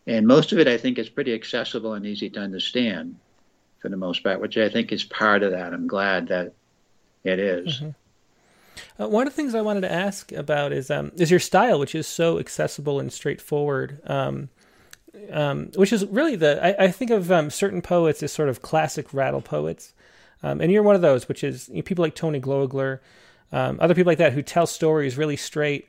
and 0.06 0.26
most 0.26 0.52
of 0.52 0.58
it 0.58 0.68
i 0.68 0.76
think 0.76 0.98
is 0.98 1.08
pretty 1.08 1.34
accessible 1.34 1.94
and 1.94 2.06
easy 2.06 2.30
to 2.30 2.40
understand 2.40 3.16
for 3.80 3.88
the 3.88 3.96
most 3.96 4.22
part 4.22 4.40
which 4.40 4.56
i 4.56 4.68
think 4.68 4.92
is 4.92 5.04
part 5.04 5.42
of 5.42 5.52
that 5.52 5.72
i'm 5.72 5.86
glad 5.86 6.28
that 6.28 6.52
it 7.24 7.38
is. 7.38 7.80
Mm-hmm. 7.80 9.02
Uh, 9.02 9.08
one 9.08 9.26
of 9.26 9.32
the 9.32 9.36
things 9.36 9.54
I 9.54 9.60
wanted 9.60 9.82
to 9.82 9.92
ask 9.92 10.32
about 10.32 10.72
is 10.72 10.90
um, 10.90 11.12
is 11.16 11.30
your 11.30 11.40
style, 11.40 11.78
which 11.78 11.94
is 11.94 12.06
so 12.06 12.38
accessible 12.38 13.00
and 13.00 13.12
straightforward. 13.12 14.00
Um, 14.06 14.48
um, 15.32 15.70
which 15.74 15.92
is 15.92 16.06
really 16.06 16.36
the 16.36 16.64
I, 16.64 16.84
I 16.84 16.90
think 16.90 17.10
of 17.10 17.32
um, 17.32 17.50
certain 17.50 17.82
poets 17.82 18.22
as 18.22 18.32
sort 18.32 18.48
of 18.48 18.62
classic 18.62 19.12
rattle 19.12 19.40
poets, 19.40 19.94
um, 20.42 20.60
and 20.60 20.70
you're 20.70 20.82
one 20.82 20.94
of 20.94 21.02
those, 21.02 21.28
which 21.28 21.42
is 21.42 21.68
you 21.68 21.76
know, 21.76 21.82
people 21.82 22.02
like 22.02 22.14
Tony 22.14 22.40
Gloeggler, 22.40 23.00
um, 23.52 23.78
other 23.80 23.94
people 23.94 24.10
like 24.10 24.18
that 24.18 24.32
who 24.32 24.42
tell 24.42 24.66
stories 24.66 25.16
really 25.16 25.36
straight, 25.36 25.88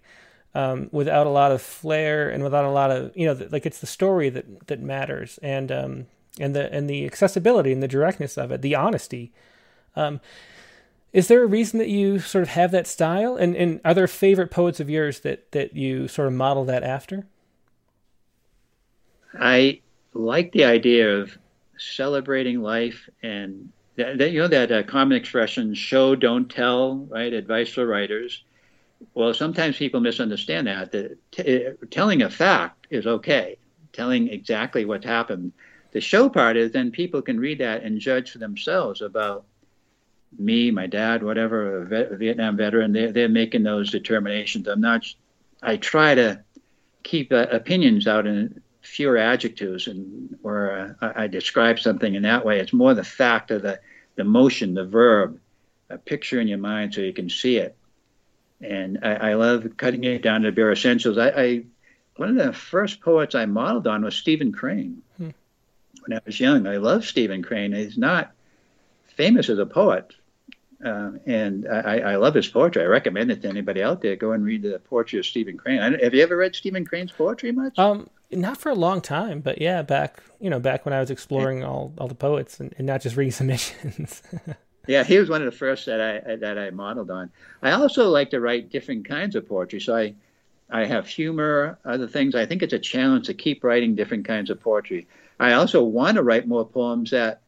um, 0.56 0.90
without 0.92 1.28
a 1.28 1.30
lot 1.30 1.52
of 1.52 1.62
flair 1.62 2.30
and 2.30 2.44
without 2.44 2.66
a 2.66 2.72
lot 2.72 2.90
of 2.90 3.16
you 3.16 3.26
know 3.26 3.48
like 3.52 3.66
it's 3.66 3.80
the 3.80 3.88
story 3.88 4.30
that 4.30 4.68
that 4.68 4.82
matters 4.82 5.38
and 5.44 5.72
um, 5.72 6.08
and 6.40 6.56
the 6.56 6.74
and 6.74 6.90
the 6.90 7.06
accessibility 7.06 7.72
and 7.72 7.84
the 7.84 7.88
directness 7.88 8.38
of 8.38 8.52
it, 8.52 8.62
the 8.62 8.76
honesty. 8.76 9.32
is 11.12 11.28
there 11.28 11.44
a 11.44 11.48
reason 11.48 11.80
that 11.80 11.90
you 11.90 12.20
sort 12.20 12.44
of 12.44 12.50
have 12.50 12.72
that 12.72 12.88
style, 12.88 13.36
and 13.36 13.56
and 13.56 13.82
are 13.86 13.94
there 13.94 14.08
favorite 14.08 14.52
poets 14.52 14.80
of 14.80 14.90
yours 14.90 15.20
that 15.20 15.52
that 15.52 15.76
you 15.76 16.08
sort 16.08 16.28
of 16.28 16.34
model 16.34 16.66
that 16.66 16.84
after? 16.84 17.28
I 19.34 19.82
like 20.14 20.52
the 20.52 20.66
idea 20.66 21.18
of 21.18 21.38
celebrating 21.78 22.62
life 22.62 23.10
and 23.22 23.70
that, 24.00 24.32
you 24.32 24.40
know 24.40 24.48
that 24.48 24.72
uh, 24.72 24.84
common 24.84 25.18
expression 25.18 25.74
show 25.74 26.16
don't 26.16 26.50
tell 26.50 27.08
right 27.10 27.34
advice 27.34 27.74
for 27.74 27.86
writers. 27.86 28.44
Well 29.14 29.34
sometimes 29.34 29.78
people 29.78 30.00
misunderstand 30.00 30.68
that 30.68 30.92
that 30.92 31.18
t- 31.32 31.68
uh, 31.68 31.72
telling 31.92 32.22
a 32.22 32.30
fact 32.30 32.88
is 32.90 33.08
okay. 33.08 33.58
Telling 33.94 34.30
exactly 34.30 34.86
what's 34.86 35.06
happened. 35.06 35.54
The 35.92 36.02
show 36.02 36.30
part 36.30 36.58
is 36.58 36.72
then 36.72 36.92
people 36.92 37.22
can 37.22 37.40
read 37.40 37.60
that 37.60 37.84
and 37.84 38.00
judge 38.00 38.32
for 38.32 38.38
themselves 38.38 39.02
about 39.02 39.46
me 40.38 40.70
my 40.70 40.86
dad 40.86 41.24
whatever 41.24 41.82
a, 41.82 41.86
vet, 41.86 42.12
a 42.12 42.18
vietnam 42.18 42.56
veteran. 42.56 42.94
They're, 42.94 43.12
they're 43.12 43.30
making 43.30 43.64
those 43.64 43.92
determinations. 43.92 44.68
I'm 44.68 44.82
not 44.82 45.06
i 45.62 45.76
try 45.76 46.16
to 46.16 46.42
keep 47.04 47.32
uh, 47.32 47.48
opinions 47.52 48.08
out 48.08 48.28
in 48.28 48.62
fewer 48.82 49.18
adjectives 49.18 49.88
and 49.88 50.38
where 50.42 50.96
uh, 51.02 51.12
I, 51.16 51.24
I 51.24 51.28
describe 51.28 51.80
something 51.80 52.16
in 52.16 52.24
that 52.24 52.46
way 52.46 52.60
it's 52.60 52.72
more 52.72 52.94
the 52.94 53.04
fact 53.04 53.52
of 53.52 53.62
the 53.62 53.80
the 54.20 54.26
motion, 54.26 54.74
the 54.74 54.86
verb, 54.86 55.40
a 55.90 55.98
picture 55.98 56.42
in 56.42 56.50
your 56.50 56.58
mind 56.58 56.94
so 56.94 57.00
you 57.00 57.14
can 57.14 57.30
see 57.30 57.56
it. 57.56 57.78
And 58.60 59.00
I, 59.02 59.14
I 59.14 59.34
love 59.36 59.66
cutting 59.78 60.04
it 60.04 60.22
down 60.22 60.42
to 60.42 60.52
bare 60.52 60.74
essentials. 60.74 61.18
I, 61.18 61.30
I, 61.30 61.64
one 62.18 62.38
of 62.38 62.46
the 62.46 62.52
first 62.52 63.00
poets 63.00 63.34
I 63.34 63.46
modeled 63.46 63.88
on 63.88 64.04
was 64.04 64.16
Stephen 64.16 64.52
Crane. 64.52 65.02
Hmm. 65.16 65.30
When 66.06 66.18
I 66.18 66.22
was 66.26 66.38
young, 66.38 66.68
I 66.68 66.78
loved 66.78 67.06
Stephen 67.06 67.42
Crane. 67.42 67.72
He's 67.72 67.98
not 67.98 68.34
famous 69.16 69.48
as 69.48 69.58
a 69.58 69.66
poet, 69.66 70.14
uh, 70.84 71.12
and 71.26 71.66
I, 71.66 72.00
I, 72.00 72.16
love 72.18 72.36
his 72.36 72.48
poetry. 72.48 72.84
I 72.84 72.88
recommend 72.88 73.32
it 73.32 73.42
to 73.44 73.48
anybody 73.48 73.82
out 73.82 74.02
there. 74.02 74.18
Go 74.18 74.34
and 74.34 74.44
read 74.44 74.64
the 74.64 74.80
poetry 74.80 75.20
of 75.20 75.26
Stephen 75.26 75.58
Crane. 75.58 75.80
have 75.80 76.14
you 76.14 76.24
ever 76.24 76.36
read 76.36 76.56
Stephen 76.56 76.86
Crane's 76.86 77.12
poetry 77.12 77.54
much? 77.54 77.80
Um, 77.80 78.10
not 78.32 78.58
for 78.58 78.70
a 78.70 78.76
long 78.76 79.02
time, 79.02 79.42
but 79.42 79.62
yeah, 79.62 79.82
back 79.82 80.22
you 80.40 80.50
know 80.50 80.60
back 80.60 80.86
when 80.86 80.94
I 80.94 81.00
was 81.00 81.12
exploring 81.12 81.64
all, 81.64 81.94
all 81.98 82.08
the 82.08 82.16
poets 82.16 82.60
and, 82.60 82.74
and 82.78 82.86
not 82.88 83.02
just 83.02 83.16
reading 83.16 83.32
submissions. 83.32 84.22
yeah, 84.88 85.04
he 85.04 85.18
was 85.18 85.30
one 85.30 85.42
of 85.42 85.52
the 85.52 85.58
first 85.58 85.86
that 85.88 86.02
I 86.02 86.36
that 86.36 86.58
I 86.58 86.70
modeled 86.70 87.12
on. 87.12 87.32
I 87.62 87.72
also 87.72 88.10
like 88.10 88.32
to 88.32 88.40
write 88.40 88.72
different 88.72 89.08
kinds 89.08 89.36
of 89.36 89.48
poetry, 89.48 89.80
so 89.80 89.96
I 89.96 90.16
I 90.70 90.86
have 90.86 91.08
humor, 91.08 91.80
other 91.84 92.08
things. 92.08 92.36
I 92.36 92.46
think 92.46 92.62
it's 92.62 92.74
a 92.74 92.80
challenge 92.80 93.28
to 93.28 93.34
keep 93.34 93.64
writing 93.64 93.96
different 93.96 94.26
kinds 94.26 94.50
of 94.50 94.62
poetry. 94.62 95.08
I 95.40 95.54
also 95.54 95.84
want 95.84 96.16
to 96.16 96.24
write 96.24 96.48
more 96.48 96.66
poems 96.66 97.12
that 97.12 97.42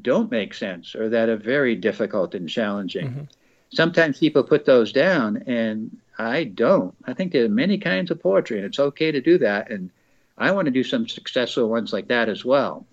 don't 0.00 0.30
make 0.30 0.52
sense 0.52 0.94
or 0.94 1.08
that 1.08 1.28
are 1.28 1.36
very 1.36 1.74
difficult 1.76 2.34
and 2.34 2.48
challenging. 2.48 3.08
Mm-hmm. 3.08 3.22
Sometimes 3.70 4.18
people 4.18 4.42
put 4.42 4.64
those 4.64 4.92
down, 4.92 5.44
and 5.46 5.96
I 6.18 6.44
don't. 6.44 6.94
I 7.04 7.14
think 7.14 7.32
there 7.32 7.44
are 7.44 7.50
many 7.50 7.78
kinds 7.78 8.10
of 8.10 8.22
poetry, 8.22 8.58
and 8.58 8.66
it's 8.66 8.78
okay 8.78 9.12
to 9.12 9.20
do 9.20 9.38
that. 9.38 9.70
And 9.70 9.90
I 10.38 10.52
want 10.52 10.66
to 10.66 10.70
do 10.70 10.84
some 10.84 11.08
successful 11.08 11.68
ones 11.68 11.92
like 11.92 12.08
that 12.08 12.28
as 12.28 12.44
well. 12.44 12.86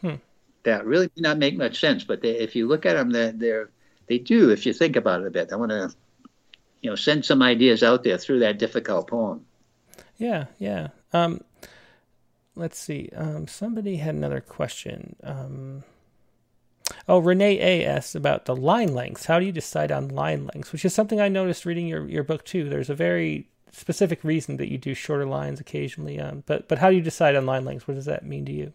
Hmm. 0.00 0.14
That 0.62 0.86
really 0.86 1.08
do 1.14 1.22
not 1.22 1.38
make 1.38 1.56
much 1.56 1.80
sense, 1.80 2.04
but 2.04 2.22
they, 2.22 2.30
if 2.38 2.54
you 2.54 2.68
look 2.68 2.86
at 2.86 2.94
them, 2.94 3.10
they're, 3.10 3.32
they're, 3.32 3.70
they 4.06 4.18
do. 4.18 4.50
If 4.50 4.64
you 4.64 4.72
think 4.72 4.96
about 4.96 5.20
it 5.20 5.26
a 5.26 5.30
bit, 5.30 5.52
I 5.52 5.56
want 5.56 5.70
to, 5.70 5.92
you 6.80 6.90
know, 6.90 6.96
send 6.96 7.24
some 7.24 7.42
ideas 7.42 7.82
out 7.82 8.04
there 8.04 8.18
through 8.18 8.40
that 8.40 8.58
difficult 8.58 9.08
poem. 9.08 9.44
Yeah, 10.18 10.46
yeah. 10.58 10.88
Um, 11.12 11.40
let's 12.54 12.78
see. 12.78 13.10
Um, 13.16 13.48
somebody 13.48 13.96
had 13.96 14.14
another 14.14 14.40
question. 14.40 15.16
Um, 15.24 15.82
oh, 17.08 17.18
Renee 17.18 17.58
A 17.60 17.84
asked 17.84 18.14
about 18.14 18.44
the 18.44 18.54
line 18.54 18.94
lengths. 18.94 19.26
How 19.26 19.40
do 19.40 19.46
you 19.46 19.52
decide 19.52 19.90
on 19.90 20.08
line 20.08 20.48
lengths? 20.52 20.72
Which 20.72 20.84
is 20.84 20.94
something 20.94 21.20
I 21.20 21.28
noticed 21.28 21.66
reading 21.66 21.88
your, 21.88 22.08
your 22.08 22.24
book 22.24 22.44
too. 22.44 22.68
There's 22.68 22.90
a 22.90 22.94
very 22.94 23.48
specific 23.72 24.22
reason 24.22 24.58
that 24.58 24.70
you 24.70 24.78
do 24.78 24.94
shorter 24.94 25.26
lines 25.26 25.58
occasionally. 25.60 26.20
Um, 26.20 26.44
but 26.46 26.68
but 26.68 26.78
how 26.78 26.90
do 26.90 26.96
you 26.96 27.02
decide 27.02 27.34
on 27.34 27.46
line 27.46 27.64
lengths? 27.64 27.88
What 27.88 27.94
does 27.94 28.04
that 28.04 28.24
mean 28.24 28.44
to 28.46 28.52
you? 28.52 28.72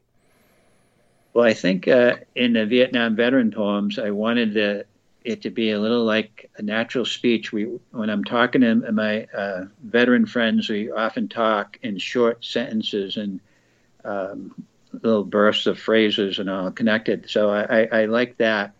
Well, 1.33 1.45
I 1.45 1.53
think 1.53 1.87
uh, 1.87 2.15
in 2.35 2.53
the 2.53 2.65
Vietnam 2.65 3.15
veteran 3.15 3.51
poems, 3.51 3.99
I 3.99 4.09
wanted 4.09 4.55
the, 4.55 4.85
it 5.23 5.43
to 5.43 5.51
be 5.51 5.69
a 5.69 5.79
little 5.79 6.03
like 6.03 6.49
a 6.57 6.63
natural 6.63 7.05
speech. 7.05 7.51
We, 7.51 7.65
when 7.91 8.09
I'm 8.09 8.23
talking 8.23 8.61
to 8.61 8.91
my 8.91 9.25
uh, 9.25 9.65
veteran 9.83 10.25
friends, 10.25 10.67
we 10.67 10.91
often 10.91 11.27
talk 11.27 11.77
in 11.83 11.99
short 11.99 12.43
sentences 12.43 13.17
and 13.17 13.39
um, 14.03 14.65
little 15.03 15.23
bursts 15.23 15.67
of 15.67 15.77
phrases 15.77 16.39
and 16.39 16.49
all 16.49 16.71
connected. 16.71 17.29
So 17.29 17.51
I, 17.51 17.81
I, 17.81 17.87
I 18.01 18.05
like 18.05 18.37
that 18.37 18.73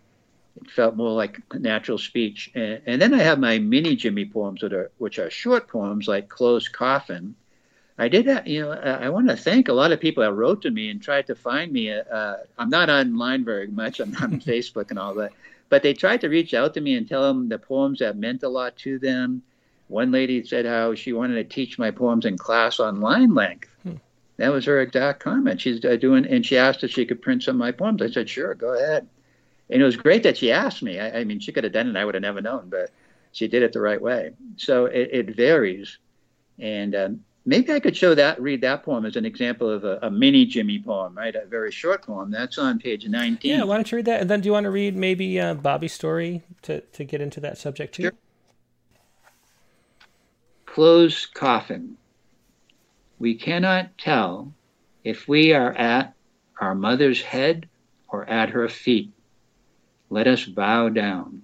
it 0.61 0.71
felt 0.71 0.95
more 0.95 1.11
like 1.11 1.41
natural 1.53 1.97
speech. 1.97 2.51
And, 2.55 2.81
and, 2.85 3.01
then 3.01 3.13
I 3.13 3.19
have 3.19 3.39
my 3.39 3.59
mini 3.59 3.95
Jimmy 3.95 4.25
poems 4.25 4.61
that 4.61 4.73
are 4.73 4.91
which 4.97 5.19
are 5.19 5.29
short 5.29 5.67
poems 5.67 6.07
like 6.07 6.29
Closed 6.29 6.71
Coffin. 6.71 7.35
I 7.99 8.09
did, 8.09 8.27
have, 8.27 8.47
you 8.47 8.61
know, 8.61 8.71
I 8.71 9.09
want 9.09 9.27
to 9.29 9.35
thank 9.35 9.69
a 9.69 9.73
lot 9.73 9.91
of 9.91 9.99
people 9.99 10.21
that 10.21 10.33
wrote 10.33 10.61
to 10.61 10.71
me 10.71 10.89
and 10.91 11.01
tried 11.01 11.25
to 11.27 11.35
find 11.35 11.71
me. 11.71 11.91
Uh, 11.91 12.35
I'm 12.59 12.69
not 12.69 12.91
online 12.91 13.43
very 13.43 13.67
much. 13.67 13.99
I'm 13.99 14.11
not 14.11 14.23
on 14.23 14.39
Facebook 14.53 14.91
and 14.91 14.99
all 14.99 15.15
that, 15.15 15.33
but 15.69 15.81
they 15.81 15.95
tried 15.95 16.21
to 16.21 16.29
reach 16.29 16.53
out 16.53 16.75
to 16.75 16.81
me 16.81 16.95
and 16.95 17.09
tell 17.09 17.23
them 17.23 17.49
the 17.49 17.57
poems 17.57 17.99
that 17.99 18.15
meant 18.15 18.43
a 18.43 18.49
lot 18.49 18.75
to 18.77 18.99
them. 18.99 19.41
One 19.87 20.11
lady 20.11 20.45
said 20.45 20.65
how 20.65 20.93
she 20.93 21.13
wanted 21.13 21.35
to 21.35 21.43
teach 21.55 21.79
my 21.79 21.89
poems 21.89 22.25
in 22.25 22.37
class 22.37 22.79
on 22.79 23.01
line 23.01 23.33
length. 23.33 23.69
Hmm. 23.81 23.95
That 24.35 24.49
was 24.49 24.65
her 24.65 24.81
exact 24.81 25.19
comment. 25.19 25.59
She's 25.59 25.83
uh, 25.83 25.95
doing, 25.95 26.27
and 26.27 26.45
she 26.45 26.57
asked 26.57 26.83
if 26.83 26.91
she 26.91 27.05
could 27.05 27.21
print 27.21 27.41
some 27.41 27.55
of 27.55 27.59
my 27.59 27.71
poems. 27.71 28.03
I 28.03 28.11
said, 28.11 28.29
sure, 28.29 28.53
go 28.53 28.75
ahead 28.75 29.07
and 29.69 29.81
it 29.81 29.85
was 29.85 29.97
great 29.97 30.23
that 30.23 30.37
she 30.37 30.51
asked 30.51 30.81
me. 30.81 30.99
I, 30.99 31.19
I 31.19 31.23
mean, 31.23 31.39
she 31.39 31.51
could 31.51 31.63
have 31.63 31.73
done 31.73 31.87
it, 31.87 31.99
I 31.99 32.05
would 32.05 32.15
have 32.15 32.21
never 32.21 32.41
known, 32.41 32.69
but 32.69 32.91
she 33.31 33.47
did 33.47 33.63
it 33.63 33.73
the 33.73 33.81
right 33.81 34.01
way. 34.01 34.31
So 34.55 34.85
it, 34.85 35.09
it 35.11 35.35
varies, 35.35 35.97
and 36.59 36.95
um, 36.95 37.23
maybe 37.45 37.71
I 37.73 37.79
could 37.79 37.95
show 37.95 38.13
that, 38.15 38.39
read 38.41 38.61
that 38.61 38.83
poem 38.83 39.05
as 39.05 39.15
an 39.15 39.25
example 39.25 39.69
of 39.69 39.83
a, 39.83 39.99
a, 40.03 40.11
mini 40.11 40.45
Jimmy 40.45 40.79
poem, 40.79 41.15
right? 41.15 41.35
A 41.35 41.45
very 41.45 41.71
short 41.71 42.03
poem. 42.03 42.29
That's 42.29 42.57
on 42.57 42.79
page 42.79 43.07
19. 43.07 43.51
Yeah, 43.51 43.63
why 43.63 43.75
don't 43.75 43.91
you 43.91 43.95
read 43.95 44.05
that? 44.05 44.21
And 44.21 44.29
then 44.29 44.41
do 44.41 44.47
you 44.47 44.53
want 44.53 44.65
to 44.65 44.69
read 44.69 44.95
maybe 44.95 45.39
uh, 45.39 45.53
Bobby's 45.55 45.93
story 45.93 46.43
to, 46.63 46.81
to 46.81 47.03
get 47.03 47.21
into 47.21 47.39
that 47.39 47.57
subject 47.57 47.95
too? 47.95 48.03
Sure. 48.03 48.11
Closed 50.65 51.33
coffin. 51.33 51.97
We 53.17 53.33
cannot 53.35 53.97
tell 53.97 54.53
if 55.03 55.27
we 55.27 55.53
are 55.53 55.73
at 55.73 56.13
our 56.59 56.75
mother's 56.75 57.21
head 57.21 57.67
or 58.09 58.29
at 58.29 58.49
her 58.49 58.69
feet 58.69 59.11
let 60.09 60.27
us 60.27 60.45
bow 60.45 60.89
down. 60.89 61.41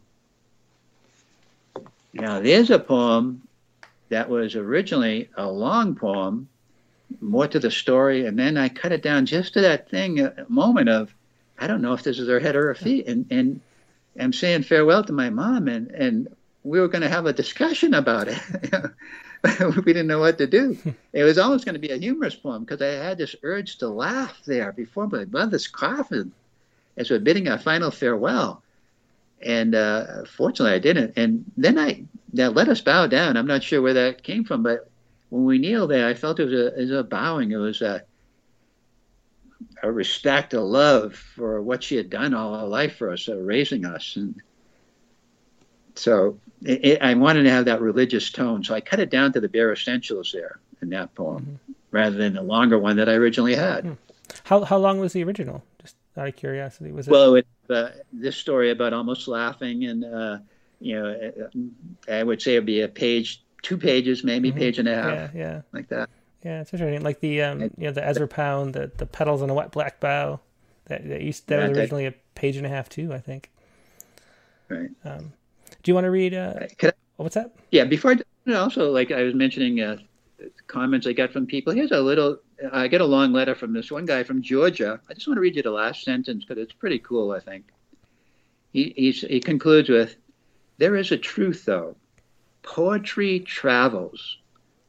Now, 2.13 2.39
there's 2.39 2.69
a 2.69 2.79
poem 2.79 3.41
that 4.09 4.29
was 4.29 4.55
originally 4.55 5.29
a 5.35 5.49
long 5.49 5.95
poem, 5.95 6.47
more 7.19 7.47
to 7.47 7.59
the 7.59 7.71
story, 7.71 8.25
and 8.25 8.37
then 8.37 8.57
I 8.57 8.69
cut 8.69 8.91
it 8.91 9.01
down 9.01 9.25
just 9.25 9.53
to 9.53 9.61
that 9.61 9.89
thing, 9.89 10.19
a 10.19 10.45
moment 10.47 10.89
of, 10.89 11.13
I 11.57 11.67
don't 11.67 11.81
know 11.81 11.93
if 11.93 12.03
this 12.03 12.19
is 12.19 12.27
her 12.27 12.39
head 12.39 12.55
or 12.55 12.67
her 12.67 12.75
feet, 12.75 13.07
and 13.07 13.25
and 13.31 13.61
I'm 14.19 14.33
saying 14.33 14.63
farewell 14.63 15.03
to 15.03 15.13
my 15.13 15.29
mom, 15.29 15.67
and 15.67 15.89
and 15.91 16.35
we 16.63 16.79
were 16.79 16.87
going 16.87 17.01
to 17.01 17.09
have 17.09 17.25
a 17.25 17.33
discussion 17.33 17.93
about 17.93 18.27
it. 18.27 18.39
we 19.75 19.93
didn't 19.93 20.07
know 20.07 20.19
what 20.19 20.37
to 20.37 20.47
do. 20.47 20.77
It 21.13 21.23
was 21.23 21.37
almost 21.37 21.65
going 21.65 21.75
to 21.75 21.87
be 21.87 21.93
a 21.93 21.97
humorous 21.97 22.35
poem 22.35 22.63
because 22.63 22.81
I 22.81 22.87
had 22.87 23.19
this 23.19 23.35
urge 23.43 23.77
to 23.77 23.87
laugh 23.87 24.41
there 24.45 24.71
before 24.71 25.07
my 25.07 25.25
mother's 25.25 25.67
coffin 25.67 26.31
as 26.97 27.09
we're 27.09 27.19
bidding 27.19 27.47
our 27.47 27.57
final 27.57 27.91
farewell. 27.91 28.63
And 29.41 29.75
uh, 29.75 30.25
fortunately, 30.25 30.75
I 30.75 30.79
didn't. 30.79 31.13
And 31.17 31.45
then 31.57 31.77
I 31.77 32.05
that 32.33 32.55
let 32.55 32.69
us 32.69 32.81
bow 32.81 33.07
down. 33.07 33.37
I'm 33.37 33.47
not 33.47 33.63
sure 33.63 33.81
where 33.81 33.93
that 33.93 34.23
came 34.23 34.43
from, 34.43 34.63
but 34.63 34.89
when 35.29 35.45
we 35.45 35.57
kneeled 35.59 35.91
there, 35.91 36.07
I 36.07 36.13
felt 36.13 36.39
it 36.39 36.45
was 36.45 36.53
a, 36.53 36.67
it 36.67 36.81
was 36.81 36.91
a 36.91 37.03
bowing. 37.03 37.51
It 37.51 37.57
was 37.57 37.81
a, 37.81 38.03
a 39.81 39.91
respect, 39.91 40.53
a 40.53 40.61
love 40.61 41.15
for 41.15 41.61
what 41.61 41.83
she 41.83 41.95
had 41.95 42.09
done 42.09 42.33
all 42.33 42.59
her 42.59 42.67
life 42.67 42.97
for 42.97 43.11
us, 43.11 43.27
uh, 43.29 43.35
raising 43.35 43.85
us. 43.85 44.15
And 44.15 44.35
so 45.95 46.39
it, 46.63 46.85
it, 46.85 47.01
I 47.01 47.13
wanted 47.13 47.43
to 47.43 47.51
have 47.51 47.65
that 47.65 47.81
religious 47.81 48.31
tone. 48.31 48.63
So 48.63 48.73
I 48.73 48.81
cut 48.81 48.99
it 48.99 49.09
down 49.09 49.33
to 49.33 49.39
the 49.39 49.49
bare 49.49 49.71
essentials 49.71 50.31
there 50.31 50.59
in 50.81 50.89
that 50.89 51.13
poem, 51.15 51.43
mm-hmm. 51.43 51.73
rather 51.91 52.17
than 52.17 52.33
the 52.33 52.41
longer 52.41 52.79
one 52.79 52.97
that 52.97 53.09
I 53.09 53.13
originally 53.13 53.55
had. 53.55 53.83
Hmm. 53.83 53.93
How 54.45 54.63
how 54.63 54.77
long 54.77 54.99
was 54.99 55.13
the 55.13 55.23
original? 55.23 55.63
Out 56.15 56.27
of 56.27 56.35
curiosity, 56.35 56.91
was 56.91 57.07
it? 57.07 57.11
Well, 57.11 57.35
it, 57.35 57.47
uh, 57.69 57.89
this 58.11 58.37
story 58.37 58.69
about 58.69 58.93
almost 58.93 59.27
laughing, 59.27 59.85
and 59.85 60.05
uh, 60.05 60.37
you 60.79 60.99
know, 60.99 61.33
I 62.07 62.21
would 62.21 62.41
say 62.41 62.53
it'd 62.53 62.67
be 62.67 62.81
a 62.81 62.87
page, 62.87 63.43
two 63.63 63.77
pages, 63.77 64.23
maybe 64.23 64.49
mm-hmm. 64.49 64.59
page 64.59 64.77
and 64.77 64.87
a 64.87 64.95
half, 64.95 65.13
yeah, 65.13 65.29
yeah, 65.33 65.61
like 65.71 65.87
that. 65.89 66.09
Yeah, 66.43 66.61
it's 66.61 66.71
interesting. 66.73 67.01
Like 67.01 67.19
the 67.19 67.41
um, 67.41 67.61
you 67.61 67.71
know, 67.77 67.91
the 67.91 68.05
Ezra 68.05 68.27
Pound, 68.27 68.73
the 68.73 68.91
the 68.97 69.05
petals 69.05 69.41
on 69.41 69.49
a 69.49 69.53
wet 69.53 69.71
black 69.71 69.99
bough. 69.99 70.39
That 70.85 71.07
that, 71.07 71.21
used, 71.21 71.47
that 71.47 71.59
yeah, 71.59 71.67
was 71.69 71.77
originally 71.77 72.03
that, 72.05 72.15
a 72.15 72.17
page 72.35 72.57
and 72.57 72.65
a 72.65 72.69
half 72.69 72.89
too, 72.89 73.13
I 73.13 73.19
think. 73.19 73.49
Right. 74.67 74.89
Um, 75.05 75.31
do 75.81 75.89
you 75.91 75.95
want 75.95 76.05
to 76.05 76.11
read? 76.11 76.33
Uh, 76.33 76.53
I, 76.59 76.67
oh, 76.83 76.91
what's 77.17 77.35
that? 77.35 77.55
Yeah, 77.71 77.85
before 77.85 78.15
I, 78.47 78.53
also 78.53 78.91
like 78.91 79.11
I 79.11 79.23
was 79.23 79.33
mentioning 79.33 79.81
uh, 79.81 79.97
comments 80.67 81.07
I 81.07 81.13
got 81.13 81.31
from 81.31 81.47
people. 81.47 81.73
Here's 81.73 81.91
a 81.91 82.01
little 82.01 82.37
I 82.71 82.87
get 82.87 83.01
a 83.01 83.05
long 83.05 83.33
letter 83.33 83.55
from 83.55 83.73
this 83.73 83.91
one 83.91 84.05
guy 84.05 84.23
from 84.23 84.41
Georgia. 84.41 84.99
I 85.09 85.13
just 85.13 85.27
want 85.27 85.37
to 85.37 85.41
read 85.41 85.55
you 85.55 85.63
the 85.63 85.71
last 85.71 86.03
sentence 86.03 86.45
because 86.45 86.61
it's 86.61 86.73
pretty 86.73 86.99
cool, 86.99 87.31
I 87.31 87.39
think. 87.39 87.65
He, 88.71 89.11
he 89.11 89.39
concludes 89.39 89.89
with 89.89 90.15
There 90.77 90.95
is 90.95 91.11
a 91.11 91.17
truth, 91.17 91.65
though. 91.65 91.95
Poetry 92.63 93.41
travels. 93.41 94.37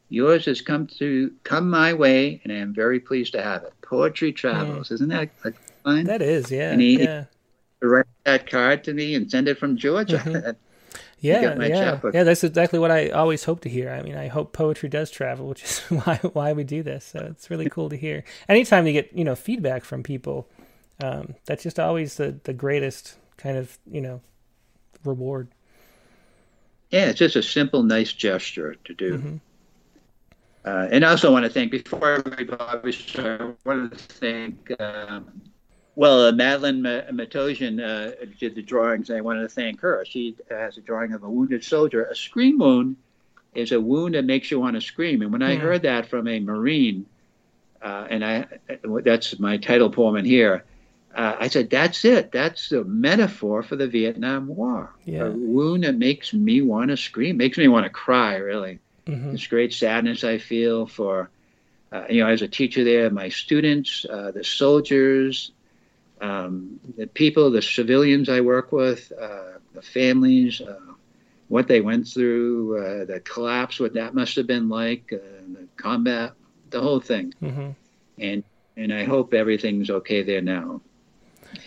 Yours 0.09 0.45
has 0.45 0.61
come 0.61 0.87
to 0.87 1.31
come 1.43 1.69
my 1.69 1.93
way, 1.93 2.39
and 2.43 2.53
I 2.53 2.57
am 2.57 2.73
very 2.73 2.99
pleased 2.99 3.33
to 3.33 3.43
have 3.43 3.63
it. 3.63 3.73
Poetry 3.81 4.31
travels. 4.31 4.89
Mm. 4.89 4.91
Isn't 4.93 5.09
that 5.09 5.29
fun? 5.83 6.05
That 6.05 6.21
is, 6.21 6.51
yeah. 6.51 6.75
He, 6.75 7.03
yeah. 7.03 7.25
write 7.81 8.05
that 8.23 8.49
card 8.49 8.83
to 8.85 8.93
me 8.93 9.15
and 9.15 9.29
send 9.29 9.47
it 9.47 9.57
from 9.57 9.77
Georgia. 9.77 10.17
Mm-hmm. 10.17 10.51
yeah, 11.19 11.55
yeah, 11.59 11.99
yeah. 12.13 12.23
That's 12.23 12.43
exactly 12.43 12.79
what 12.79 12.91
I 12.91 13.09
always 13.09 13.43
hope 13.43 13.61
to 13.61 13.69
hear. 13.69 13.89
I 13.89 14.01
mean, 14.01 14.15
I 14.15 14.27
hope 14.27 14.53
poetry 14.53 14.89
does 14.89 15.09
travel, 15.09 15.47
which 15.47 15.63
is 15.63 15.79
why 15.89 16.19
why 16.33 16.53
we 16.53 16.63
do 16.63 16.83
this. 16.83 17.05
So 17.05 17.19
it's 17.31 17.49
really 17.49 17.69
cool 17.69 17.89
to 17.89 17.97
hear. 17.97 18.23
Anytime 18.47 18.85
you 18.87 18.93
get 18.93 19.11
you 19.13 19.23
know 19.23 19.35
feedback 19.35 19.83
from 19.83 20.03
people, 20.03 20.47
um, 21.01 21.35
that's 21.45 21.63
just 21.63 21.79
always 21.79 22.15
the 22.15 22.39
the 22.43 22.53
greatest 22.53 23.15
kind 23.37 23.57
of 23.57 23.77
you 23.89 24.01
know 24.01 24.21
reward. 25.03 25.47
Yeah, 26.91 27.07
it's 27.07 27.19
just 27.19 27.35
a 27.35 27.43
simple, 27.43 27.83
nice 27.83 28.13
gesture 28.13 28.75
to 28.85 28.93
do. 28.93 29.17
Mm-hmm. 29.17 29.35
Uh, 30.65 30.87
and 30.91 31.05
I 31.05 31.11
also 31.11 31.31
want 31.31 31.43
to 31.43 31.49
thank, 31.49 31.71
before 31.71 32.23
I 32.25 32.91
start, 32.91 33.41
I 33.41 33.51
want 33.65 33.91
to 33.91 33.97
thank, 33.97 34.71
um, 34.79 35.41
well, 35.95 36.27
uh, 36.27 36.31
Madeline 36.31 36.83
Matosian 36.83 37.79
uh, 37.79 38.25
did 38.39 38.55
the 38.55 38.61
drawings. 38.61 39.09
I 39.09 39.21
wanted 39.21 39.43
to 39.43 39.49
thank 39.49 39.79
her. 39.81 40.03
She 40.05 40.35
has 40.49 40.77
a 40.77 40.81
drawing 40.81 41.13
of 41.13 41.23
a 41.23 41.29
wounded 41.29 41.63
soldier. 41.63 42.03
A 42.05 42.15
scream 42.15 42.57
wound 42.57 42.97
is 43.53 43.71
a 43.71 43.79
wound 43.79 44.15
that 44.15 44.25
makes 44.25 44.51
you 44.51 44.59
want 44.59 44.75
to 44.75 44.81
scream. 44.81 45.21
And 45.21 45.31
when 45.31 45.41
I 45.41 45.55
heard 45.55 45.83
that 45.83 46.09
from 46.09 46.27
a 46.27 46.39
Marine, 46.39 47.05
uh, 47.81 48.07
and 48.09 48.25
I 48.25 48.45
that's 49.03 49.39
my 49.39 49.57
title 49.57 49.89
poem 49.89 50.17
in 50.17 50.25
here, 50.25 50.65
uh, 51.15 51.37
I 51.39 51.47
said, 51.47 51.69
that's 51.69 52.03
it. 52.03 52.31
That's 52.33 52.69
the 52.69 52.83
metaphor 52.83 53.63
for 53.63 53.77
the 53.77 53.87
Vietnam 53.87 54.47
War. 54.47 54.93
Yeah. 55.05 55.27
A 55.27 55.31
wound 55.31 55.85
that 55.85 55.95
makes 55.95 56.33
me 56.33 56.61
want 56.61 56.89
to 56.89 56.97
scream, 56.97 57.37
makes 57.37 57.57
me 57.57 57.69
want 57.69 57.85
to 57.85 57.89
cry, 57.89 58.35
really. 58.35 58.79
Mm-hmm. 59.05 59.31
This 59.31 59.47
great 59.47 59.71
sadness 59.71 60.25
I 60.25 60.39
feel 60.39 60.87
for, 60.87 61.29
uh, 61.93 62.03
you 62.09 62.21
know, 62.21 62.27
as 62.27 62.41
a 62.41 62.49
teacher 62.49 62.83
there, 62.83 63.09
my 63.09 63.29
students, 63.29 64.05
uh, 64.09 64.31
the 64.31 64.43
soldiers, 64.43 65.51
um, 66.21 66.79
the 66.97 67.07
people, 67.07 67.51
the 67.51 67.61
civilians 67.61 68.29
I 68.29 68.41
work 68.41 68.71
with, 68.71 69.11
uh, 69.11 69.59
the 69.73 69.81
families, 69.81 70.61
uh, 70.61 70.79
what 71.47 71.67
they 71.67 71.81
went 71.81 72.07
through, 72.07 72.77
uh, 72.77 73.05
the 73.05 73.19
collapse, 73.19 73.79
what 73.79 73.93
that 73.93 74.15
must 74.15 74.35
have 74.35 74.47
been 74.47 74.69
like, 74.69 75.11
uh, 75.13 75.17
the 75.53 75.67
combat, 75.77 76.33
the 76.69 76.81
whole 76.81 76.99
thing. 76.99 77.33
Mm-hmm. 77.41 77.71
And 78.19 78.43
and 78.77 78.93
I 78.93 79.03
hope 79.05 79.33
everything's 79.33 79.89
okay 79.89 80.23
there 80.23 80.41
now. 80.41 80.81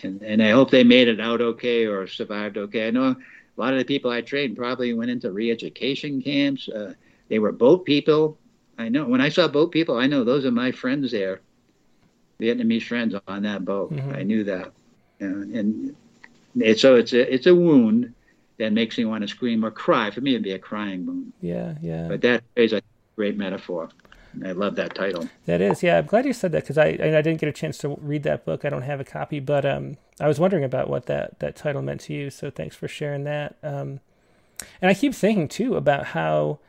And, 0.03 0.21
and 0.21 0.43
I 0.43 0.51
hope 0.51 0.69
they 0.69 0.83
made 0.83 1.07
it 1.07 1.19
out 1.19 1.41
okay 1.41 1.85
or 1.85 2.05
survived 2.05 2.57
okay. 2.57 2.87
I 2.87 2.91
know 2.91 3.07
a 3.09 3.15
lot 3.57 3.73
of 3.73 3.79
the 3.79 3.85
people 3.85 4.11
I 4.11 4.21
trained 4.21 4.55
probably 4.55 4.93
went 4.93 5.09
into 5.09 5.31
re-education 5.31 6.21
camps. 6.21 6.69
Uh, 6.69 6.93
they 7.27 7.39
were 7.39 7.51
boat 7.51 7.85
people. 7.85 8.37
I 8.77 8.89
know 8.89 9.05
when 9.05 9.21
I 9.21 9.29
saw 9.29 9.47
boat 9.47 9.71
people, 9.71 9.97
I 9.97 10.07
know 10.07 10.23
those 10.23 10.45
are 10.45 10.51
my 10.51 10.71
friends 10.71 11.11
there, 11.11 11.41
Vietnamese 12.39 12.83
friends 12.83 13.15
on 13.27 13.43
that 13.43 13.65
boat. 13.65 13.91
Mm-hmm. 13.93 14.15
I 14.15 14.23
knew 14.23 14.43
that, 14.45 14.71
and 15.19 15.95
it, 16.55 16.79
so 16.79 16.95
it's 16.95 17.13
a 17.13 17.33
it's 17.33 17.47
a 17.47 17.55
wound 17.55 18.13
that 18.57 18.73
makes 18.73 18.97
me 18.97 19.05
want 19.05 19.21
to 19.21 19.27
scream 19.27 19.65
or 19.65 19.71
cry. 19.71 20.11
For 20.11 20.21
me, 20.21 20.31
it'd 20.31 20.43
be 20.43 20.51
a 20.51 20.59
crying 20.59 21.05
wound. 21.05 21.33
Yeah, 21.41 21.75
yeah. 21.81 22.07
But 22.07 22.21
that 22.21 22.43
is 22.55 22.73
a 22.73 22.81
great 23.15 23.37
metaphor. 23.37 23.89
I 24.45 24.51
love 24.51 24.75
that 24.75 24.93
title. 24.93 25.27
That 25.47 25.59
is, 25.59 25.81
yeah. 25.81 25.97
I'm 25.97 26.05
glad 26.05 26.25
you 26.25 26.33
said 26.33 26.51
that 26.51 26.63
because 26.63 26.77
I 26.77 26.87
I 26.87 27.21
didn't 27.21 27.37
get 27.37 27.49
a 27.49 27.53
chance 27.53 27.77
to 27.79 27.97
read 28.01 28.23
that 28.23 28.45
book. 28.45 28.63
I 28.63 28.69
don't 28.69 28.83
have 28.83 28.99
a 28.99 29.05
copy, 29.05 29.39
but 29.39 29.65
um, 29.65 29.97
I 30.19 30.27
was 30.27 30.39
wondering 30.39 30.63
about 30.63 30.89
what 30.89 31.07
that 31.07 31.39
that 31.39 31.55
title 31.55 31.81
meant 31.81 32.01
to 32.01 32.13
you. 32.13 32.29
So 32.29 32.49
thanks 32.49 32.75
for 32.75 32.87
sharing 32.87 33.23
that. 33.23 33.57
Um, 33.63 34.01
and 34.81 34.89
I 34.89 34.93
keep 34.93 35.15
thinking 35.15 35.47
too 35.47 35.75
about 35.75 36.07
how 36.07 36.59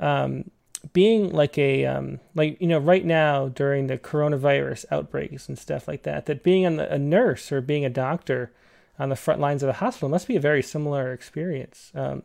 um, 0.00 0.50
being 0.92 1.30
like 1.30 1.58
a 1.58 1.84
um, 1.86 2.20
like 2.34 2.60
you 2.60 2.66
know 2.66 2.78
right 2.78 3.04
now 3.04 3.48
during 3.48 3.86
the 3.86 3.98
coronavirus 3.98 4.84
outbreaks 4.90 5.48
and 5.48 5.58
stuff 5.58 5.88
like 5.88 6.02
that, 6.02 6.26
that 6.26 6.42
being 6.42 6.64
a 6.66 6.98
nurse 6.98 7.50
or 7.50 7.60
being 7.60 7.84
a 7.84 7.90
doctor 7.90 8.52
on 8.98 9.08
the 9.08 9.16
front 9.16 9.40
lines 9.40 9.62
of 9.62 9.68
a 9.68 9.74
hospital 9.74 10.08
must 10.08 10.28
be 10.28 10.36
a 10.36 10.40
very 10.40 10.62
similar 10.62 11.12
experience. 11.12 11.90
Um, 11.94 12.22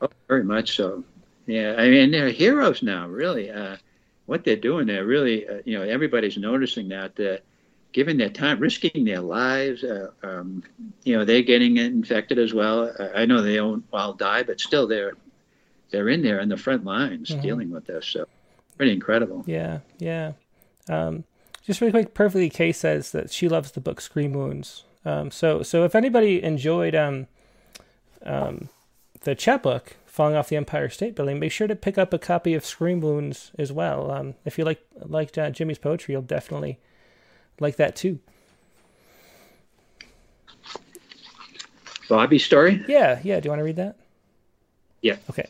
oh, 0.00 0.08
very 0.28 0.44
much 0.44 0.76
so. 0.76 1.04
Yeah, 1.46 1.74
I 1.78 1.88
mean 1.88 2.10
they're 2.10 2.30
heroes 2.30 2.82
now, 2.82 3.08
really. 3.08 3.50
Uh, 3.50 3.76
what 4.26 4.44
they're 4.44 4.56
doing 4.56 4.86
there, 4.86 5.04
really, 5.04 5.48
uh, 5.48 5.60
you 5.64 5.78
know, 5.78 5.84
everybody's 5.84 6.36
noticing 6.36 6.88
that. 6.88 7.18
Uh, 7.18 7.38
giving 7.92 8.18
their 8.18 8.28
time, 8.28 8.60
risking 8.60 9.04
their 9.04 9.20
lives. 9.20 9.82
Uh, 9.82 10.10
um, 10.22 10.62
you 11.04 11.16
know, 11.16 11.24
they're 11.24 11.42
getting 11.42 11.78
infected 11.78 12.38
as 12.38 12.52
well. 12.52 12.94
I 13.14 13.26
know 13.26 13.40
they 13.40 13.60
won't 13.60 13.84
all 13.92 14.12
die, 14.12 14.42
but 14.42 14.60
still, 14.60 14.86
they're 14.86 15.14
they're 15.90 16.08
in 16.08 16.22
there 16.22 16.40
in 16.40 16.48
the 16.48 16.56
front 16.56 16.84
lines 16.84 17.30
mm-hmm. 17.30 17.40
dealing 17.40 17.70
with 17.70 17.86
this. 17.86 18.06
So 18.06 18.26
pretty 18.76 18.92
incredible. 18.92 19.44
Yeah, 19.46 19.80
yeah. 19.98 20.32
Um, 20.88 21.24
just 21.64 21.80
really 21.80 21.92
quick, 21.92 22.14
Perfectly 22.14 22.48
K 22.48 22.72
says 22.72 23.12
that 23.12 23.30
she 23.30 23.48
loves 23.48 23.72
the 23.72 23.80
book 23.80 24.00
Scream 24.00 24.32
Wounds. 24.32 24.84
Um, 25.04 25.30
so 25.30 25.62
so 25.62 25.84
if 25.84 25.94
anybody 25.94 26.42
enjoyed 26.42 26.94
um, 26.94 27.26
um, 28.24 28.68
the 29.20 29.34
chapbook 29.34 29.96
Falling 30.06 30.34
Off 30.34 30.48
the 30.48 30.56
Empire 30.56 30.88
State 30.88 31.14
Building, 31.14 31.38
make 31.38 31.52
sure 31.52 31.68
to 31.68 31.76
pick 31.76 31.98
up 31.98 32.12
a 32.12 32.18
copy 32.18 32.54
of 32.54 32.64
Scream 32.64 33.00
Wounds 33.00 33.52
as 33.58 33.70
well. 33.70 34.10
Um, 34.10 34.34
if 34.44 34.58
you 34.58 34.64
like 34.64 34.84
liked 35.04 35.38
uh, 35.38 35.50
Jimmy's 35.50 35.78
poetry, 35.78 36.12
you'll 36.12 36.22
definitely 36.22 36.78
like 37.60 37.76
that 37.76 37.94
too. 37.94 38.18
Bobby's 42.08 42.44
story? 42.44 42.82
Yeah, 42.88 43.20
yeah. 43.22 43.38
Do 43.38 43.46
you 43.46 43.50
want 43.50 43.60
to 43.60 43.64
read 43.64 43.76
that? 43.76 43.96
Yeah. 45.02 45.16
Okay. 45.30 45.48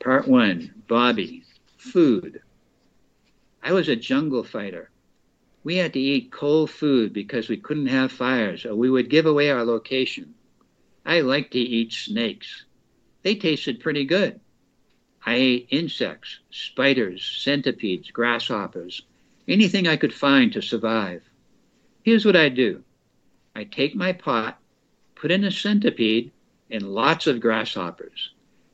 Part 0.00 0.26
one 0.26 0.82
Bobby, 0.88 1.44
food. 1.76 2.40
I 3.62 3.74
was 3.74 3.86
a 3.86 3.96
jungle 3.96 4.42
fighter. 4.42 4.88
We 5.62 5.76
had 5.76 5.92
to 5.92 6.00
eat 6.00 6.32
cold 6.32 6.70
food 6.70 7.12
because 7.12 7.50
we 7.50 7.58
couldn't 7.58 7.88
have 7.88 8.10
fires 8.10 8.64
or 8.64 8.74
we 8.74 8.88
would 8.88 9.10
give 9.10 9.26
away 9.26 9.50
our 9.50 9.62
location. 9.62 10.34
I 11.04 11.20
liked 11.20 11.52
to 11.52 11.58
eat 11.58 11.92
snakes. 11.92 12.64
They 13.22 13.34
tasted 13.34 13.80
pretty 13.80 14.06
good. 14.06 14.40
I 15.26 15.34
ate 15.34 15.68
insects, 15.68 16.38
spiders, 16.50 17.22
centipedes, 17.22 18.10
grasshoppers, 18.10 19.02
anything 19.46 19.86
I 19.86 19.98
could 19.98 20.14
find 20.14 20.50
to 20.54 20.62
survive. 20.62 21.22
Here's 22.02 22.24
what 22.24 22.36
I 22.36 22.48
do 22.48 22.82
I 23.54 23.64
take 23.64 23.94
my 23.94 24.14
pot, 24.14 24.58
put 25.14 25.30
in 25.30 25.44
a 25.44 25.50
centipede, 25.50 26.32
and 26.70 26.94
lots 26.94 27.26
of 27.26 27.40
grasshoppers. 27.40 28.32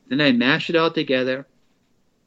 Then 0.09 0.21
I 0.21 0.33
mash 0.33 0.71
it 0.71 0.77
all 0.77 0.91
together, 0.91 1.47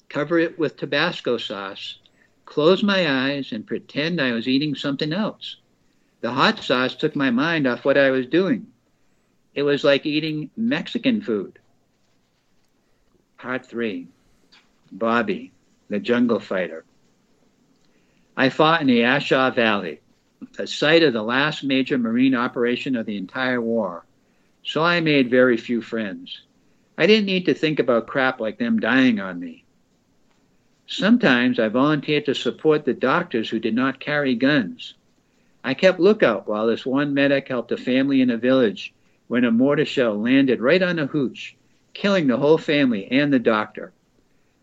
cover 0.09 0.39
it 0.39 0.59
with 0.59 0.77
Tabasco 0.77 1.37
sauce, 1.37 1.99
close 2.45 2.83
my 2.83 3.09
eyes, 3.09 3.51
and 3.51 3.65
pretend 3.65 4.19
I 4.19 4.33
was 4.33 4.47
eating 4.47 4.75
something 4.75 5.13
else. 5.13 5.57
The 6.21 6.31
hot 6.31 6.59
sauce 6.63 6.95
took 6.95 7.15
my 7.15 7.29
mind 7.29 7.67
off 7.67 7.85
what 7.85 7.97
I 7.97 8.11
was 8.11 8.27
doing. 8.27 8.67
It 9.53 9.63
was 9.63 9.83
like 9.83 10.05
eating 10.05 10.49
Mexican 10.57 11.21
food. 11.21 11.59
Part 13.37 13.65
three 13.65 14.07
Bobby, 14.91 15.51
the 15.87 15.99
jungle 15.99 16.39
fighter. 16.39 16.83
I 18.35 18.49
fought 18.49 18.81
in 18.81 18.87
the 18.87 19.01
A 19.01 19.19
Shau 19.19 19.51
Valley, 19.51 20.01
the 20.53 20.67
site 20.67 21.03
of 21.03 21.13
the 21.13 21.23
last 21.23 21.63
major 21.63 21.97
Marine 21.97 22.35
operation 22.35 22.95
of 22.95 23.05
the 23.05 23.17
entire 23.17 23.61
war, 23.61 24.05
so 24.63 24.83
I 24.83 24.99
made 24.99 25.29
very 25.29 25.57
few 25.57 25.81
friends. 25.81 26.41
I 26.99 27.07
didn't 27.07 27.27
need 27.27 27.45
to 27.45 27.53
think 27.53 27.79
about 27.79 28.07
crap 28.07 28.41
like 28.41 28.57
them 28.57 28.81
dying 28.81 29.21
on 29.21 29.39
me. 29.39 29.63
Sometimes 30.85 31.57
I 31.57 31.69
volunteered 31.69 32.25
to 32.25 32.35
support 32.35 32.83
the 32.83 32.93
doctors 32.93 33.49
who 33.49 33.57
did 33.57 33.73
not 33.73 34.01
carry 34.01 34.35
guns. 34.35 34.95
I 35.63 35.75
kept 35.75 36.01
lookout 36.01 36.45
while 36.45 36.67
this 36.67 36.85
one 36.85 37.13
medic 37.13 37.47
helped 37.47 37.71
a 37.71 37.77
family 37.77 38.19
in 38.19 38.29
a 38.29 38.37
village 38.37 38.93
when 39.29 39.45
a 39.45 39.51
mortar 39.51 39.85
shell 39.85 40.21
landed 40.21 40.59
right 40.59 40.81
on 40.81 40.99
a 40.99 41.05
hooch, 41.05 41.55
killing 41.93 42.27
the 42.27 42.35
whole 42.35 42.57
family 42.57 43.09
and 43.09 43.31
the 43.31 43.39
doctor. 43.39 43.93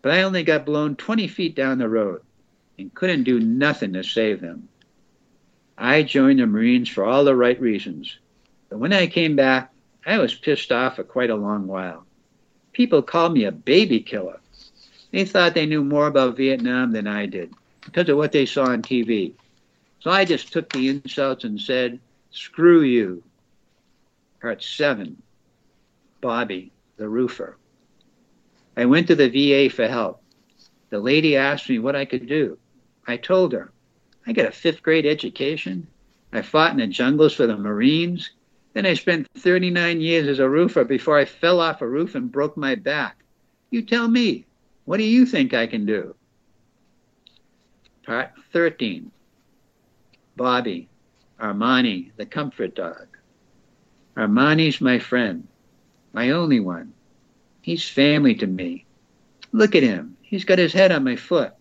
But 0.02 0.12
I 0.12 0.22
only 0.22 0.42
got 0.42 0.66
blown 0.66 0.94
20 0.94 1.28
feet 1.28 1.56
down 1.56 1.78
the 1.78 1.88
road 1.88 2.20
and 2.78 2.92
couldn't 2.92 3.22
do 3.22 3.40
nothing 3.40 3.94
to 3.94 4.04
save 4.04 4.42
them. 4.42 4.68
I 5.78 6.02
joined 6.02 6.40
the 6.40 6.46
Marines 6.46 6.90
for 6.90 7.02
all 7.02 7.24
the 7.24 7.34
right 7.34 7.58
reasons. 7.58 8.18
But 8.68 8.78
when 8.78 8.92
I 8.92 9.06
came 9.06 9.36
back, 9.36 9.72
I 10.04 10.18
was 10.18 10.34
pissed 10.34 10.70
off 10.70 10.96
for 10.96 11.04
quite 11.04 11.30
a 11.30 11.34
long 11.34 11.66
while. 11.66 12.05
People 12.76 13.00
called 13.00 13.32
me 13.32 13.44
a 13.44 13.52
baby 13.52 14.00
killer. 14.00 14.38
They 15.10 15.24
thought 15.24 15.54
they 15.54 15.64
knew 15.64 15.82
more 15.82 16.08
about 16.08 16.36
Vietnam 16.36 16.92
than 16.92 17.06
I 17.06 17.24
did 17.24 17.54
because 17.82 18.06
of 18.10 18.18
what 18.18 18.32
they 18.32 18.44
saw 18.44 18.64
on 18.64 18.82
TV. 18.82 19.32
So 20.00 20.10
I 20.10 20.26
just 20.26 20.52
took 20.52 20.70
the 20.70 20.90
insults 20.90 21.44
and 21.44 21.58
said, 21.58 21.98
screw 22.32 22.82
you. 22.82 23.22
Part 24.42 24.62
seven, 24.62 25.22
Bobby, 26.20 26.70
the 26.98 27.08
roofer. 27.08 27.56
I 28.76 28.84
went 28.84 29.06
to 29.06 29.14
the 29.14 29.30
VA 29.30 29.74
for 29.74 29.88
help. 29.88 30.22
The 30.90 30.98
lady 30.98 31.34
asked 31.34 31.70
me 31.70 31.78
what 31.78 31.96
I 31.96 32.04
could 32.04 32.26
do. 32.26 32.58
I 33.06 33.16
told 33.16 33.54
her, 33.54 33.72
I 34.26 34.34
got 34.34 34.48
a 34.48 34.52
fifth 34.52 34.82
grade 34.82 35.06
education. 35.06 35.86
I 36.30 36.42
fought 36.42 36.72
in 36.72 36.76
the 36.76 36.88
jungles 36.88 37.32
for 37.32 37.46
the 37.46 37.56
Marines. 37.56 38.32
Then 38.76 38.84
I 38.84 38.92
spent 38.92 39.26
39 39.38 40.02
years 40.02 40.28
as 40.28 40.38
a 40.38 40.50
roofer 40.50 40.84
before 40.84 41.16
I 41.16 41.24
fell 41.24 41.60
off 41.60 41.80
a 41.80 41.88
roof 41.88 42.14
and 42.14 42.30
broke 42.30 42.58
my 42.58 42.74
back. 42.74 43.16
You 43.70 43.80
tell 43.80 44.06
me, 44.06 44.44
what 44.84 44.98
do 44.98 45.02
you 45.02 45.24
think 45.24 45.54
I 45.54 45.66
can 45.66 45.86
do? 45.86 46.14
Part 48.04 48.32
13. 48.52 49.10
Bobby, 50.36 50.90
Armani, 51.40 52.10
the 52.18 52.26
comfort 52.26 52.74
dog. 52.74 53.06
Armani's 54.14 54.82
my 54.82 54.98
friend, 54.98 55.48
my 56.12 56.32
only 56.32 56.60
one. 56.60 56.92
He's 57.62 57.88
family 57.88 58.34
to 58.34 58.46
me. 58.46 58.84
Look 59.52 59.74
at 59.74 59.84
him. 59.84 60.18
He's 60.20 60.44
got 60.44 60.58
his 60.58 60.74
head 60.74 60.92
on 60.92 61.02
my 61.02 61.16
foot. 61.16 61.54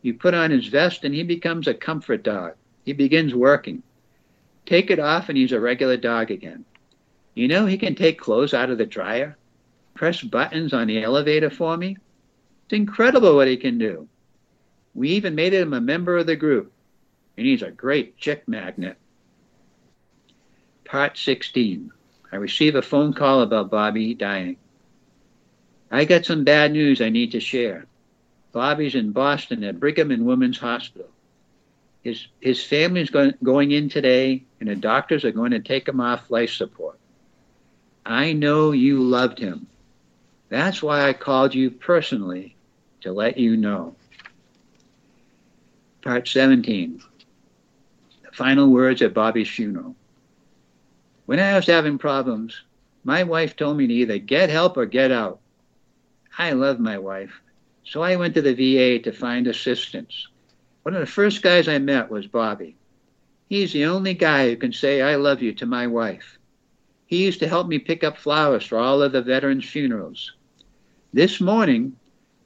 You 0.00 0.14
put 0.14 0.32
on 0.32 0.50
his 0.50 0.68
vest 0.68 1.04
and 1.04 1.14
he 1.14 1.22
becomes 1.22 1.68
a 1.68 1.74
comfort 1.74 2.22
dog. 2.22 2.54
He 2.86 2.94
begins 2.94 3.34
working. 3.34 3.82
Take 4.66 4.90
it 4.90 4.98
off 4.98 5.28
and 5.28 5.38
he's 5.38 5.52
a 5.52 5.60
regular 5.60 5.96
dog 5.96 6.30
again. 6.30 6.64
You 7.34 7.48
know, 7.48 7.66
he 7.66 7.78
can 7.78 7.94
take 7.94 8.18
clothes 8.18 8.52
out 8.52 8.70
of 8.70 8.78
the 8.78 8.86
dryer, 8.86 9.36
press 9.94 10.20
buttons 10.20 10.72
on 10.72 10.88
the 10.88 11.02
elevator 11.02 11.50
for 11.50 11.76
me. 11.76 11.96
It's 12.64 12.72
incredible 12.72 13.36
what 13.36 13.48
he 13.48 13.56
can 13.56 13.78
do. 13.78 14.08
We 14.94 15.10
even 15.10 15.34
made 15.34 15.54
him 15.54 15.72
a 15.72 15.80
member 15.80 16.16
of 16.16 16.26
the 16.26 16.36
group, 16.36 16.72
and 17.36 17.46
he's 17.46 17.62
a 17.62 17.70
great 17.70 18.16
chick 18.16 18.48
magnet. 18.48 18.96
Part 20.84 21.18
16. 21.18 21.92
I 22.32 22.36
receive 22.36 22.74
a 22.74 22.82
phone 22.82 23.12
call 23.12 23.42
about 23.42 23.70
Bobby 23.70 24.14
dying. 24.14 24.56
I 25.90 26.04
got 26.04 26.24
some 26.24 26.44
bad 26.44 26.72
news 26.72 27.00
I 27.00 27.10
need 27.10 27.32
to 27.32 27.40
share. 27.40 27.86
Bobby's 28.52 28.94
in 28.94 29.12
Boston 29.12 29.62
at 29.62 29.78
Brigham 29.78 30.10
and 30.10 30.26
Women's 30.26 30.58
Hospital. 30.58 31.10
His, 32.06 32.28
his 32.40 32.62
family's 32.62 33.10
going, 33.10 33.34
going 33.42 33.72
in 33.72 33.88
today, 33.88 34.44
and 34.60 34.68
the 34.68 34.76
doctors 34.76 35.24
are 35.24 35.32
going 35.32 35.50
to 35.50 35.58
take 35.58 35.88
him 35.88 36.00
off 36.00 36.30
life 36.30 36.52
support. 36.52 37.00
I 38.04 38.32
know 38.32 38.70
you 38.70 39.02
loved 39.02 39.40
him. 39.40 39.66
That's 40.48 40.80
why 40.80 41.08
I 41.08 41.14
called 41.14 41.52
you 41.52 41.68
personally 41.68 42.54
to 43.00 43.12
let 43.12 43.38
you 43.38 43.56
know. 43.56 43.96
Part 46.02 46.28
17. 46.28 47.02
The 48.22 48.30
final 48.30 48.70
words 48.70 49.02
at 49.02 49.12
Bobby's 49.12 49.50
funeral. 49.50 49.96
When 51.24 51.40
I 51.40 51.56
was 51.56 51.66
having 51.66 51.98
problems, 51.98 52.62
my 53.02 53.24
wife 53.24 53.56
told 53.56 53.78
me 53.78 53.88
to 53.88 53.94
either 53.94 54.18
get 54.18 54.48
help 54.48 54.76
or 54.76 54.86
get 54.86 55.10
out. 55.10 55.40
I 56.38 56.52
love 56.52 56.78
my 56.78 56.98
wife, 56.98 57.40
so 57.84 58.00
I 58.00 58.14
went 58.14 58.34
to 58.34 58.42
the 58.42 58.54
VA 58.54 59.02
to 59.02 59.10
find 59.10 59.48
assistance. 59.48 60.28
One 60.86 60.94
of 60.94 61.00
the 61.00 61.06
first 61.06 61.42
guys 61.42 61.66
I 61.66 61.78
met 61.78 62.12
was 62.12 62.28
Bobby. 62.28 62.76
He's 63.48 63.72
the 63.72 63.86
only 63.86 64.14
guy 64.14 64.48
who 64.48 64.56
can 64.56 64.72
say 64.72 65.02
I 65.02 65.16
love 65.16 65.42
you 65.42 65.52
to 65.54 65.66
my 65.66 65.88
wife. 65.88 66.38
He 67.06 67.24
used 67.24 67.40
to 67.40 67.48
help 67.48 67.66
me 67.66 67.80
pick 67.80 68.04
up 68.04 68.16
flowers 68.16 68.64
for 68.64 68.78
all 68.78 69.02
of 69.02 69.10
the 69.10 69.20
veterans' 69.20 69.68
funerals. 69.68 70.34
This 71.12 71.40
morning, 71.40 71.96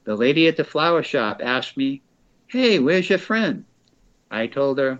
the 0.05 0.15
lady 0.15 0.47
at 0.47 0.57
the 0.57 0.63
flower 0.63 1.03
shop 1.03 1.39
asked 1.43 1.77
me, 1.77 2.01
Hey, 2.47 2.79
where's 2.79 3.11
your 3.11 3.19
friend? 3.19 3.63
I 4.31 4.47
told 4.47 4.79
her, 4.79 4.99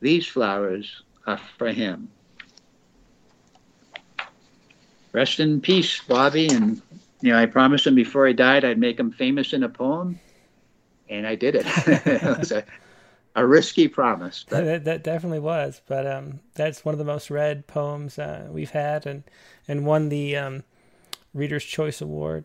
These 0.00 0.26
flowers 0.26 1.04
are 1.26 1.40
for 1.56 1.72
him. 1.72 2.10
Rest 5.12 5.40
in 5.40 5.62
peace, 5.62 6.02
Bobby. 6.02 6.48
And, 6.48 6.82
you 7.22 7.32
know, 7.32 7.38
I 7.38 7.46
promised 7.46 7.86
him 7.86 7.94
before 7.94 8.26
he 8.26 8.34
died 8.34 8.66
I'd 8.66 8.76
make 8.76 9.00
him 9.00 9.10
famous 9.10 9.54
in 9.54 9.62
a 9.62 9.70
poem, 9.70 10.20
and 11.08 11.26
I 11.26 11.34
did 11.34 11.54
it. 11.54 11.66
it 11.86 12.38
was 12.38 12.52
a, 12.52 12.64
a 13.34 13.46
risky 13.46 13.88
promise. 13.88 14.44
But. 14.48 14.64
That, 14.64 14.84
that 14.84 15.04
definitely 15.04 15.40
was. 15.40 15.80
But 15.86 16.06
um, 16.06 16.40
that's 16.54 16.84
one 16.84 16.94
of 16.94 16.98
the 16.98 17.04
most 17.04 17.30
read 17.30 17.66
poems 17.66 18.18
uh, 18.18 18.48
we've 18.50 18.70
had 18.70 19.06
and, 19.06 19.24
and 19.66 19.86
won 19.86 20.08
the 20.08 20.36
um, 20.36 20.64
Reader's 21.34 21.64
Choice 21.64 22.00
Award. 22.00 22.44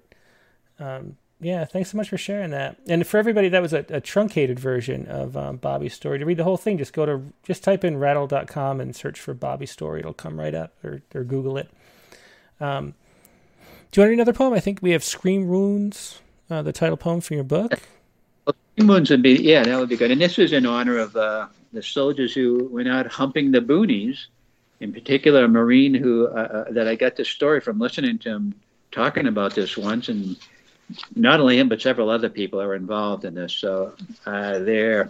Um, 0.80 1.18
yeah, 1.39 1.66
thanks 1.66 1.91
so 1.91 1.97
much 1.97 2.09
for 2.09 2.18
sharing 2.18 2.51
that. 2.51 2.78
And 2.88 3.05
for 3.05 3.18
everybody, 3.18 3.49
that 3.49 3.61
was 3.61 3.74
a, 3.74 3.86
a 3.89 3.99
truncated 3.99 4.59
version 4.59 5.07
of 5.07 5.36
um, 5.36 5.57
Bobby's 5.57 5.93
story. 5.93 6.20
To 6.20 6.26
read 6.26 6.38
the 6.38 6.43
whole 6.43 6.57
thing, 6.57 6.78
just 6.78 6.93
go 6.93 7.05
to 7.05 7.22
just 7.43 7.64
type 7.64 7.84
in 7.84 7.97
rattle.com 7.97 8.80
and 8.80 8.95
search 8.95 9.20
for 9.20 9.34
Bobby's 9.34 9.72
story. 9.72 9.99
It'll 9.99 10.14
come 10.14 10.39
right 10.39 10.55
up, 10.55 10.74
or, 10.84 11.01
or 11.14 11.24
Google 11.24 11.57
it. 11.57 11.70
Um, 12.61 12.93
do 13.91 14.01
you 14.01 14.07
want 14.07 14.14
another 14.14 14.34
poem? 14.34 14.53
I 14.53 14.59
think 14.59 14.80
we 14.82 14.91
have 14.91 15.03
Scream 15.03 15.47
Wounds, 15.47 16.22
uh, 16.49 16.61
the 16.61 16.72
title 16.72 16.97
poem 16.97 17.20
for 17.22 17.34
your 17.34 17.43
book. 17.43 17.82
Wounds 18.78 19.09
would 19.09 19.21
be 19.21 19.36
yeah, 19.36 19.63
that 19.63 19.80
would 19.80 19.89
be 19.89 19.97
good. 19.97 20.11
And 20.11 20.19
this 20.19 20.39
is 20.39 20.51
in 20.51 20.65
honor 20.65 20.97
of 20.97 21.15
uh, 21.15 21.47
the 21.71 21.84
soldiers 21.84 22.34
who 22.34 22.67
went 22.71 22.88
out 22.88 23.07
humping 23.07 23.51
the 23.51 23.59
boonies. 23.59 24.26
In 24.80 24.91
particular, 24.91 25.45
a 25.45 25.47
Marine 25.47 25.93
who 25.93 26.28
uh, 26.28 26.65
uh 26.67 26.71
that 26.71 26.88
I 26.88 26.95
got 26.95 27.15
this 27.15 27.30
story 27.30 27.61
from 27.61 27.80
listening 27.80 28.17
to 28.19 28.30
him 28.30 28.55
talking 28.91 29.28
about 29.28 29.55
this 29.55 29.78
once 29.78 30.09
and 30.09 30.38
not 31.15 31.39
only 31.39 31.57
him 31.57 31.69
but 31.69 31.82
several 31.82 32.09
other 32.09 32.30
people 32.30 32.61
are 32.61 32.76
involved 32.76 33.26
in 33.26 33.36
this. 33.36 33.53
So 33.53 33.93
uh, 34.26 34.59
they're 34.59 35.09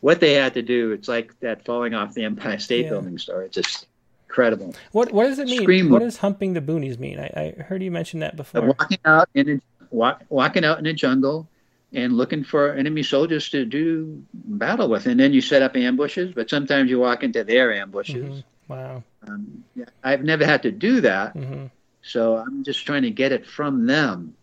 what 0.00 0.20
they 0.20 0.34
had 0.34 0.54
to 0.54 0.62
do. 0.62 0.92
It's 0.92 1.08
like 1.08 1.38
that 1.40 1.64
falling 1.64 1.94
off 1.94 2.14
the 2.14 2.24
Empire 2.24 2.58
State 2.58 2.84
yeah. 2.84 2.90
Building 2.90 3.18
story. 3.18 3.46
It's 3.46 3.54
just 3.54 3.86
incredible. 4.28 4.74
What 4.92 5.12
what 5.12 5.24
does 5.24 5.38
it 5.38 5.46
mean? 5.46 5.62
Scream 5.62 5.90
what 5.90 6.00
does 6.00 6.18
humping 6.18 6.52
the 6.52 6.60
boonies 6.60 6.98
mean? 6.98 7.18
I, 7.18 7.54
I 7.58 7.62
heard 7.62 7.82
you 7.82 7.90
mention 7.90 8.20
that 8.20 8.36
before. 8.36 8.66
Walking 8.66 8.98
out 9.04 9.28
in 9.34 9.48
a, 9.50 9.60
walk, 9.90 10.22
walking 10.28 10.64
out 10.64 10.78
in 10.78 10.86
a 10.86 10.92
jungle 10.92 11.48
and 11.92 12.16
looking 12.16 12.42
for 12.44 12.72
enemy 12.72 13.02
soldiers 13.02 13.50
to 13.50 13.64
do 13.64 14.24
battle 14.32 14.88
with, 14.88 15.06
and 15.06 15.20
then 15.20 15.32
you 15.32 15.40
set 15.40 15.62
up 15.62 15.76
ambushes. 15.76 16.32
But 16.34 16.48
sometimes 16.50 16.90
you 16.90 16.98
walk 17.00 17.22
into 17.22 17.44
their 17.44 17.74
ambushes. 17.74 18.24
Mm-hmm. 18.24 18.72
Wow. 18.72 19.02
Um, 19.28 19.64
yeah, 19.76 19.84
I've 20.02 20.22
never 20.22 20.44
had 20.44 20.62
to 20.62 20.70
do 20.70 21.00
that, 21.02 21.34
mm-hmm. 21.34 21.66
so 22.02 22.36
I'm 22.36 22.64
just 22.64 22.84
trying 22.86 23.02
to 23.02 23.10
get 23.10 23.32
it 23.32 23.46
from 23.46 23.86
them 23.86 24.34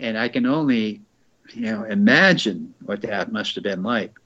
and 0.00 0.18
I 0.18 0.28
can 0.28 0.46
only, 0.46 1.02
you 1.52 1.62
know, 1.62 1.84
imagine 1.84 2.74
what 2.84 3.02
that 3.02 3.30
must 3.30 3.54
have 3.54 3.64
been 3.64 3.82
like. 3.82 4.18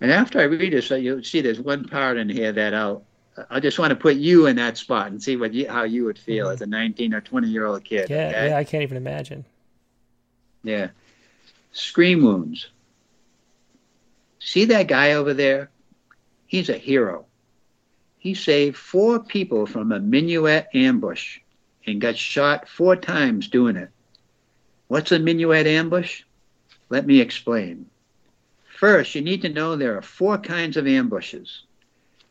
And 0.00 0.12
after 0.12 0.40
I 0.40 0.44
read 0.44 0.72
this, 0.72 0.90
you'll 0.90 1.24
see 1.24 1.40
there's 1.40 1.60
one 1.60 1.88
part 1.88 2.16
in 2.16 2.28
here 2.28 2.52
that 2.52 2.72
I'll, 2.72 3.04
I 3.50 3.60
just 3.60 3.78
want 3.78 3.90
to 3.90 3.96
put 3.96 4.16
you 4.16 4.46
in 4.46 4.56
that 4.56 4.78
spot 4.78 5.08
and 5.08 5.22
see 5.22 5.36
what 5.36 5.52
you, 5.52 5.68
how 5.68 5.82
you 5.82 6.04
would 6.04 6.18
feel 6.18 6.46
mm-hmm. 6.46 6.54
as 6.54 6.60
a 6.60 6.66
19 6.66 7.14
or 7.14 7.20
20 7.20 7.48
year 7.48 7.66
old 7.66 7.84
kid. 7.84 8.08
Yeah, 8.08 8.28
okay? 8.28 8.48
yeah, 8.50 8.56
I 8.56 8.64
can't 8.64 8.82
even 8.82 8.96
imagine. 8.96 9.44
Yeah, 10.62 10.88
scream 11.78 12.22
wounds. 12.22 12.68
See 14.38 14.66
that 14.66 14.88
guy 14.88 15.12
over 15.12 15.34
there? 15.34 15.70
He's 16.46 16.68
a 16.68 16.78
hero. 16.78 17.26
He 18.18 18.34
saved 18.34 18.76
four 18.76 19.20
people 19.20 19.66
from 19.66 19.92
a 19.92 20.00
minuet 20.00 20.68
ambush 20.74 21.38
and 21.86 22.00
got 22.00 22.16
shot 22.16 22.68
four 22.68 22.96
times 22.96 23.48
doing 23.48 23.76
it. 23.76 23.90
What's 24.88 25.12
a 25.12 25.18
minuet 25.18 25.66
ambush? 25.66 26.22
Let 26.88 27.06
me 27.06 27.20
explain. 27.20 27.86
First, 28.78 29.14
you 29.14 29.22
need 29.22 29.42
to 29.42 29.48
know 29.48 29.76
there 29.76 29.96
are 29.96 30.02
four 30.02 30.38
kinds 30.38 30.76
of 30.76 30.86
ambushes. 30.86 31.64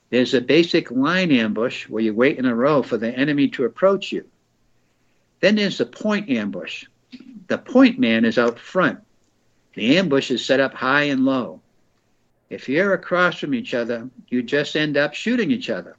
There's 0.09 0.33
a 0.33 0.41
basic 0.41 0.89
line 0.91 1.31
ambush 1.31 1.87
where 1.87 2.03
you 2.03 2.13
wait 2.13 2.37
in 2.37 2.45
a 2.45 2.55
row 2.55 2.81
for 2.81 2.97
the 2.97 3.11
enemy 3.11 3.49
to 3.49 3.65
approach 3.65 4.11
you. 4.11 4.25
Then 5.39 5.55
there's 5.55 5.77
the 5.77 5.85
point 5.85 6.29
ambush. 6.29 6.85
The 7.47 7.57
point 7.57 7.99
man 7.99 8.25
is 8.25 8.37
out 8.37 8.59
front. 8.59 8.99
The 9.77 9.99
ambush 9.99 10.31
is 10.31 10.43
set 10.43 10.59
up 10.59 10.73
high 10.73 11.03
and 11.03 11.23
low. 11.23 11.61
If 12.49 12.67
you're 12.67 12.95
across 12.95 13.37
from 13.37 13.53
each 13.53 13.75
other, 13.75 14.09
you 14.27 14.41
just 14.41 14.75
end 14.75 14.97
up 14.97 15.13
shooting 15.13 15.51
each 15.51 15.69
other. 15.69 15.97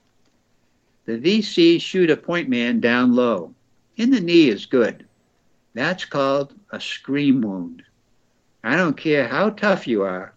The 1.05 1.17
VCs 1.17 1.81
shoot 1.81 2.11
a 2.11 2.17
point 2.17 2.49
man 2.49 2.81
down 2.81 3.15
low. 3.15 3.55
In 3.97 4.11
the 4.11 4.19
knee 4.19 4.49
is 4.49 4.67
good. 4.67 5.07
That's 5.75 6.05
called 6.05 6.55
a 6.73 6.81
scream 6.81 7.41
wound. 7.41 7.85
I 8.65 8.75
don't 8.75 8.97
care 8.97 9.29
how 9.29 9.51
tough 9.51 9.87
you 9.87 10.03
are. 10.03 10.35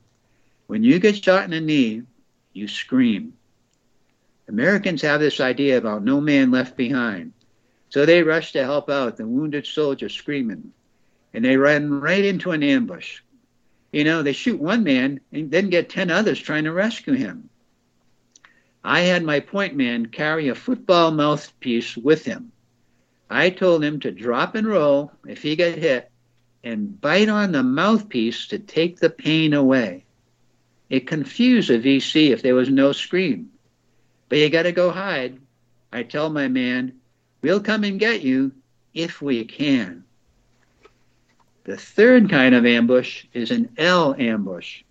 When 0.68 0.84
you 0.84 1.00
get 1.00 1.24
shot 1.24 1.44
in 1.44 1.50
the 1.50 1.62
knee, 1.62 2.04
you 2.54 2.68
scream. 2.68 3.34
Americans 4.48 5.02
have 5.02 5.20
this 5.20 5.40
idea 5.40 5.80
about 5.80 6.04
no 6.04 6.22
man 6.22 6.52
left 6.52 6.78
behind. 6.78 7.34
So 7.90 8.06
they 8.06 8.22
rush 8.22 8.52
to 8.52 8.64
help 8.64 8.88
out 8.92 9.18
the 9.18 9.26
wounded 9.26 9.66
soldier 9.66 10.10
screaming. 10.10 10.74
And 11.34 11.44
they 11.44 11.58
run 11.58 12.02
right 12.02 12.24
into 12.24 12.52
an 12.52 12.62
ambush. 12.62 13.20
You 13.92 14.04
know, 14.04 14.24
they 14.24 14.34
shoot 14.34 14.60
one 14.60 14.84
man 14.84 15.20
and 15.32 15.52
then 15.52 15.70
get 15.70 15.90
10 15.90 16.10
others 16.10 16.40
trying 16.40 16.64
to 16.64 16.72
rescue 16.72 17.14
him. 17.14 17.50
I 18.84 19.02
had 19.02 19.24
my 19.24 19.40
point 19.40 19.76
man 19.76 20.08
carry 20.08 20.48
a 20.48 20.56
football 20.56 21.12
mouthpiece 21.12 21.96
with 21.96 22.26
him. 22.26 22.52
I 23.30 23.50
told 23.50 23.84
him 23.84 24.00
to 24.02 24.12
drop 24.12 24.56
and 24.56 24.68
roll 24.68 25.12
if 25.28 25.42
he 25.42 25.56
got 25.56 25.78
hit 25.78 26.10
and 26.64 27.00
bite 27.00 27.30
on 27.30 27.52
the 27.52 27.64
mouthpiece 27.64 28.48
to 28.48 28.60
take 28.60 29.00
the 29.00 29.10
pain 29.10 29.54
away. 29.54 30.06
It 30.90 31.08
confused 31.08 31.70
a 31.70 31.80
VC 31.80 32.32
if 32.32 32.42
there 32.42 32.56
was 32.56 32.70
no 32.70 32.92
scream. 32.92 33.52
But 34.30 34.40
you 34.40 34.50
got 34.50 34.64
to 34.64 34.72
go 34.72 34.92
hide. 34.92 35.40
I 35.92 36.04
tell 36.04 36.30
my 36.30 36.48
man, 36.48 37.00
we'll 37.42 37.62
come 37.62 37.84
and 37.84 38.00
get 38.00 38.22
you 38.22 38.52
if 38.94 39.22
we 39.22 39.46
can. 39.46 40.04
The 41.64 41.78
third 41.78 42.30
kind 42.30 42.56
of 42.56 42.66
ambush 42.66 43.26
is 43.34 43.52
an 43.52 43.70
L 43.78 44.16
ambush. 44.18 44.84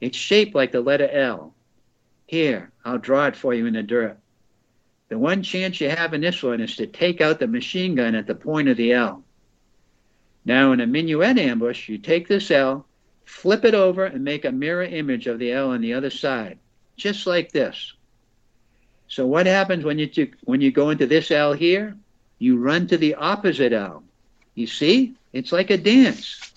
It's 0.00 0.16
shaped 0.16 0.54
like 0.54 0.72
the 0.72 0.80
letter 0.80 1.08
L. 1.08 1.54
Here, 2.26 2.72
I'll 2.84 2.98
draw 2.98 3.26
it 3.26 3.36
for 3.36 3.54
you 3.54 3.66
in 3.66 3.74
the 3.74 3.82
dirt. 3.82 4.18
The 5.08 5.18
one 5.18 5.42
chance 5.42 5.80
you 5.80 5.88
have 5.88 6.12
in 6.14 6.20
this 6.20 6.42
one 6.42 6.60
is 6.60 6.76
to 6.76 6.86
take 6.86 7.20
out 7.20 7.38
the 7.38 7.46
machine 7.46 7.94
gun 7.94 8.14
at 8.14 8.26
the 8.26 8.34
point 8.34 8.68
of 8.68 8.76
the 8.76 8.92
L. 8.92 9.24
Now, 10.44 10.72
in 10.72 10.80
a 10.80 10.86
minuet 10.86 11.38
ambush, 11.38 11.88
you 11.88 11.98
take 11.98 12.28
this 12.28 12.50
L, 12.50 12.86
flip 13.24 13.64
it 13.64 13.74
over, 13.74 14.04
and 14.04 14.24
make 14.24 14.44
a 14.44 14.52
mirror 14.52 14.82
image 14.82 15.26
of 15.26 15.38
the 15.38 15.52
L 15.52 15.70
on 15.70 15.80
the 15.80 15.94
other 15.94 16.10
side, 16.10 16.58
just 16.96 17.26
like 17.26 17.52
this. 17.52 17.94
So 19.08 19.26
what 19.26 19.46
happens 19.46 19.84
when 19.84 19.98
you 19.98 20.30
when 20.44 20.60
you 20.60 20.70
go 20.70 20.90
into 20.90 21.06
this 21.06 21.30
L 21.30 21.52
here? 21.52 21.96
You 22.38 22.58
run 22.58 22.86
to 22.88 22.98
the 22.98 23.14
opposite 23.14 23.72
L. 23.72 24.04
You 24.54 24.66
see? 24.66 25.14
It's 25.32 25.52
like 25.52 25.70
a 25.70 25.76
dance. 25.76 26.52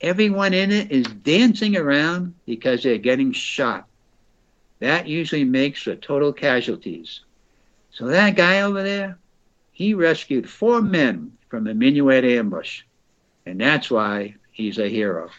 Everyone 0.00 0.54
in 0.54 0.70
it 0.72 0.90
is 0.90 1.06
dancing 1.06 1.76
around 1.76 2.34
because 2.44 2.82
they're 2.82 2.98
getting 2.98 3.32
shot. 3.32 3.86
That 4.80 5.06
usually 5.06 5.44
makes 5.44 5.84
the 5.84 5.96
total 5.96 6.32
casualties. 6.32 7.20
So 7.90 8.06
that 8.06 8.36
guy 8.36 8.60
over 8.60 8.82
there, 8.82 9.18
he 9.72 9.94
rescued 9.94 10.48
four 10.48 10.82
men 10.82 11.32
from 11.48 11.66
a 11.66 11.74
minuet 11.74 12.24
ambush. 12.24 12.82
And 13.46 13.60
that's 13.60 13.90
why 13.90 14.34
he's 14.52 14.78
a 14.78 14.88
hero. 14.88 15.30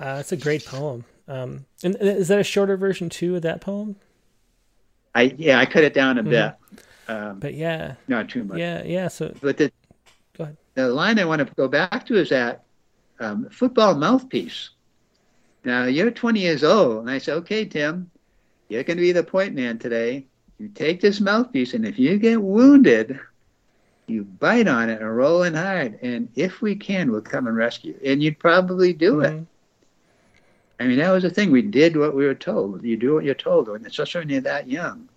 Wow, 0.00 0.16
that's 0.16 0.32
a 0.32 0.36
great 0.36 0.64
poem. 0.64 1.04
Um, 1.26 1.66
and 1.82 1.96
is 2.00 2.28
that 2.28 2.38
a 2.38 2.44
shorter 2.44 2.76
version 2.76 3.10
too 3.10 3.36
of 3.36 3.42
that 3.42 3.60
poem? 3.60 3.96
I 5.14 5.34
yeah, 5.36 5.58
I 5.58 5.66
cut 5.66 5.84
it 5.84 5.92
down 5.92 6.18
a 6.18 6.22
mm-hmm. 6.22 6.30
bit. 6.30 6.54
Um, 7.08 7.40
but 7.40 7.54
yeah, 7.54 7.94
not 8.06 8.28
too 8.28 8.44
much. 8.44 8.58
Yeah, 8.58 8.82
yeah. 8.84 9.08
So, 9.08 9.34
but 9.40 9.56
the. 9.56 9.72
The 10.78 10.86
line 10.86 11.18
I 11.18 11.24
want 11.24 11.40
to 11.40 11.54
go 11.56 11.66
back 11.66 12.06
to 12.06 12.16
is 12.16 12.28
that 12.28 12.62
um, 13.18 13.48
football 13.50 13.96
mouthpiece. 13.96 14.70
Now 15.64 15.86
you're 15.86 16.12
20 16.12 16.38
years 16.38 16.62
old, 16.62 17.00
and 17.00 17.10
I 17.10 17.18
say, 17.18 17.32
okay, 17.32 17.64
Tim, 17.64 18.08
you're 18.68 18.84
going 18.84 18.96
to 18.96 19.00
be 19.00 19.10
the 19.10 19.24
point 19.24 19.56
man 19.56 19.80
today. 19.80 20.26
You 20.56 20.68
take 20.68 21.00
this 21.00 21.20
mouthpiece, 21.20 21.74
and 21.74 21.84
if 21.84 21.98
you 21.98 22.16
get 22.16 22.40
wounded, 22.40 23.18
you 24.06 24.22
bite 24.22 24.68
on 24.68 24.88
it 24.88 25.00
and 25.00 25.16
roll 25.16 25.42
in 25.42 25.54
hard. 25.54 25.98
And 26.00 26.28
if 26.36 26.62
we 26.62 26.76
can, 26.76 27.10
we'll 27.10 27.22
come 27.22 27.48
and 27.48 27.56
rescue. 27.56 27.98
And 28.04 28.22
you'd 28.22 28.38
probably 28.38 28.92
do 28.92 29.14
mm-hmm. 29.14 29.38
it. 29.38 29.46
I 30.78 30.86
mean, 30.86 30.98
that 30.98 31.10
was 31.10 31.24
the 31.24 31.30
thing. 31.30 31.50
We 31.50 31.62
did 31.62 31.96
what 31.96 32.14
we 32.14 32.24
were 32.24 32.36
told. 32.36 32.84
You 32.84 32.96
do 32.96 33.14
what 33.14 33.24
you're 33.24 33.34
told, 33.34 33.68
and 33.68 33.84
especially 33.84 34.20
when 34.20 34.28
you're 34.28 34.40
that 34.42 34.68
young. 34.68 35.08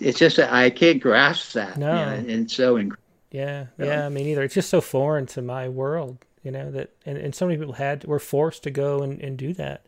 It's 0.00 0.18
just 0.18 0.36
that 0.36 0.52
I 0.52 0.68
can't 0.68 1.00
grasp 1.00 1.52
that. 1.52 1.78
No, 1.78 1.86
you 1.86 2.04
know, 2.04 2.12
and 2.12 2.30
it's 2.30 2.52
so 2.52 2.76
incredible. 2.76 3.03
Yeah, 3.34 3.66
yeah. 3.78 4.06
I 4.06 4.10
mean, 4.10 4.28
either 4.28 4.44
it's 4.44 4.54
just 4.54 4.70
so 4.70 4.80
foreign 4.80 5.26
to 5.26 5.42
my 5.42 5.68
world, 5.68 6.18
you 6.44 6.52
know, 6.52 6.70
that 6.70 6.90
and, 7.04 7.18
and 7.18 7.34
so 7.34 7.46
many 7.46 7.58
people 7.58 7.74
had 7.74 8.04
were 8.04 8.20
forced 8.20 8.62
to 8.62 8.70
go 8.70 9.02
and, 9.02 9.20
and 9.20 9.36
do 9.36 9.52
that. 9.54 9.84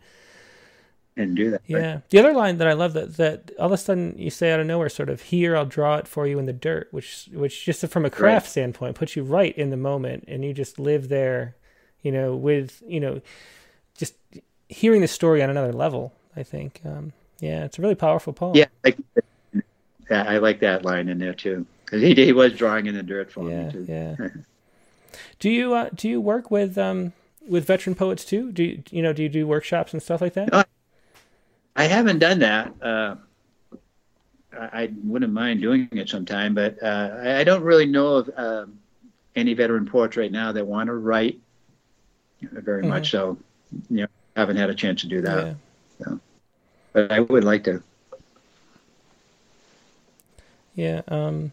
And 1.16 1.36
do 1.36 1.52
that. 1.52 1.62
Yeah. 1.64 1.92
Right? 1.92 2.10
The 2.10 2.18
other 2.18 2.32
line 2.32 2.58
that 2.58 2.66
I 2.66 2.72
love 2.72 2.92
that 2.94 3.16
that 3.18 3.52
all 3.56 3.66
of 3.66 3.72
a 3.72 3.76
sudden 3.76 4.16
you 4.18 4.30
say 4.30 4.50
out 4.50 4.58
of 4.58 4.66
nowhere, 4.66 4.88
sort 4.88 5.08
of 5.08 5.22
here 5.22 5.56
I'll 5.56 5.64
draw 5.64 5.94
it 5.94 6.08
for 6.08 6.26
you 6.26 6.40
in 6.40 6.46
the 6.46 6.52
dirt, 6.52 6.88
which 6.90 7.28
which 7.32 7.64
just 7.64 7.86
from 7.86 8.04
a 8.04 8.10
craft 8.10 8.46
right. 8.46 8.50
standpoint 8.50 8.96
puts 8.96 9.14
you 9.14 9.22
right 9.22 9.56
in 9.56 9.70
the 9.70 9.76
moment, 9.76 10.24
and 10.26 10.44
you 10.44 10.52
just 10.52 10.80
live 10.80 11.08
there, 11.08 11.54
you 12.02 12.10
know, 12.10 12.34
with 12.34 12.82
you 12.84 12.98
know, 12.98 13.20
just 13.96 14.14
hearing 14.68 15.02
the 15.02 15.06
story 15.06 15.40
on 15.40 15.50
another 15.50 15.72
level. 15.72 16.12
I 16.34 16.42
think. 16.42 16.80
Um, 16.84 17.12
yeah, 17.38 17.64
it's 17.64 17.78
a 17.78 17.82
really 17.82 17.94
powerful 17.94 18.32
poem. 18.32 18.56
Yeah, 18.56 18.66
I, 18.84 18.96
I 20.10 20.38
like 20.38 20.58
that 20.60 20.84
line 20.84 21.08
in 21.08 21.18
there 21.18 21.34
too 21.34 21.64
because 21.86 22.02
he 22.02 22.14
he 22.14 22.32
was 22.32 22.52
drawing 22.52 22.86
in 22.86 22.94
the 22.94 23.02
dirt 23.02 23.32
for 23.32 23.48
yeah, 23.48 23.64
me 23.64 23.72
too. 23.72 23.86
Yeah. 23.88 24.28
do 25.38 25.48
you 25.48 25.74
uh, 25.74 25.88
do 25.94 26.08
you 26.08 26.20
work 26.20 26.50
with 26.50 26.76
um 26.76 27.12
with 27.48 27.64
veteran 27.64 27.94
poets 27.94 28.24
too? 28.24 28.52
Do 28.52 28.62
you 28.62 28.82
you 28.90 29.02
know 29.02 29.12
do 29.12 29.22
you 29.22 29.28
do 29.28 29.46
workshops 29.46 29.92
and 29.92 30.02
stuff 30.02 30.20
like 30.20 30.34
that? 30.34 30.52
No, 30.52 30.64
I 31.76 31.84
haven't 31.84 32.18
done 32.18 32.40
that. 32.40 32.72
Uh, 32.82 33.16
I, 34.52 34.82
I, 34.82 34.92
wouldn't 35.04 35.32
mind 35.32 35.60
doing 35.60 35.88
it 35.92 36.08
sometime, 36.08 36.54
but 36.54 36.82
uh, 36.82 37.16
I, 37.22 37.40
I, 37.40 37.44
don't 37.44 37.62
really 37.62 37.84
know 37.84 38.16
of 38.16 38.30
um, 38.36 38.78
any 39.34 39.52
veteran 39.52 39.86
poets 39.86 40.16
right 40.16 40.32
now 40.32 40.52
that 40.52 40.66
want 40.66 40.86
to 40.88 40.94
write 40.94 41.38
very 42.40 42.82
mm-hmm. 42.82 42.90
much. 42.90 43.10
So, 43.10 43.36
you 43.90 44.02
know, 44.02 44.06
haven't 44.34 44.56
had 44.56 44.70
a 44.70 44.74
chance 44.74 45.02
to 45.02 45.06
do 45.06 45.20
that. 45.22 45.56
Yeah. 46.00 46.04
So, 46.04 46.20
but 46.94 47.12
I 47.12 47.20
would 47.20 47.44
like 47.44 47.64
to. 47.64 47.82
Yeah. 50.74 51.02
Um, 51.08 51.52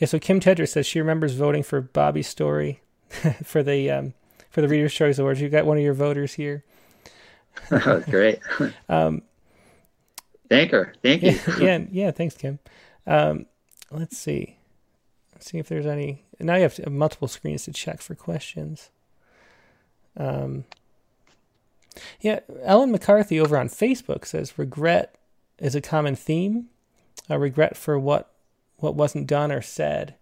yeah. 0.00 0.06
So 0.06 0.18
Kim 0.18 0.40
Tedra 0.40 0.68
says 0.68 0.86
she 0.86 0.98
remembers 0.98 1.34
voting 1.34 1.62
for 1.62 1.80
Bobby 1.80 2.22
Story 2.22 2.80
for 3.44 3.62
the 3.62 3.88
um, 3.90 4.14
for 4.50 4.60
the 4.60 4.68
Reader's 4.68 4.92
Choice 4.92 5.18
Awards. 5.18 5.40
You 5.40 5.48
got 5.48 5.66
one 5.66 5.76
of 5.76 5.84
your 5.84 5.94
voters 5.94 6.34
here. 6.34 6.64
oh, 7.70 8.00
great. 8.10 8.40
um, 8.88 9.22
Thank 10.48 10.72
her. 10.72 10.92
Thank 11.02 11.22
you. 11.22 11.38
yeah, 11.60 11.78
yeah, 11.78 11.86
yeah. 11.92 12.10
Thanks, 12.10 12.36
Kim. 12.36 12.58
Um, 13.06 13.46
let's 13.92 14.18
see. 14.18 14.56
Let's 15.32 15.50
see 15.50 15.58
if 15.58 15.68
there's 15.68 15.86
any. 15.86 16.24
Now 16.40 16.56
you 16.56 16.62
have 16.62 16.90
multiple 16.90 17.28
screens 17.28 17.64
to 17.64 17.72
check 17.72 18.00
for 18.00 18.14
questions. 18.16 18.90
Um, 20.16 20.64
yeah, 22.20 22.40
Ellen 22.62 22.90
McCarthy 22.90 23.38
over 23.38 23.56
on 23.56 23.68
Facebook 23.68 24.24
says 24.26 24.58
regret 24.58 25.16
is 25.58 25.74
a 25.74 25.80
common 25.80 26.16
theme. 26.16 26.66
A 27.28 27.38
regret 27.38 27.76
for 27.76 27.98
what 27.98 28.29
what 28.80 28.94
wasn't 28.94 29.26
done 29.26 29.52
or 29.52 29.62
said. 29.62 30.14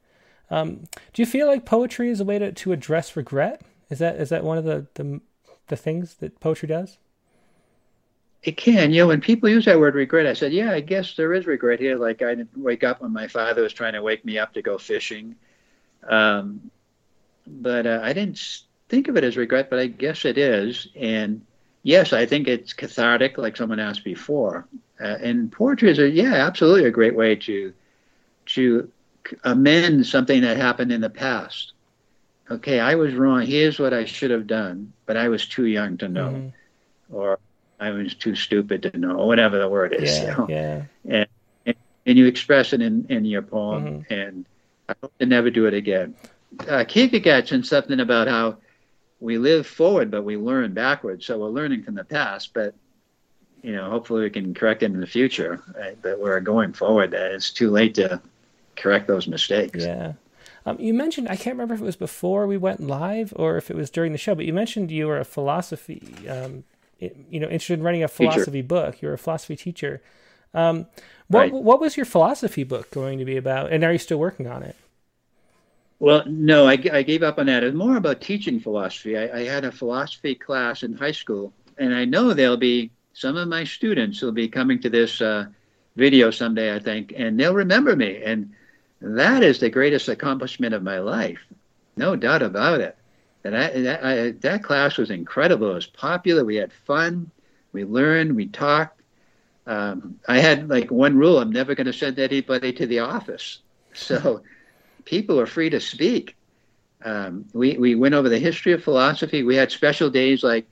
Um, 0.51 0.85
do 1.13 1.23
you 1.23 1.27
feel 1.27 1.47
like 1.47 1.65
poetry 1.65 2.11
is 2.11 2.21
a 2.21 2.25
way 2.25 2.39
to, 2.39 2.53
to 2.53 2.73
address 2.73 3.17
regret? 3.17 3.63
Is 3.91 3.99
that 3.99 4.17
is 4.17 4.29
that 4.29 4.45
one 4.45 4.59
of 4.59 4.65
the, 4.65 4.87
the 4.95 5.21
the 5.69 5.77
things 5.77 6.17
that 6.17 6.41
poetry 6.41 6.69
does? 6.69 6.99
It 8.43 8.57
can, 8.57 8.93
you 8.93 9.03
know, 9.03 9.09
when 9.09 9.21
people 9.21 9.49
use 9.49 9.65
that 9.65 9.81
word 9.81 9.95
regret, 9.95 10.27
I 10.27 10.33
said, 10.33 10.53
yeah, 10.53 10.71
I 10.71 10.81
guess 10.81 11.17
there 11.17 11.35
is 11.35 11.47
regret 11.47 11.81
here. 11.81 11.97
Like 11.97 12.23
I 12.23 12.35
didn't 12.35 12.57
wake 12.57 12.85
up 12.85 13.03
when 13.03 13.13
my 13.13 13.27
father 13.27 13.63
was 13.63 13.73
trying 13.73 13.95
to 13.95 14.03
wake 14.03 14.25
me 14.25 14.39
up 14.39 14.55
to 14.55 14.63
go 14.63 14.79
fishing, 14.79 15.35
um, 16.09 16.71
but 17.47 17.87
uh, 17.87 18.01
I 18.03 18.13
didn't 18.13 18.63
think 18.89 19.09
of 19.09 19.17
it 19.17 19.25
as 19.25 19.37
regret, 19.37 19.69
but 19.71 19.79
I 19.79 19.87
guess 19.87 20.25
it 20.25 20.39
is. 20.39 20.89
And 20.95 21.45
yes, 21.83 22.13
I 22.13 22.27
think 22.27 22.47
it's 22.49 22.73
cathartic, 22.73 23.39
like 23.39 23.57
someone 23.57 23.81
asked 23.81 24.05
before. 24.05 24.67
Uh, 25.01 25.17
and 25.21 25.51
poetry 25.51 25.91
is 25.91 25.99
a 25.99 26.09
yeah, 26.09 26.35
absolutely 26.35 26.85
a 26.85 26.91
great 26.91 27.15
way 27.15 27.35
to 27.37 27.73
to 28.49 28.91
amend 29.45 30.07
something 30.07 30.43
that 30.43 30.57
happened 30.57 30.93
in 30.93 31.01
the 31.01 31.11
past. 31.11 31.73
Okay, 32.51 32.81
I 32.81 32.95
was 32.95 33.15
wrong. 33.15 33.43
Here's 33.43 33.79
what 33.79 33.93
I 33.93 34.05
should 34.07 34.31
have 34.31 34.47
done, 34.47 34.93
but 35.07 35.17
I 35.17 35.29
was 35.29 35.47
too 35.47 35.67
young 35.67 35.99
to 35.99 36.09
know, 36.09 36.31
mm-hmm. 36.31 37.15
or 37.15 37.39
I 37.79 37.91
was 37.91 38.15
too 38.15 38.35
stupid 38.35 38.83
to 38.85 38.99
know, 38.99 39.17
or 39.17 39.27
whatever 39.27 39.59
the 39.59 39.69
word 39.69 39.93
is. 39.93 40.19
Yeah, 40.19 40.23
you 40.23 40.27
know? 40.29 40.47
yeah. 40.49 40.83
And, 41.05 41.29
and, 41.67 41.77
and 42.07 42.19
you 42.19 42.27
express 42.27 42.73
it 42.73 42.81
in 42.81 43.07
in 43.11 43.27
your 43.27 43.43
poem, 43.43 43.85
mm-hmm. 43.85 44.13
and 44.13 44.47
I 44.89 44.95
hope 45.03 45.13
to 45.19 45.27
never 45.27 45.51
do 45.51 45.67
it 45.67 45.75
again. 45.75 46.15
Uh, 46.67 46.85
Kierkegaard 46.89 47.47
said 47.47 47.67
something 47.67 48.01
about 48.01 48.29
how 48.29 48.57
we 49.21 49.37
live 49.37 49.67
forward, 49.67 50.11
but 50.11 50.23
we 50.23 50.39
learn 50.39 50.73
backwards. 50.73 51.27
So 51.27 51.39
we're 51.39 51.49
learning 51.49 51.83
from 51.83 51.97
the 51.97 52.05
past, 52.05 52.55
but 52.55 52.75
you 53.63 53.73
know, 53.73 53.91
hopefully 53.91 54.23
we 54.23 54.31
can 54.31 54.55
correct 54.55 54.83
it 54.83 54.87
in 54.87 55.01
the 55.01 55.07
future. 55.07 55.63
Right? 55.77 55.99
But 56.01 56.19
we're 56.19 56.41
going 56.41 56.73
forward. 56.73 57.11
That 57.11 57.33
it's 57.33 57.51
too 57.51 57.71
late 57.71 57.95
to 57.97 58.23
correct 58.79 59.07
those 59.07 59.29
mistakes. 59.29 59.85
Yeah. 59.85 60.15
Um, 60.67 60.79
you 60.81 60.93
mentioned 60.93 61.29
I 61.29 61.37
can't 61.37 61.55
remember 61.55 61.75
if 61.75 61.81
it 61.81 61.85
was 61.85 61.97
before 61.97 62.47
we 62.47 62.57
went 62.57 62.81
live 62.81 63.33
or 63.37 63.57
if 63.57 63.71
it 63.71 63.77
was 63.77 63.91
during 63.91 64.13
the 64.13 64.19
show, 64.19 64.35
but 64.35 64.45
you 64.45 64.53
mentioned 64.53 64.91
you 64.91 65.07
were 65.07 65.19
a 65.19 65.25
philosophy, 65.25 66.03
um, 66.29 66.65
you 66.99 67.41
know, 67.41 67.47
interested 67.47 67.79
in 67.79 67.83
writing 67.83 68.03
a 68.03 68.09
philosophy 68.09 68.51
teacher. 68.51 68.67
book. 68.67 69.01
You're 69.01 69.15
a 69.15 69.19
philosophy 69.19 69.57
teacher. 69.57 70.03
Um, 70.55 70.87
what 71.29 71.41
right. 71.41 71.53
what 71.53 71.81
was 71.81 71.97
your 71.97 72.07
philosophy 72.07 72.65
book 72.65 72.91
going 72.91 73.19
to 73.19 73.25
be 73.25 73.37
about, 73.37 73.73
and 73.73 73.85
are 73.85 73.93
you 73.93 73.99
still 73.99 74.19
working 74.19 74.47
on 74.47 74.63
it? 74.63 74.77
Well, 76.01 76.25
no, 76.27 76.67
I, 76.67 76.79
I 76.93 77.03
gave 77.03 77.23
up 77.23 77.39
on 77.39 77.47
that. 77.47 77.65
It's 77.65 77.77
more 77.77 77.97
about 77.97 78.21
teaching 78.21 78.61
philosophy. 78.61 79.19
I, 79.19 79.41
I 79.41 79.45
had 79.45 79.65
a 79.65 79.73
philosophy 79.73 80.35
class 80.35 80.83
in 80.85 80.93
high 80.93 81.13
school, 81.13 81.53
and 81.77 81.95
I 81.95 82.05
know 82.05 82.33
there'll 82.33 82.57
be 82.57 82.91
some 83.15 83.37
of 83.37 83.49
my 83.49 83.65
students 83.65 84.23
will 84.23 84.33
be 84.33 84.49
coming 84.49 84.81
to 84.81 84.91
this 84.91 85.21
uh, 85.21 85.47
video 85.97 86.31
someday, 86.31 86.75
I 86.75 86.79
think, 86.79 87.13
and 87.17 87.39
they'll 87.39 87.55
remember 87.55 87.97
me. 87.97 88.23
And 88.25 88.53
that 89.01 89.43
is 89.43 89.61
the 89.61 89.71
greatest 89.71 90.09
accomplishment 90.09 90.75
of 90.75 90.83
my 90.83 90.99
life, 90.99 91.41
no 91.97 92.17
doubt 92.17 92.43
about 92.43 92.81
it. 92.81 92.97
And 93.45 93.57
I, 93.57 93.69
that, 93.83 94.05
I, 94.05 94.31
that 94.31 94.65
class 94.65 94.99
was 94.99 95.11
incredible. 95.11 95.71
It 95.71 95.75
was 95.75 95.87
popular. 95.87 96.45
We 96.45 96.57
had 96.57 96.73
fun. 96.73 97.31
We 97.73 97.85
learned. 97.85 98.35
We 98.35 98.47
talked. 98.47 99.01
Um, 99.67 100.19
I 100.29 100.39
had 100.39 100.69
like 100.69 100.91
one 100.91 101.17
rule: 101.17 101.39
I'm 101.39 101.53
never 101.53 101.75
going 101.75 101.87
to 101.87 101.93
send 101.93 102.19
anybody 102.19 102.73
to 102.73 102.87
the 102.87 103.01
office. 103.01 103.61
So 103.95 104.43
people 105.05 105.41
are 105.41 105.47
free 105.47 105.71
to 105.71 105.81
speak. 105.81 106.37
Um, 107.05 107.45
we, 107.53 107.77
we 107.77 107.95
went 107.95 108.15
over 108.15 108.29
the 108.29 108.39
history 108.39 108.73
of 108.73 108.83
philosophy. 108.83 109.45
We 109.45 109.57
had 109.57 109.71
special 109.71 110.11
days 110.11 110.43
like, 110.43 110.67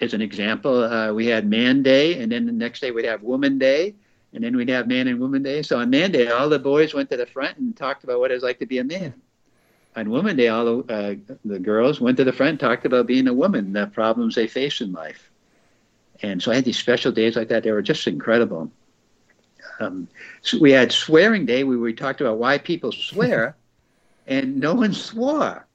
as 0.00 0.12
an 0.12 0.20
example, 0.20 0.82
uh, 0.82 1.12
we 1.12 1.26
had 1.26 1.48
Man 1.48 1.82
Day, 1.82 2.20
and 2.20 2.32
then 2.32 2.46
the 2.46 2.52
next 2.52 2.80
day 2.80 2.90
we'd 2.90 3.04
have 3.04 3.22
Woman 3.22 3.58
Day, 3.58 3.94
and 4.32 4.42
then 4.42 4.56
we'd 4.56 4.68
have 4.68 4.86
Man 4.86 5.08
and 5.08 5.20
Woman 5.20 5.42
Day. 5.42 5.62
So 5.62 5.78
on 5.78 5.90
Man 5.90 6.10
Day, 6.10 6.28
all 6.28 6.48
the 6.48 6.58
boys 6.58 6.94
went 6.94 7.10
to 7.10 7.16
the 7.16 7.26
front 7.26 7.58
and 7.58 7.76
talked 7.76 8.04
about 8.04 8.18
what 8.18 8.30
it 8.30 8.34
was 8.34 8.42
like 8.42 8.58
to 8.60 8.66
be 8.66 8.78
a 8.78 8.84
man. 8.84 9.14
On 9.94 10.08
Woman 10.10 10.36
Day, 10.36 10.48
all 10.48 10.82
the, 10.82 10.94
uh, 10.94 11.34
the 11.44 11.58
girls 11.58 12.00
went 12.00 12.16
to 12.16 12.24
the 12.24 12.32
front 12.32 12.50
and 12.50 12.60
talked 12.60 12.86
about 12.86 13.06
being 13.06 13.28
a 13.28 13.34
woman, 13.34 13.74
the 13.74 13.86
problems 13.88 14.34
they 14.34 14.46
face 14.46 14.80
in 14.80 14.92
life. 14.92 15.30
And 16.22 16.42
so 16.42 16.50
I 16.50 16.54
had 16.54 16.64
these 16.64 16.78
special 16.78 17.12
days 17.12 17.36
like 17.36 17.48
that. 17.48 17.62
They 17.62 17.72
were 17.72 17.82
just 17.82 18.06
incredible. 18.06 18.70
Um, 19.80 20.08
so 20.40 20.58
we 20.58 20.70
had 20.70 20.92
Swearing 20.92 21.44
Day, 21.44 21.64
where 21.64 21.78
we 21.78 21.92
talked 21.92 22.20
about 22.20 22.38
why 22.38 22.56
people 22.58 22.92
swear 22.92 23.56
and 24.26 24.58
no 24.58 24.74
one 24.74 24.94
swore. 24.94 25.66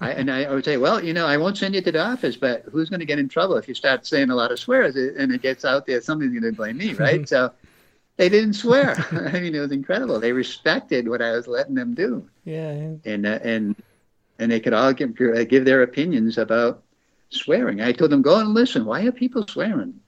I, 0.00 0.12
and 0.12 0.30
I, 0.30 0.52
would 0.52 0.64
say, 0.64 0.76
well, 0.76 1.02
you 1.02 1.14
know, 1.14 1.26
I 1.26 1.38
won't 1.38 1.56
send 1.56 1.74
you 1.74 1.80
to 1.80 1.90
the 1.90 2.04
office, 2.04 2.36
but 2.36 2.64
who's 2.70 2.90
going 2.90 3.00
to 3.00 3.06
get 3.06 3.18
in 3.18 3.28
trouble 3.28 3.56
if 3.56 3.66
you 3.66 3.74
start 3.74 4.06
saying 4.06 4.28
a 4.28 4.34
lot 4.34 4.52
of 4.52 4.60
swears 4.60 4.94
and 4.94 5.32
it 5.32 5.40
gets 5.40 5.64
out 5.64 5.86
there? 5.86 6.02
Somebody's 6.02 6.38
going 6.38 6.52
to 6.52 6.56
blame 6.56 6.76
me, 6.76 6.92
right? 6.92 7.26
so 7.28 7.50
they 8.16 8.28
didn't 8.28 8.54
swear. 8.54 8.96
I 9.32 9.40
mean, 9.40 9.54
it 9.54 9.60
was 9.60 9.72
incredible. 9.72 10.20
They 10.20 10.32
respected 10.32 11.08
what 11.08 11.22
I 11.22 11.32
was 11.32 11.46
letting 11.46 11.74
them 11.74 11.94
do. 11.94 12.28
Yeah. 12.44 12.94
And 13.04 13.26
uh, 13.26 13.38
and 13.42 13.76
and 14.38 14.50
they 14.50 14.60
could 14.60 14.72
all 14.72 14.92
give 14.92 15.16
give 15.48 15.64
their 15.64 15.82
opinions 15.82 16.38
about 16.38 16.82
swearing. 17.30 17.80
I 17.80 17.92
told 17.92 18.10
them, 18.10 18.22
go 18.22 18.38
and 18.38 18.54
listen. 18.54 18.84
Why 18.84 19.04
are 19.04 19.12
people 19.12 19.46
swearing? 19.46 20.00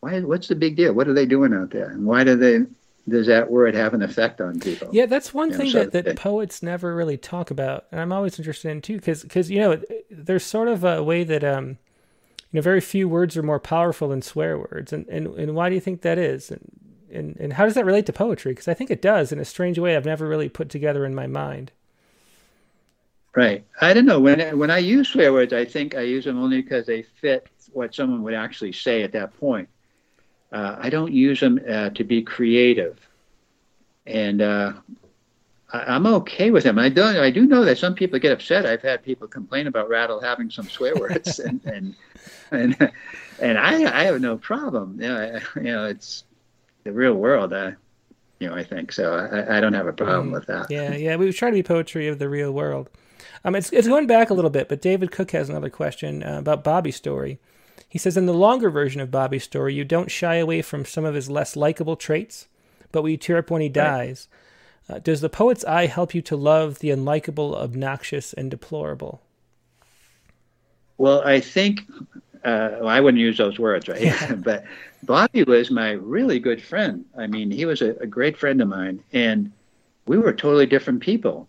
Why? 0.00 0.20
What's 0.20 0.48
the 0.48 0.54
big 0.54 0.76
deal? 0.76 0.92
What 0.92 1.08
are 1.08 1.14
they 1.14 1.26
doing 1.26 1.54
out 1.54 1.70
there? 1.70 1.90
And 1.90 2.06
why 2.06 2.24
do 2.24 2.36
they? 2.36 2.60
Does 3.08 3.26
that 3.26 3.50
word 3.50 3.74
have 3.74 3.94
an 3.94 4.02
effect 4.02 4.40
on 4.40 4.60
people? 4.60 4.88
Yeah, 4.92 5.06
that's 5.06 5.34
one 5.34 5.50
you 5.50 5.56
thing 5.56 5.66
know, 5.66 5.72
so 5.72 5.86
that, 5.86 6.04
that 6.04 6.16
poets 6.16 6.62
never 6.62 6.94
really 6.94 7.16
talk 7.16 7.50
about, 7.50 7.86
and 7.90 8.00
I'm 8.00 8.12
always 8.12 8.38
interested 8.38 8.70
in 8.70 8.82
too, 8.82 8.96
because 8.96 9.22
because 9.22 9.50
you 9.50 9.58
know 9.58 9.82
there's 10.10 10.44
sort 10.44 10.68
of 10.68 10.84
a 10.84 11.02
way 11.02 11.24
that 11.24 11.42
um 11.42 11.68
you 11.68 12.58
know 12.58 12.60
very 12.60 12.80
few 12.80 13.08
words 13.08 13.36
are 13.36 13.42
more 13.42 13.58
powerful 13.58 14.08
than 14.08 14.22
swear 14.22 14.58
words, 14.58 14.92
and 14.92 15.06
and, 15.08 15.26
and 15.34 15.54
why 15.54 15.68
do 15.68 15.74
you 15.74 15.80
think 15.80 16.02
that 16.02 16.18
is? 16.18 16.50
And 16.50 16.60
and, 17.12 17.36
and 17.36 17.52
how 17.52 17.64
does 17.64 17.74
that 17.74 17.84
relate 17.84 18.06
to 18.06 18.12
poetry? 18.12 18.52
Because 18.52 18.68
I 18.68 18.74
think 18.74 18.90
it 18.90 19.02
does 19.02 19.32
in 19.32 19.38
a 19.38 19.44
strange 19.44 19.78
way 19.78 19.96
I've 19.96 20.04
never 20.04 20.26
really 20.26 20.48
put 20.48 20.68
together 20.68 21.04
in 21.04 21.14
my 21.14 21.26
mind. 21.26 21.72
Right. 23.34 23.64
I 23.80 23.94
don't 23.94 24.06
know 24.06 24.18
when 24.18 24.58
when 24.58 24.70
I 24.70 24.78
use 24.78 25.08
swear 25.08 25.32
words, 25.32 25.52
I 25.52 25.64
think 25.64 25.94
I 25.94 26.00
use 26.00 26.24
them 26.24 26.42
only 26.42 26.62
because 26.62 26.86
they 26.86 27.02
fit 27.02 27.46
what 27.72 27.94
someone 27.94 28.22
would 28.24 28.34
actually 28.34 28.72
say 28.72 29.02
at 29.02 29.12
that 29.12 29.38
point. 29.38 29.68
Uh, 30.52 30.76
I 30.80 30.90
don't 30.90 31.12
use 31.12 31.38
them 31.38 31.60
uh, 31.68 31.90
to 31.90 32.02
be 32.02 32.22
creative, 32.22 32.98
and 34.04 34.42
uh, 34.42 34.72
I, 35.72 35.94
am 35.94 36.06
okay 36.06 36.50
with 36.50 36.64
them. 36.64 36.76
I 36.76 36.88
don't. 36.88 37.16
I 37.16 37.30
do 37.30 37.46
know 37.46 37.64
that 37.64 37.78
some 37.78 37.94
people 37.94 38.18
get 38.18 38.32
upset. 38.32 38.66
I've 38.66 38.82
had 38.82 39.04
people 39.04 39.28
complain 39.28 39.68
about 39.68 39.88
Rattle 39.88 40.20
having 40.20 40.50
some 40.50 40.68
swear 40.68 40.96
words, 40.96 41.38
and 41.38 41.60
and 41.64 41.94
and, 42.50 42.92
and 43.38 43.58
I, 43.58 44.00
I 44.00 44.04
have 44.04 44.20
no 44.20 44.36
problem. 44.38 45.00
You 45.00 45.08
know, 45.08 45.40
I, 45.56 45.60
you 45.60 45.72
know, 45.72 45.86
it's 45.86 46.24
the 46.84 46.92
real 46.92 47.14
world. 47.14 47.52
Uh, 47.52 47.72
you 48.38 48.48
know, 48.48 48.54
I 48.54 48.64
think 48.64 48.92
so. 48.92 49.14
I, 49.14 49.58
I 49.58 49.60
don't 49.60 49.74
have 49.74 49.86
a 49.86 49.92
problem 49.92 50.30
mm, 50.30 50.32
with 50.32 50.46
that. 50.46 50.70
Yeah, 50.70 50.94
yeah. 50.94 51.16
We 51.16 51.30
try 51.32 51.50
to 51.50 51.54
be 51.54 51.62
poetry 51.62 52.08
of 52.08 52.18
the 52.18 52.28
real 52.28 52.52
world. 52.52 52.88
Um, 53.44 53.54
it's 53.54 53.70
it's 53.72 53.88
going 53.88 54.06
back 54.06 54.30
a 54.30 54.34
little 54.34 54.50
bit, 54.50 54.68
but 54.68 54.82
David 54.82 55.12
Cook 55.12 55.30
has 55.32 55.48
another 55.48 55.70
question 55.70 56.22
uh, 56.22 56.38
about 56.38 56.64
Bobby's 56.64 56.96
story. 56.96 57.38
He 57.88 57.98
says 57.98 58.16
in 58.16 58.26
the 58.26 58.34
longer 58.34 58.70
version 58.70 59.00
of 59.00 59.10
Bobby's 59.10 59.44
story, 59.44 59.74
you 59.74 59.84
don't 59.84 60.10
shy 60.10 60.36
away 60.36 60.62
from 60.62 60.84
some 60.84 61.04
of 61.04 61.14
his 61.14 61.28
less 61.28 61.56
likable 61.56 61.96
traits, 61.96 62.46
but 62.92 63.02
we 63.02 63.16
tear 63.16 63.38
up 63.38 63.50
when 63.50 63.62
he 63.62 63.68
dies. 63.68 64.28
Right. 64.88 64.96
Uh, 64.96 64.98
does 65.00 65.20
the 65.20 65.28
poet's 65.28 65.64
eye 65.64 65.86
help 65.86 66.14
you 66.14 66.22
to 66.22 66.36
love 66.36 66.78
the 66.78 66.90
unlikable, 66.90 67.54
obnoxious, 67.56 68.32
and 68.32 68.50
deplorable? 68.50 69.20
Well, 70.98 71.22
I 71.22 71.40
think 71.40 71.80
uh, 72.44 72.78
well, 72.80 72.88
I 72.88 73.00
wouldn't 73.00 73.20
use 73.20 73.38
those 73.38 73.58
words, 73.58 73.88
right? 73.88 74.00
Yeah. 74.00 74.34
but 74.36 74.64
Bobby 75.02 75.44
was 75.44 75.70
my 75.70 75.92
really 75.92 76.38
good 76.38 76.62
friend. 76.62 77.04
I 77.16 77.26
mean, 77.26 77.50
he 77.50 77.64
was 77.64 77.82
a, 77.82 77.90
a 77.96 78.06
great 78.06 78.36
friend 78.36 78.60
of 78.60 78.68
mine, 78.68 79.02
and 79.12 79.52
we 80.06 80.18
were 80.18 80.32
totally 80.32 80.66
different 80.66 81.00
people 81.00 81.48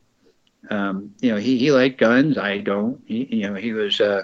um, 0.70 1.14
you 1.22 1.32
know, 1.32 1.38
he, 1.38 1.58
he 1.58 1.72
liked 1.72 2.00
guns. 2.00 2.38
I 2.38 2.60
don't. 2.60 3.02
He, 3.06 3.26
you 3.36 3.50
know, 3.50 3.56
he 3.56 3.74
was 3.74 4.00
uh, 4.00 4.24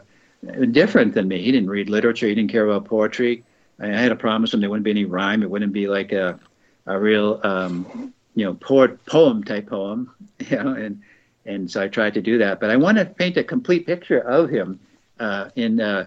different 0.72 1.14
than 1.14 1.28
me. 1.28 1.42
He 1.42 1.52
didn't 1.52 1.70
read 1.70 1.90
literature. 1.90 2.28
He 2.28 2.36
didn't 2.36 2.52
care 2.52 2.68
about 2.68 2.86
poetry. 2.86 3.44
I 3.80 3.88
had 3.88 4.10
to 4.10 4.16
promise 4.16 4.54
him 4.54 4.62
there 4.62 4.70
wouldn't 4.70 4.86
be 4.86 4.92
any 4.92 5.06
rhyme. 5.06 5.44
It 5.44 5.50
wouldn't 5.50 5.74
be 5.74 5.88
like 5.88 6.12
a, 6.12 6.40
a 6.86 7.00
real, 7.00 7.40
um, 7.44 8.14
you 8.36 8.46
know, 8.46 8.54
poet, 8.56 9.04
poem 9.06 9.44
type 9.44 9.68
poem. 9.70 10.12
You 10.50 10.64
know, 10.64 10.74
and 10.74 11.02
and 11.48 11.72
so 11.72 11.82
I 11.82 11.88
tried 11.88 12.14
to 12.14 12.22
do 12.22 12.38
that. 12.38 12.60
But 12.60 12.70
I 12.70 12.78
want 12.78 13.00
to 13.00 13.06
paint 13.06 13.38
a 13.38 13.44
complete 13.44 13.88
picture 13.88 14.20
of 14.20 14.52
him 14.52 14.80
uh, 15.20 15.50
in 15.56 15.82
uh, 15.82 16.06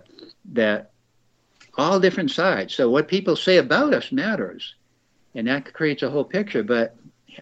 that 0.50 0.90
all 1.76 2.00
different 2.00 2.30
sides. 2.30 2.74
So 2.74 2.90
what 2.90 3.08
people 3.08 3.36
say 3.36 3.58
about 3.58 3.94
us 3.94 4.12
matters, 4.12 4.74
and 5.34 5.46
that 5.46 5.72
creates 5.72 6.02
a 6.02 6.10
whole 6.10 6.24
picture. 6.24 6.62
But 6.62 6.96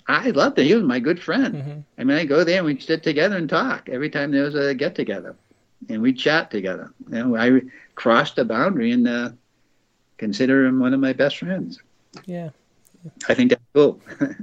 I 0.07 0.31
loved 0.31 0.59
it. 0.59 0.67
He 0.67 0.75
was 0.75 0.85
my 0.85 1.01
good 1.01 1.23
friend. 1.23 1.55
Mm-hmm. 1.55 1.81
I 1.99 2.05
mean, 2.05 2.17
I 2.17 2.25
go 2.25 2.45
there 2.45 2.59
and 2.59 2.67
we'd 2.67 2.83
sit 2.83 3.03
together 3.03 3.37
and 3.37 3.49
talk 3.49 3.89
every 3.89 4.11
time 4.11 4.31
there 4.31 4.45
was 4.45 4.55
a 4.55 4.75
get 4.75 4.95
together, 4.95 5.35
and 5.89 6.03
we'd 6.03 6.19
chat 6.19 6.51
together. 6.51 6.93
You 7.11 7.25
know, 7.25 7.37
I 7.37 7.63
crossed 7.95 8.37
the 8.37 8.45
boundary 8.45 8.93
and 8.93 9.09
uh, 9.09 9.31
consider 10.19 10.67
him 10.67 10.81
one 10.81 10.95
of 10.95 11.01
my 11.01 11.13
best 11.13 11.39
friends. 11.39 11.81
Yeah, 12.27 12.51
I 13.29 13.35
think 13.35 13.51
that's 13.51 13.63
cool. 13.75 14.01
uh, 14.21 14.35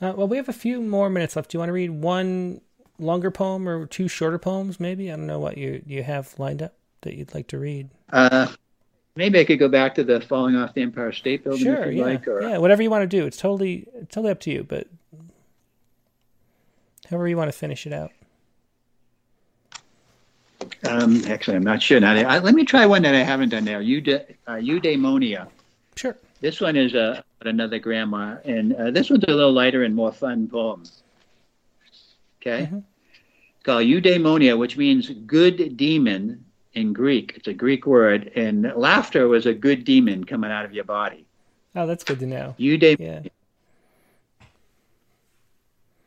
well, 0.00 0.28
we 0.28 0.36
have 0.36 0.48
a 0.48 0.54
few 0.54 0.80
more 0.80 1.10
minutes 1.10 1.36
left. 1.36 1.50
Do 1.50 1.56
you 1.56 1.60
want 1.60 1.70
to 1.70 1.74
read 1.74 1.90
one 1.90 2.60
longer 3.00 3.30
poem 3.30 3.68
or 3.68 3.86
two 3.86 4.08
shorter 4.08 4.38
poems? 4.38 4.80
Maybe 4.80 5.12
I 5.12 5.16
don't 5.16 5.26
know 5.26 5.40
what 5.40 5.58
you 5.58 5.82
you 5.86 6.02
have 6.02 6.38
lined 6.38 6.62
up 6.62 6.77
that 7.02 7.14
you'd 7.14 7.34
like 7.34 7.48
to 7.48 7.58
read. 7.58 7.90
Uh, 8.12 8.48
maybe 9.16 9.38
I 9.40 9.44
could 9.44 9.58
go 9.58 9.68
back 9.68 9.94
to 9.96 10.04
the 10.04 10.20
falling 10.20 10.56
off 10.56 10.74
the 10.74 10.82
Empire 10.82 11.12
State 11.12 11.44
Building 11.44 11.64
sure, 11.64 11.84
if 11.84 11.94
you 11.94 12.00
yeah. 12.00 12.04
like. 12.04 12.28
Or... 12.28 12.42
Yeah, 12.42 12.58
whatever 12.58 12.82
you 12.82 12.90
want 12.90 13.08
to 13.08 13.16
do. 13.16 13.26
It's 13.26 13.36
totally 13.36 13.86
it's 13.94 14.14
totally 14.14 14.30
up 14.30 14.40
to 14.40 14.50
you, 14.50 14.64
but 14.64 14.86
however 17.08 17.28
you 17.28 17.36
want 17.36 17.50
to 17.50 17.56
finish 17.58 17.86
it 17.86 17.92
out. 17.92 18.12
Um, 20.88 21.22
actually, 21.26 21.56
I'm 21.56 21.64
not 21.64 21.82
sure. 21.82 22.00
Now, 22.00 22.14
I, 22.14 22.38
let 22.38 22.54
me 22.54 22.64
try 22.64 22.86
one 22.86 23.02
that 23.02 23.14
I 23.14 23.22
haven't 23.22 23.50
done 23.50 23.64
now. 23.64 23.78
Eude- 23.78 24.34
uh, 24.46 24.52
Eudaimonia. 24.52 25.48
Sure. 25.96 26.16
This 26.40 26.60
one 26.60 26.76
is 26.76 26.94
uh, 26.94 27.22
another 27.42 27.78
grandma, 27.78 28.36
and 28.44 28.74
uh, 28.74 28.90
this 28.90 29.10
one's 29.10 29.24
a 29.24 29.30
little 29.30 29.52
lighter 29.52 29.84
and 29.84 29.94
more 29.94 30.12
fun 30.12 30.48
poem. 30.48 30.84
Okay. 32.40 32.66
Mm-hmm. 32.66 32.78
It's 32.78 33.64
called 33.64 33.84
Eudaimonia, 33.84 34.56
which 34.56 34.76
means 34.76 35.10
good 35.26 35.76
demon 35.76 36.44
in 36.72 36.92
Greek. 36.92 37.32
It's 37.36 37.48
a 37.48 37.54
Greek 37.54 37.86
word, 37.86 38.32
and 38.34 38.72
laughter 38.76 39.28
was 39.28 39.46
a 39.46 39.54
good 39.54 39.84
demon 39.84 40.24
coming 40.24 40.50
out 40.50 40.64
of 40.64 40.72
your 40.72 40.84
body. 40.84 41.26
Oh, 41.74 41.86
that's 41.86 42.04
good 42.04 42.20
to 42.20 42.26
know. 42.26 42.54
Eudaimonia. 42.58 43.24
Yeah. 43.24 43.28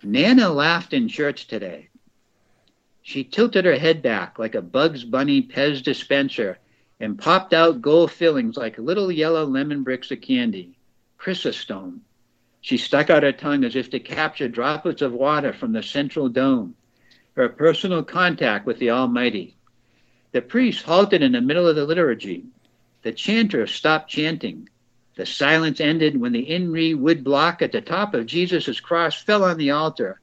Nana 0.03 0.49
laughed 0.49 0.93
in 0.93 1.07
church 1.07 1.47
today. 1.47 1.89
She 3.03 3.23
tilted 3.23 3.65
her 3.65 3.77
head 3.77 4.01
back 4.01 4.39
like 4.39 4.55
a 4.55 4.61
Bugs 4.61 5.03
Bunny 5.03 5.41
Pez 5.43 5.83
dispenser 5.83 6.57
and 6.99 7.17
popped 7.17 7.53
out 7.53 7.81
gold 7.81 8.11
fillings 8.11 8.57
like 8.57 8.77
little 8.77 9.11
yellow 9.11 9.45
lemon 9.45 9.83
bricks 9.83 10.11
of 10.11 10.21
candy. 10.21 10.77
Chrysostome. 11.19 11.99
She 12.61 12.77
stuck 12.77 13.09
out 13.09 13.23
her 13.23 13.31
tongue 13.31 13.63
as 13.63 13.75
if 13.75 13.89
to 13.89 13.99
capture 13.99 14.47
droplets 14.47 15.01
of 15.01 15.13
water 15.13 15.51
from 15.51 15.71
the 15.71 15.81
central 15.81 16.29
dome, 16.29 16.75
her 17.35 17.49
personal 17.49 18.03
contact 18.03 18.67
with 18.67 18.77
the 18.77 18.91
Almighty. 18.91 19.55
The 20.33 20.41
priest 20.41 20.83
halted 20.83 21.21
in 21.21 21.33
the 21.33 21.41
middle 21.41 21.67
of 21.67 21.75
the 21.75 21.85
liturgy. 21.85 22.45
The 23.01 23.11
chanter 23.11 23.67
stopped 23.67 24.09
chanting. 24.09 24.69
The 25.15 25.25
silence 25.25 25.81
ended 25.81 26.15
when 26.15 26.31
the 26.31 26.45
Inri 26.45 26.97
wood 26.97 27.23
block 27.23 27.61
at 27.61 27.73
the 27.73 27.81
top 27.81 28.13
of 28.13 28.27
Jesus' 28.27 28.79
cross 28.79 29.21
fell 29.21 29.43
on 29.43 29.57
the 29.57 29.71
altar. 29.71 30.21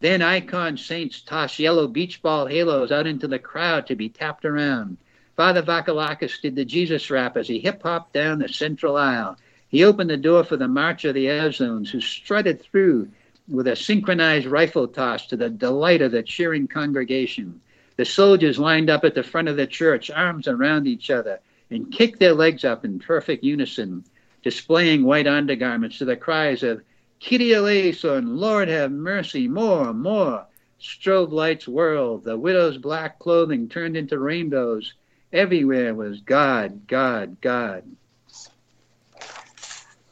Then 0.00 0.22
icon 0.22 0.78
saints 0.78 1.20
tossed 1.20 1.58
yellow 1.58 1.86
beach 1.86 2.22
ball 2.22 2.46
halos 2.46 2.90
out 2.90 3.06
into 3.06 3.28
the 3.28 3.38
crowd 3.38 3.86
to 3.88 3.94
be 3.94 4.08
tapped 4.08 4.46
around. 4.46 4.96
Father 5.36 5.62
Vakalakis 5.62 6.40
did 6.40 6.56
the 6.56 6.64
Jesus 6.64 7.10
rap 7.10 7.36
as 7.36 7.48
he 7.48 7.58
hip 7.58 7.82
hopped 7.82 8.14
down 8.14 8.38
the 8.38 8.48
central 8.48 8.96
aisle. 8.96 9.36
He 9.68 9.84
opened 9.84 10.08
the 10.08 10.16
door 10.16 10.42
for 10.42 10.56
the 10.56 10.68
March 10.68 11.04
of 11.04 11.14
the 11.14 11.26
Evzones, 11.26 11.90
who 11.90 12.00
strutted 12.00 12.62
through 12.62 13.10
with 13.46 13.66
a 13.66 13.76
synchronized 13.76 14.46
rifle 14.46 14.88
toss 14.88 15.26
to 15.26 15.36
the 15.36 15.50
delight 15.50 16.00
of 16.00 16.12
the 16.12 16.22
cheering 16.22 16.66
congregation. 16.66 17.60
The 18.00 18.06
soldiers 18.06 18.58
lined 18.58 18.88
up 18.88 19.04
at 19.04 19.14
the 19.14 19.22
front 19.22 19.48
of 19.48 19.58
the 19.58 19.66
church, 19.66 20.10
arms 20.10 20.48
around 20.48 20.86
each 20.86 21.10
other, 21.10 21.38
and 21.70 21.92
kicked 21.92 22.18
their 22.18 22.32
legs 22.32 22.64
up 22.64 22.82
in 22.82 22.98
perfect 22.98 23.44
unison, 23.44 24.04
displaying 24.42 25.04
white 25.04 25.26
undergarments 25.26 25.98
to 25.98 26.06
the 26.06 26.16
cries 26.16 26.62
of 26.62 26.80
Kyrie 27.22 27.52
eleison, 27.52 28.38
Lord 28.38 28.68
have 28.68 28.90
mercy, 28.90 29.48
more, 29.48 29.92
more. 29.92 30.46
Strobe 30.80 31.30
lights 31.30 31.68
whirled, 31.68 32.24
the 32.24 32.38
widow's 32.38 32.78
black 32.78 33.18
clothing 33.18 33.68
turned 33.68 33.98
into 33.98 34.18
rainbows. 34.18 34.94
Everywhere 35.30 35.94
was 35.94 36.20
God, 36.20 36.86
God, 36.86 37.38
God. 37.42 37.84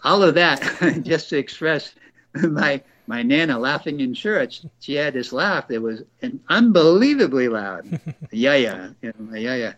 All 0.05 0.23
of 0.23 0.35
that 0.35 1.01
just 1.05 1.31
to 1.31 1.39
express 1.39 1.95
my 2.35 2.83
my 3.09 3.23
nana 3.23 3.59
laughing 3.59 4.01
in 4.01 4.13
church. 4.13 4.61
She 4.81 4.95
had 4.95 5.15
this 5.15 5.33
laugh 5.33 5.67
that 5.69 5.81
was 5.81 6.03
unbelievably 6.49 7.49
loud. 7.49 7.99
yeah, 8.31 8.55
yeah, 8.55 8.91
yeah, 9.03 9.55
yeah. 9.55 9.73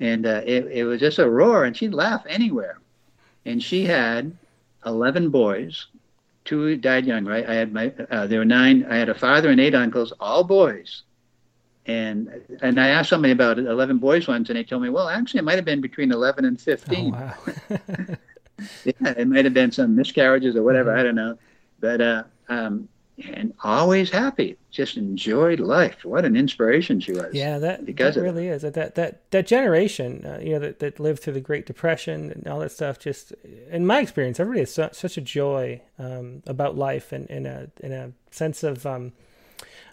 And 0.00 0.26
uh, 0.26 0.42
it, 0.44 0.66
it 0.66 0.84
was 0.84 0.98
just 0.98 1.20
a 1.20 1.30
roar, 1.30 1.64
and 1.64 1.76
she'd 1.76 1.94
laugh 1.94 2.24
anywhere. 2.28 2.80
And 3.46 3.62
she 3.62 3.84
had 3.84 4.36
11 4.84 5.30
boys. 5.30 5.86
Two 6.44 6.76
died 6.76 7.06
young, 7.06 7.24
right? 7.24 7.48
I 7.48 7.54
had 7.54 7.72
my, 7.72 7.92
uh, 8.10 8.26
there 8.26 8.40
were 8.40 8.44
nine. 8.44 8.84
I 8.90 8.96
had 8.96 9.08
a 9.08 9.14
father 9.14 9.50
and 9.50 9.60
eight 9.60 9.76
uncles, 9.76 10.12
all 10.18 10.42
boys. 10.42 11.02
And 11.86 12.58
and 12.60 12.80
I 12.80 12.88
asked 12.88 13.10
somebody 13.10 13.32
about 13.32 13.58
11 13.58 13.98
boys 13.98 14.26
once, 14.26 14.48
and 14.50 14.58
they 14.58 14.64
told 14.64 14.82
me, 14.82 14.88
well, 14.88 15.08
actually, 15.08 15.38
it 15.38 15.44
might 15.44 15.56
have 15.56 15.64
been 15.64 15.80
between 15.80 16.12
11 16.12 16.44
and 16.44 16.60
15. 16.60 17.14
Oh, 17.14 17.18
wow. 17.18 17.34
yeah, 18.84 19.14
it 19.16 19.28
might 19.28 19.44
have 19.44 19.54
been 19.54 19.70
some 19.70 19.94
miscarriages 19.94 20.56
or 20.56 20.62
whatever. 20.64 20.90
Mm-hmm. 20.90 21.00
I 21.00 21.02
don't 21.04 21.14
know. 21.14 21.38
But 21.80 22.00
uh, 22.00 22.22
um, 22.48 22.88
and 23.18 23.52
always 23.62 24.10
happy. 24.10 24.56
Just 24.70 24.96
enjoyed 24.96 25.60
life. 25.60 26.04
What 26.04 26.24
an 26.24 26.36
inspiration 26.36 27.00
she 27.00 27.12
was. 27.12 27.32
Yeah, 27.32 27.58
that 27.58 27.84
because 27.84 28.14
that 28.14 28.22
really 28.22 28.48
is 28.48 28.62
that 28.62 28.74
that 28.74 28.94
that, 28.94 29.30
that 29.30 29.46
generation, 29.46 30.24
uh, 30.24 30.38
you 30.42 30.54
know, 30.54 30.58
that, 30.60 30.78
that 30.78 30.98
lived 30.98 31.22
through 31.22 31.34
the 31.34 31.40
Great 31.40 31.66
Depression 31.66 32.32
and 32.32 32.48
all 32.48 32.60
that 32.60 32.72
stuff. 32.72 32.98
Just 32.98 33.32
in 33.70 33.86
my 33.86 34.00
experience, 34.00 34.40
everybody 34.40 34.60
has 34.60 34.74
su- 34.74 34.88
such 34.92 35.16
a 35.16 35.20
joy 35.20 35.82
um, 35.98 36.42
about 36.46 36.76
life 36.76 37.12
and 37.12 37.26
in 37.28 37.46
a 37.46 37.68
in 37.80 37.92
a 37.92 38.12
sense 38.30 38.62
of 38.62 38.86
um, 38.86 39.12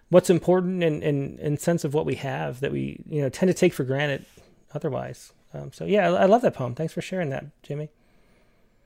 what's 0.10 0.30
important 0.30 0.84
and 0.84 1.04
and, 1.04 1.40
and 1.40 1.60
sense 1.60 1.84
of 1.84 1.94
what 1.94 2.06
we 2.06 2.16
have 2.16 2.62
that 2.62 2.72
we 2.72 3.04
you 3.08 3.22
know 3.22 3.30
tend 3.30 3.50
to 3.50 3.54
take 3.54 3.74
for 3.74 3.84
granted 3.84 4.26
otherwise. 4.74 5.34
Um, 5.54 5.72
so 5.74 5.86
yeah, 5.86 6.12
I, 6.12 6.24
I, 6.24 6.26
love 6.26 6.44
that 6.44 6.54
poem. 6.54 6.76
Thanks 6.76 6.94
for 6.94 7.02
sharing 7.02 7.30
that, 7.32 7.46
Jimmy. 7.64 7.90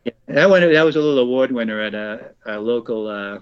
Yeah, 0.05 0.13
that 0.27 0.49
one 0.49 0.61
that 0.61 0.83
was 0.83 0.95
a 0.95 0.99
little 0.99 1.19
award 1.19 1.51
winner 1.51 1.81
at 1.81 1.93
a, 1.93 2.31
a 2.45 2.59
local 2.59 3.07
uh, 3.07 3.39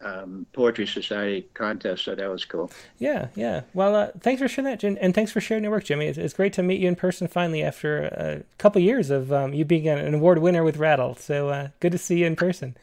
um, 0.00 0.46
poetry 0.52 0.86
society 0.86 1.46
contest, 1.54 2.04
so 2.04 2.14
that 2.14 2.30
was 2.30 2.44
cool. 2.44 2.70
Yeah, 2.98 3.28
yeah. 3.34 3.62
Well, 3.72 3.94
uh, 3.94 4.08
thanks 4.20 4.42
for 4.42 4.48
sharing 4.48 4.70
that, 4.70 4.80
Jim, 4.80 4.98
and 5.00 5.14
thanks 5.14 5.32
for 5.32 5.40
sharing 5.40 5.64
your 5.64 5.72
work, 5.72 5.84
Jimmy. 5.84 6.06
It's, 6.06 6.18
it's, 6.18 6.34
great 6.34 6.52
to 6.54 6.62
meet 6.62 6.80
you 6.80 6.88
in 6.88 6.96
person 6.96 7.28
finally 7.28 7.62
after 7.62 8.02
a 8.02 8.42
couple 8.58 8.82
years 8.82 9.10
of 9.10 9.32
um, 9.32 9.54
you 9.54 9.64
being 9.64 9.88
an 9.88 10.14
award 10.14 10.38
winner 10.38 10.62
with 10.62 10.76
Rattle. 10.76 11.14
So 11.14 11.48
uh, 11.48 11.68
good 11.80 11.92
to 11.92 11.98
see 11.98 12.18
you 12.18 12.26
in 12.26 12.36
person. 12.36 12.76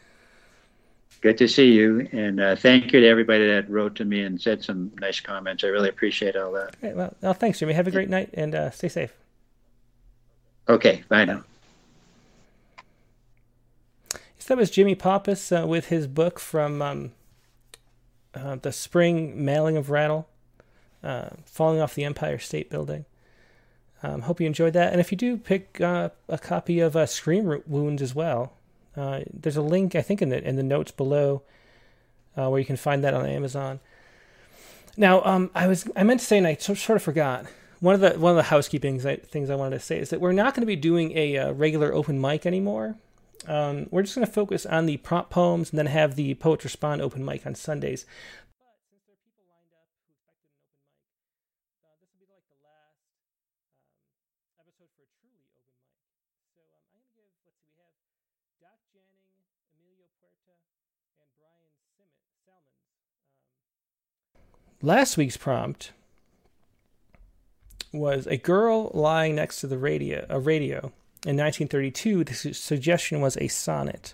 Good 1.21 1.37
to 1.37 1.47
see 1.47 1.71
you, 1.71 2.07
and 2.11 2.41
uh, 2.41 2.55
thank 2.57 2.91
you 2.91 2.99
to 2.99 3.07
everybody 3.07 3.47
that 3.47 3.69
wrote 3.69 3.95
to 3.95 4.05
me 4.05 4.23
and 4.23 4.41
said 4.41 4.61
some 4.61 4.91
nice 4.99 5.21
comments. 5.21 5.63
I 5.63 5.67
really 5.67 5.87
appreciate 5.87 6.35
all 6.35 6.51
that. 6.53 6.77
Great. 6.81 6.95
Well, 6.95 7.15
well, 7.21 7.33
thanks, 7.33 7.59
Jimmy. 7.59 7.73
Have 7.73 7.87
a 7.87 7.91
great 7.91 8.09
night 8.09 8.31
and 8.33 8.53
uh, 8.53 8.71
stay 8.71 8.89
safe. 8.89 9.13
Okay, 10.67 11.03
bye 11.07 11.25
now. 11.25 11.43
So 14.43 14.53
that 14.53 14.59
was 14.59 14.71
Jimmy 14.71 14.93
Pappas 14.93 15.53
uh, 15.53 15.65
with 15.65 15.85
his 15.85 16.05
book 16.05 16.37
from 16.37 16.81
um, 16.81 17.13
uh, 18.35 18.57
the 18.57 18.73
spring 18.73 19.45
mailing 19.45 19.77
of 19.77 19.89
Rattle, 19.89 20.27
uh, 21.01 21.29
falling 21.45 21.79
off 21.79 21.95
the 21.95 22.03
Empire 22.03 22.37
State 22.39 22.69
Building. 22.69 23.05
Um, 24.03 24.23
hope 24.23 24.41
you 24.41 24.47
enjoyed 24.47 24.73
that. 24.73 24.91
And 24.91 24.99
if 24.99 25.13
you 25.13 25.17
do 25.17 25.37
pick 25.37 25.79
uh, 25.79 26.09
a 26.27 26.37
copy 26.37 26.81
of 26.81 26.93
uh, 26.93 27.05
Scream 27.05 27.63
Wounds 27.65 28.01
as 28.01 28.13
well, 28.13 28.51
uh, 28.97 29.21
there's 29.31 29.55
a 29.55 29.61
link 29.61 29.95
I 29.95 30.01
think 30.01 30.21
in 30.21 30.27
the 30.27 30.45
in 30.45 30.57
the 30.57 30.61
notes 30.61 30.91
below 30.91 31.43
where 32.33 32.59
you 32.59 32.65
can 32.65 32.75
find 32.75 33.01
that 33.01 33.13
on 33.13 33.25
Amazon. 33.25 33.79
Now, 34.97 35.23
um, 35.23 35.51
I 35.55 35.67
was 35.67 35.89
I 35.95 36.03
meant 36.03 36.19
to 36.19 36.25
say, 36.25 36.37
and 36.37 36.47
I 36.47 36.55
sort 36.55 36.89
of 36.89 37.01
forgot. 37.01 37.45
One 37.79 37.95
of 37.95 38.01
the 38.01 38.19
one 38.19 38.31
of 38.31 38.35
the 38.35 38.43
housekeeping 38.43 38.99
things 38.99 39.49
I 39.49 39.55
wanted 39.55 39.79
to 39.79 39.85
say 39.85 39.99
is 39.99 40.09
that 40.09 40.19
we're 40.19 40.33
not 40.33 40.53
going 40.53 40.63
to 40.63 40.67
be 40.67 40.75
doing 40.75 41.17
a 41.17 41.53
regular 41.53 41.93
open 41.93 42.19
mic 42.19 42.45
anymore. 42.45 42.97
Um, 43.47 43.87
we're 43.91 44.03
just 44.03 44.15
going 44.15 44.25
to 44.25 44.31
focus 44.31 44.65
on 44.65 44.85
the 44.85 44.97
prompt 44.97 45.29
poems 45.29 45.71
and 45.71 45.79
then 45.79 45.87
have 45.87 46.15
the 46.15 46.33
Poets 46.35 46.63
Respond 46.63 47.01
open 47.01 47.23
mic 47.25 47.45
on 47.45 47.55
Sundays. 47.55 48.05
Last 64.81 65.15
week's 65.15 65.37
prompt 65.37 65.93
was 67.93 68.27
a 68.27 68.35
girl 68.35 68.91
lying 68.93 69.35
next 69.35 69.61
to 69.61 69.67
the 69.67 69.77
radio, 69.77 70.25
a 70.27 70.41
radio 70.41 70.91
in 71.25 71.37
1932, 71.37 72.23
the 72.23 72.33
su- 72.33 72.53
suggestion 72.53 73.21
was 73.21 73.37
a 73.37 73.47
sonnet. 73.47 74.13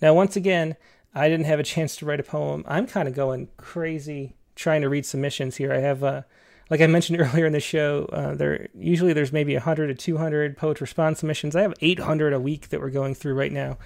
Now, 0.00 0.14
once 0.14 0.36
again, 0.36 0.76
I 1.14 1.28
didn't 1.28 1.46
have 1.46 1.60
a 1.60 1.64
chance 1.64 1.96
to 1.96 2.06
write 2.06 2.20
a 2.20 2.24
poem. 2.24 2.64
I'm 2.66 2.86
kind 2.86 3.06
of 3.06 3.14
going 3.14 3.48
crazy 3.56 4.34
trying 4.56 4.82
to 4.82 4.88
read 4.88 5.06
submissions 5.06 5.56
here. 5.56 5.72
I 5.72 5.78
have, 5.78 6.02
uh, 6.02 6.22
like 6.70 6.80
I 6.80 6.86
mentioned 6.86 7.20
earlier 7.20 7.46
in 7.46 7.52
the 7.52 7.60
show, 7.60 8.08
uh, 8.12 8.34
there 8.34 8.68
usually 8.74 9.12
there's 9.12 9.32
maybe 9.32 9.54
100 9.54 9.88
to 9.88 9.94
200 9.94 10.56
Poets 10.56 10.80
Respond 10.80 11.18
submissions. 11.18 11.54
I 11.54 11.62
have 11.62 11.74
800 11.80 12.32
a 12.32 12.40
week 12.40 12.70
that 12.70 12.80
we're 12.80 12.90
going 12.90 13.14
through 13.14 13.34
right 13.34 13.52
now, 13.52 13.78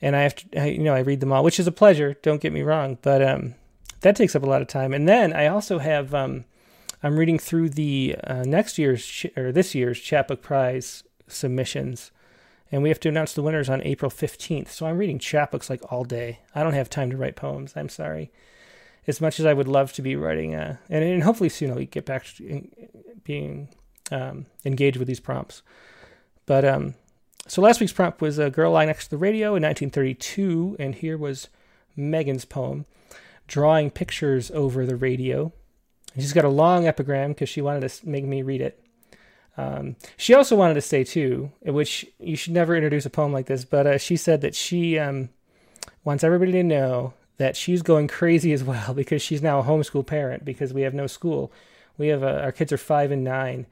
and 0.00 0.16
I 0.16 0.22
have 0.22 0.34
to, 0.36 0.60
I, 0.60 0.66
you 0.66 0.82
know, 0.82 0.94
I 0.94 1.00
read 1.00 1.20
them 1.20 1.32
all, 1.32 1.44
which 1.44 1.60
is 1.60 1.66
a 1.66 1.72
pleasure. 1.72 2.16
Don't 2.22 2.40
get 2.40 2.52
me 2.52 2.62
wrong, 2.62 2.98
but 3.02 3.22
um, 3.22 3.54
that 4.00 4.16
takes 4.16 4.34
up 4.34 4.42
a 4.42 4.46
lot 4.46 4.62
of 4.62 4.68
time. 4.68 4.94
And 4.94 5.08
then 5.08 5.32
I 5.32 5.48
also 5.48 5.78
have, 5.78 6.14
um, 6.14 6.44
I'm 7.02 7.18
reading 7.18 7.38
through 7.38 7.70
the 7.70 8.16
uh, 8.24 8.44
next 8.44 8.78
year's 8.78 9.04
ch- 9.04 9.36
or 9.36 9.52
this 9.52 9.74
year's 9.74 10.00
Chapbook 10.00 10.42
Prize 10.42 11.02
submissions. 11.32 12.10
And 12.72 12.82
we 12.82 12.88
have 12.88 13.00
to 13.00 13.08
announce 13.08 13.32
the 13.32 13.42
winners 13.42 13.68
on 13.68 13.82
April 13.82 14.10
15th. 14.10 14.68
So 14.68 14.86
I'm 14.86 14.98
reading 14.98 15.18
chapbooks 15.18 15.68
like 15.68 15.80
all 15.92 16.04
day. 16.04 16.40
I 16.54 16.62
don't 16.62 16.74
have 16.74 16.88
time 16.88 17.10
to 17.10 17.16
write 17.16 17.36
poems. 17.36 17.72
I'm 17.76 17.88
sorry. 17.88 18.30
As 19.06 19.20
much 19.20 19.40
as 19.40 19.46
I 19.46 19.54
would 19.54 19.66
love 19.66 19.92
to 19.94 20.02
be 20.02 20.14
writing, 20.14 20.54
uh, 20.54 20.76
and, 20.88 21.02
and 21.02 21.22
hopefully 21.22 21.48
soon 21.48 21.70
I'll 21.70 21.84
get 21.84 22.04
back 22.04 22.24
to 22.36 22.68
being 23.24 23.68
um, 24.12 24.46
engaged 24.64 24.98
with 24.98 25.08
these 25.08 25.20
prompts. 25.20 25.62
But 26.46 26.64
um, 26.64 26.94
so 27.46 27.62
last 27.62 27.80
week's 27.80 27.92
prompt 27.92 28.20
was 28.20 28.38
a 28.38 28.50
girl 28.50 28.72
lying 28.72 28.88
next 28.88 29.04
to 29.04 29.10
the 29.10 29.16
radio 29.16 29.48
in 29.56 29.62
1932, 29.62 30.76
and 30.78 30.94
here 30.94 31.16
was 31.16 31.48
Megan's 31.96 32.44
poem, 32.44 32.86
drawing 33.48 33.90
pictures 33.90 34.50
over 34.52 34.86
the 34.86 34.96
radio. 34.96 35.52
And 36.14 36.22
she's 36.22 36.32
got 36.32 36.44
a 36.44 36.48
long 36.48 36.86
epigram 36.86 37.32
because 37.32 37.48
she 37.48 37.60
wanted 37.60 37.88
to 37.88 38.08
make 38.08 38.24
me 38.24 38.42
read 38.42 38.60
it. 38.60 38.80
Um, 39.56 39.96
she 40.16 40.34
also 40.34 40.56
wanted 40.56 40.74
to 40.74 40.80
say 40.80 41.04
too, 41.04 41.50
which 41.62 42.06
you 42.18 42.36
should 42.36 42.52
never 42.52 42.74
introduce 42.74 43.04
a 43.06 43.10
poem 43.10 43.32
like 43.32 43.46
this, 43.46 43.64
but 43.64 43.86
uh, 43.86 43.98
she 43.98 44.16
said 44.16 44.40
that 44.40 44.54
she 44.54 44.98
um, 44.98 45.28
wants 46.04 46.24
everybody 46.24 46.52
to 46.52 46.62
know 46.62 47.14
that 47.36 47.56
she's 47.56 47.82
going 47.82 48.06
crazy 48.06 48.52
as 48.52 48.62
well 48.62 48.94
because 48.94 49.22
she's 49.22 49.42
now 49.42 49.58
a 49.60 49.64
homeschool 49.64 50.06
parent 50.06 50.44
because 50.44 50.72
we 50.72 50.82
have 50.82 50.94
no 50.94 51.06
school. 51.06 51.52
We 51.98 52.08
have 52.08 52.22
uh, 52.22 52.40
our 52.42 52.52
kids 52.52 52.72
are 52.72 52.78
five 52.78 53.10
and 53.10 53.24
nine. 53.24 53.66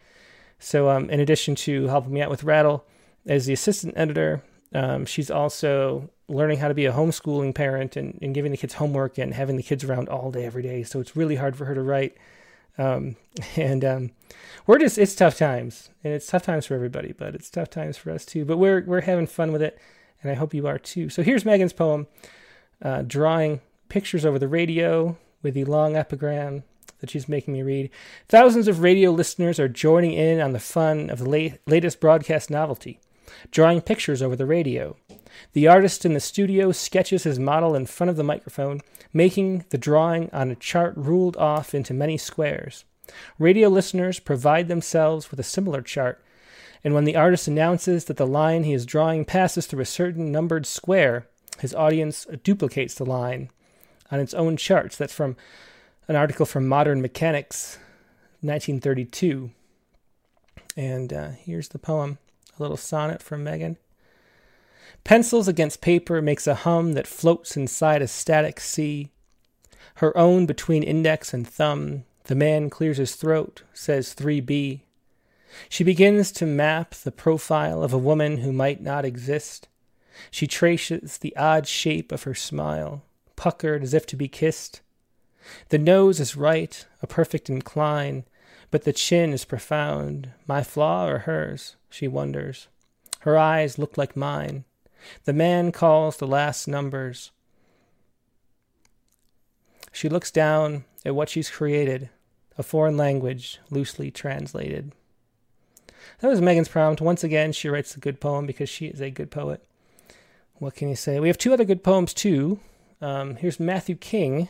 So 0.58 0.90
um, 0.90 1.08
in 1.10 1.20
addition 1.20 1.54
to 1.54 1.86
helping 1.86 2.12
me 2.12 2.20
out 2.20 2.30
with 2.30 2.44
Rattle 2.44 2.84
as 3.26 3.46
the 3.46 3.52
assistant 3.52 3.94
editor, 3.96 4.42
um, 4.74 5.06
she's 5.06 5.30
also 5.30 6.10
learning 6.28 6.58
how 6.58 6.68
to 6.68 6.74
be 6.74 6.84
a 6.84 6.92
homeschooling 6.92 7.54
parent 7.54 7.96
and, 7.96 8.18
and 8.20 8.34
giving 8.34 8.50
the 8.50 8.58
kids 8.58 8.74
homework 8.74 9.16
and 9.18 9.32
having 9.32 9.56
the 9.56 9.62
kids 9.62 9.84
around 9.84 10.08
all 10.08 10.30
day 10.30 10.44
every 10.44 10.62
day. 10.62 10.82
So 10.82 11.00
it's 11.00 11.16
really 11.16 11.36
hard 11.36 11.56
for 11.56 11.64
her 11.64 11.74
to 11.74 11.82
write. 11.82 12.16
Um, 12.78 13.16
and 13.56 13.84
um, 13.84 14.10
we're 14.66 14.78
just 14.78 14.98
it's 14.98 15.14
tough 15.14 15.36
times, 15.36 15.90
and 16.04 16.12
it's 16.12 16.26
tough 16.26 16.42
times 16.42 16.66
for 16.66 16.74
everybody, 16.74 17.12
but 17.12 17.34
it's 17.34 17.50
tough 17.50 17.70
times 17.70 17.96
for 17.96 18.10
us 18.10 18.24
too. 18.24 18.44
But 18.44 18.58
we're 18.58 18.84
we're 18.84 19.02
having 19.02 19.26
fun 19.26 19.52
with 19.52 19.62
it, 19.62 19.78
and 20.22 20.30
I 20.30 20.34
hope 20.34 20.54
you 20.54 20.66
are 20.66 20.78
too. 20.78 21.08
So 21.08 21.22
here's 21.22 21.44
Megan's 21.44 21.72
poem, 21.72 22.06
uh, 22.82 23.02
drawing 23.02 23.60
pictures 23.88 24.24
over 24.24 24.38
the 24.38 24.48
radio 24.48 25.16
with 25.42 25.54
the 25.54 25.64
long 25.64 25.96
epigram 25.96 26.64
that 27.00 27.10
she's 27.10 27.28
making 27.28 27.54
me 27.54 27.62
read. 27.62 27.90
Thousands 28.28 28.68
of 28.68 28.80
radio 28.80 29.10
listeners 29.10 29.60
are 29.60 29.68
joining 29.68 30.12
in 30.12 30.40
on 30.40 30.52
the 30.52 30.58
fun 30.58 31.10
of 31.10 31.18
the 31.18 31.28
late, 31.28 31.58
latest 31.66 32.00
broadcast 32.00 32.50
novelty, 32.50 33.00
drawing 33.50 33.80
pictures 33.80 34.22
over 34.22 34.36
the 34.36 34.46
radio. 34.46 34.96
The 35.52 35.68
artist 35.68 36.04
in 36.04 36.14
the 36.14 36.20
studio 36.20 36.72
sketches 36.72 37.24
his 37.24 37.38
model 37.38 37.74
in 37.74 37.86
front 37.86 38.10
of 38.10 38.16
the 38.16 38.24
microphone, 38.24 38.80
making 39.12 39.64
the 39.70 39.78
drawing 39.78 40.30
on 40.32 40.50
a 40.50 40.56
chart 40.56 40.94
ruled 40.96 41.36
off 41.36 41.74
into 41.74 41.94
many 41.94 42.18
squares. 42.18 42.84
Radio 43.38 43.68
listeners 43.68 44.20
provide 44.20 44.68
themselves 44.68 45.30
with 45.30 45.40
a 45.40 45.44
similar 45.44 45.82
chart, 45.82 46.22
and 46.84 46.94
when 46.94 47.04
the 47.04 47.16
artist 47.16 47.48
announces 47.48 48.04
that 48.04 48.16
the 48.16 48.26
line 48.26 48.64
he 48.64 48.72
is 48.72 48.86
drawing 48.86 49.24
passes 49.24 49.66
through 49.66 49.80
a 49.80 49.86
certain 49.86 50.30
numbered 50.30 50.66
square, 50.66 51.26
his 51.60 51.74
audience 51.74 52.26
duplicates 52.44 52.94
the 52.94 53.06
line 53.06 53.50
on 54.10 54.20
its 54.20 54.34
own 54.34 54.56
charts. 54.56 54.96
That's 54.96 55.12
from 55.12 55.36
an 56.06 56.16
article 56.16 56.46
from 56.46 56.66
Modern 56.66 57.02
Mechanix, 57.02 57.78
1932. 58.40 59.50
And 60.76 61.12
uh, 61.12 61.30
here's 61.30 61.68
the 61.68 61.78
poem, 61.78 62.18
a 62.58 62.62
little 62.62 62.76
sonnet 62.76 63.22
from 63.22 63.44
Megan. 63.44 63.76
Pencils 65.04 65.48
against 65.48 65.80
paper 65.80 66.20
makes 66.20 66.46
a 66.46 66.54
hum 66.54 66.92
that 66.92 67.06
floats 67.06 67.56
inside 67.56 68.02
a 68.02 68.08
static 68.08 68.60
sea. 68.60 69.10
Her 69.96 70.16
own 70.16 70.46
between 70.46 70.82
index 70.82 71.32
and 71.32 71.48
thumb, 71.48 72.04
the 72.24 72.34
man 72.34 72.70
clears 72.70 72.98
his 72.98 73.14
throat, 73.14 73.62
says 73.72 74.14
3B. 74.14 74.82
She 75.68 75.82
begins 75.82 76.30
to 76.32 76.46
map 76.46 76.94
the 76.94 77.10
profile 77.10 77.82
of 77.82 77.92
a 77.92 77.98
woman 77.98 78.38
who 78.38 78.52
might 78.52 78.82
not 78.82 79.04
exist. 79.04 79.66
She 80.30 80.46
traces 80.46 81.18
the 81.18 81.34
odd 81.36 81.66
shape 81.66 82.12
of 82.12 82.24
her 82.24 82.34
smile, 82.34 83.02
puckered 83.34 83.82
as 83.82 83.94
if 83.94 84.04
to 84.06 84.16
be 84.16 84.28
kissed. 84.28 84.82
The 85.70 85.78
nose 85.78 86.20
is 86.20 86.36
right, 86.36 86.84
a 87.02 87.06
perfect 87.06 87.48
incline, 87.48 88.24
but 88.70 88.84
the 88.84 88.92
chin 88.92 89.32
is 89.32 89.46
profound. 89.46 90.30
My 90.46 90.62
flaw 90.62 91.06
or 91.08 91.20
hers? 91.20 91.76
She 91.90 92.08
wonders. 92.08 92.68
Her 93.20 93.36
eyes 93.36 93.78
look 93.78 93.96
like 93.98 94.16
mine. 94.16 94.64
The 95.24 95.32
man 95.32 95.72
calls 95.72 96.16
the 96.16 96.26
last 96.26 96.68
numbers. 96.68 97.30
She 99.92 100.08
looks 100.08 100.30
down 100.30 100.84
at 101.04 101.14
what 101.14 101.28
she's 101.28 101.50
created, 101.50 102.10
a 102.56 102.62
foreign 102.62 102.96
language 102.96 103.58
loosely 103.70 104.10
translated. 104.10 104.92
That 106.20 106.28
was 106.28 106.40
Megan's 106.40 106.68
prompt. 106.68 107.00
Once 107.00 107.24
again, 107.24 107.52
she 107.52 107.68
writes 107.68 107.96
a 107.96 108.00
good 108.00 108.20
poem 108.20 108.46
because 108.46 108.68
she 108.68 108.86
is 108.86 109.00
a 109.00 109.10
good 109.10 109.30
poet. 109.30 109.64
What 110.54 110.74
can 110.74 110.88
you 110.88 110.96
say? 110.96 111.20
We 111.20 111.28
have 111.28 111.38
two 111.38 111.52
other 111.52 111.64
good 111.64 111.84
poems 111.84 112.12
too. 112.12 112.60
Um, 113.00 113.36
here's 113.36 113.60
Matthew 113.60 113.94
King, 113.94 114.48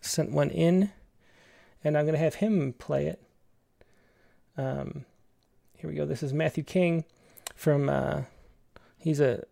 sent 0.00 0.30
one 0.30 0.50
in, 0.50 0.90
and 1.82 1.98
I'm 1.98 2.04
going 2.04 2.14
to 2.14 2.20
have 2.20 2.36
him 2.36 2.74
play 2.78 3.06
it. 3.06 3.20
Um, 4.56 5.04
here 5.78 5.90
we 5.90 5.96
go. 5.96 6.06
This 6.06 6.22
is 6.22 6.32
Matthew 6.32 6.64
King 6.64 7.04
from. 7.54 7.88
Uh, 7.88 8.22
he's 8.98 9.20
a 9.20 9.44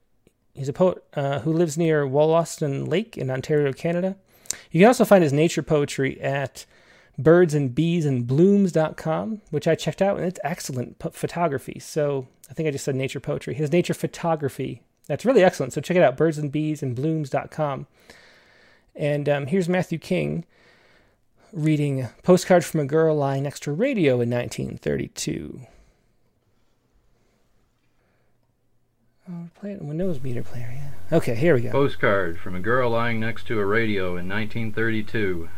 he's 0.54 0.68
a 0.68 0.72
poet 0.72 1.04
uh, 1.14 1.38
who 1.40 1.52
lives 1.52 1.78
near 1.78 2.06
Wollaston 2.06 2.84
Lake 2.86 3.18
in 3.18 3.30
Ontario, 3.30 3.72
Canada. 3.72 4.16
You 4.70 4.80
can 4.80 4.88
also 4.88 5.04
find 5.04 5.22
his 5.22 5.32
nature 5.32 5.62
poetry 5.62 6.20
at 6.20 6.66
birdsandbeesandblooms.com, 7.20 9.42
which 9.50 9.68
I 9.68 9.74
checked 9.74 10.02
out, 10.02 10.16
and 10.16 10.26
it's 10.26 10.40
excellent 10.42 10.96
photography. 11.12 11.78
So 11.78 12.26
I 12.50 12.54
think 12.54 12.68
I 12.68 12.72
just 12.72 12.84
said 12.84 12.96
nature 12.96 13.20
poetry. 13.20 13.54
His 13.54 13.72
nature 13.72 13.94
photography, 13.94 14.82
that's 15.06 15.24
really 15.24 15.44
excellent. 15.44 15.72
So 15.72 15.80
check 15.80 15.96
it 15.96 16.02
out, 16.02 16.16
birdsandbeesandblooms.com. 16.16 17.86
And 18.96 19.28
um, 19.28 19.46
here's 19.46 19.68
Matthew 19.68 19.98
King 19.98 20.44
reading 21.52 22.08
Postcard 22.22 22.64
from 22.64 22.80
a 22.80 22.84
Girl 22.84 23.16
Lying 23.16 23.42
Next 23.44 23.62
to 23.64 23.72
Radio 23.72 24.20
in 24.20 24.30
1932. 24.30 25.66
Oh, 29.30 29.48
play 29.58 29.72
it 29.72 29.80
in 29.80 29.88
Windows 29.88 30.22
Media 30.22 30.42
Player, 30.42 30.70
yeah. 30.74 31.16
Okay, 31.16 31.34
here 31.34 31.54
we 31.54 31.62
go. 31.62 31.70
Postcard 31.70 32.38
from 32.38 32.54
a 32.54 32.60
girl 32.60 32.90
lying 32.90 33.20
next 33.20 33.46
to 33.46 33.58
a 33.58 33.64
radio 33.64 34.16
in 34.16 34.28
1932. 34.28 35.48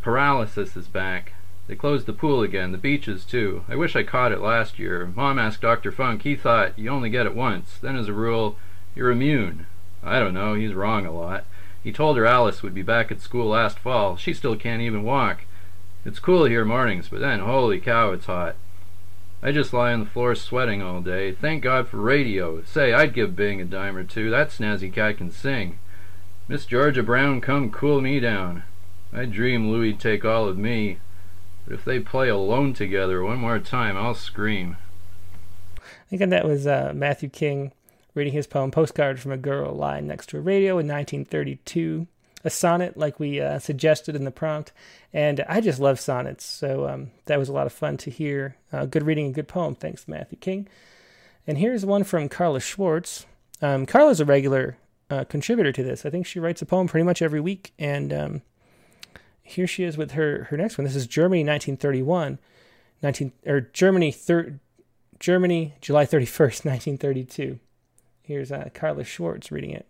Paralysis 0.00 0.76
is 0.76 0.86
back. 0.86 1.32
They 1.66 1.74
closed 1.74 2.06
the 2.06 2.12
pool 2.12 2.42
again, 2.42 2.70
the 2.70 2.78
beaches 2.78 3.24
too. 3.24 3.64
I 3.68 3.74
wish 3.74 3.96
I 3.96 4.04
caught 4.04 4.30
it 4.30 4.40
last 4.40 4.78
year. 4.78 5.12
Mom 5.14 5.40
asked 5.40 5.60
Dr. 5.60 5.90
Funk. 5.90 6.22
He 6.22 6.36
thought 6.36 6.78
you 6.78 6.88
only 6.90 7.10
get 7.10 7.26
it 7.26 7.34
once. 7.34 7.78
Then, 7.80 7.96
as 7.96 8.08
a 8.08 8.12
rule, 8.12 8.56
you're 8.94 9.10
immune. 9.10 9.66
I 10.02 10.20
don't 10.20 10.34
know. 10.34 10.54
He's 10.54 10.74
wrong 10.74 11.04
a 11.04 11.12
lot. 11.12 11.44
He 11.82 11.92
told 11.92 12.16
her 12.16 12.26
Alice 12.26 12.62
would 12.62 12.74
be 12.74 12.82
back 12.82 13.10
at 13.10 13.20
school 13.20 13.48
last 13.48 13.78
fall. 13.78 14.16
She 14.16 14.34
still 14.34 14.54
can't 14.54 14.82
even 14.82 15.02
walk. 15.02 15.46
It's 16.04 16.20
cool 16.20 16.44
here 16.44 16.64
mornings, 16.64 17.08
but 17.08 17.20
then, 17.20 17.40
holy 17.40 17.80
cow, 17.80 18.12
it's 18.12 18.26
hot. 18.26 18.54
I 19.44 19.50
just 19.50 19.72
lie 19.72 19.92
on 19.92 20.00
the 20.00 20.06
floor 20.06 20.36
sweating 20.36 20.82
all 20.82 21.00
day. 21.00 21.32
Thank 21.32 21.64
God 21.64 21.88
for 21.88 21.96
radio. 21.96 22.62
Say, 22.62 22.92
I'd 22.92 23.12
give 23.12 23.34
Bing 23.34 23.60
a 23.60 23.64
dime 23.64 23.96
or 23.96 24.04
two. 24.04 24.30
That 24.30 24.50
snazzy 24.50 24.92
cat 24.92 25.18
can 25.18 25.32
sing. 25.32 25.80
Miss 26.46 26.64
Georgia 26.64 27.02
Brown, 27.02 27.40
come 27.40 27.70
cool 27.70 28.00
me 28.00 28.20
down. 28.20 28.62
I 29.12 29.24
dream 29.24 29.68
Louie'd 29.68 29.98
take 29.98 30.24
all 30.24 30.46
of 30.48 30.56
me. 30.56 30.98
But 31.64 31.74
if 31.74 31.84
they 31.84 31.98
play 31.98 32.28
alone 32.28 32.72
together 32.72 33.22
one 33.22 33.38
more 33.38 33.58
time, 33.58 33.96
I'll 33.96 34.14
scream. 34.14 34.76
I 35.76 36.16
think 36.16 36.30
that 36.30 36.46
was 36.46 36.66
uh, 36.66 36.92
Matthew 36.94 37.28
King 37.28 37.72
reading 38.14 38.32
his 38.32 38.46
poem 38.46 38.70
Postcard 38.70 39.18
from 39.18 39.32
a 39.32 39.36
Girl 39.36 39.72
Lying 39.72 40.06
Next 40.06 40.28
to 40.28 40.38
a 40.38 40.40
Radio 40.40 40.72
in 40.72 40.86
1932 40.86 42.06
a 42.44 42.50
sonnet 42.50 42.96
like 42.96 43.20
we 43.20 43.40
uh, 43.40 43.58
suggested 43.58 44.16
in 44.16 44.24
the 44.24 44.30
prompt. 44.30 44.72
And 45.12 45.44
I 45.48 45.60
just 45.60 45.80
love 45.80 46.00
sonnets. 46.00 46.44
So 46.44 46.88
um, 46.88 47.10
that 47.26 47.38
was 47.38 47.48
a 47.48 47.52
lot 47.52 47.66
of 47.66 47.72
fun 47.72 47.96
to 47.98 48.10
hear. 48.10 48.56
Uh, 48.72 48.86
good 48.86 49.04
reading 49.04 49.26
and 49.26 49.34
good 49.34 49.48
poem. 49.48 49.74
Thanks, 49.74 50.08
Matthew 50.08 50.38
King. 50.38 50.68
And 51.46 51.58
here's 51.58 51.84
one 51.84 52.04
from 52.04 52.28
Carla 52.28 52.60
Schwartz. 52.60 53.26
Um, 53.60 53.86
Carla's 53.86 54.20
a 54.20 54.24
regular 54.24 54.76
uh, 55.10 55.24
contributor 55.24 55.72
to 55.72 55.82
this. 55.82 56.06
I 56.06 56.10
think 56.10 56.26
she 56.26 56.40
writes 56.40 56.62
a 56.62 56.66
poem 56.66 56.88
pretty 56.88 57.04
much 57.04 57.22
every 57.22 57.40
week. 57.40 57.72
And 57.78 58.12
um, 58.12 58.42
here 59.42 59.66
she 59.66 59.84
is 59.84 59.96
with 59.96 60.12
her, 60.12 60.44
her 60.50 60.56
next 60.56 60.78
one. 60.78 60.84
This 60.84 60.96
is 60.96 61.06
Germany 61.06 61.40
1931. 61.40 62.38
19, 63.02 63.32
or 63.46 63.60
Germany, 63.60 64.12
thir- 64.12 64.60
Germany, 65.18 65.74
July 65.80 66.06
31st, 66.06 66.64
1932. 66.64 67.58
Here's 68.22 68.52
uh, 68.52 68.70
Carla 68.72 69.04
Schwartz 69.04 69.50
reading 69.50 69.70
it. 69.70 69.86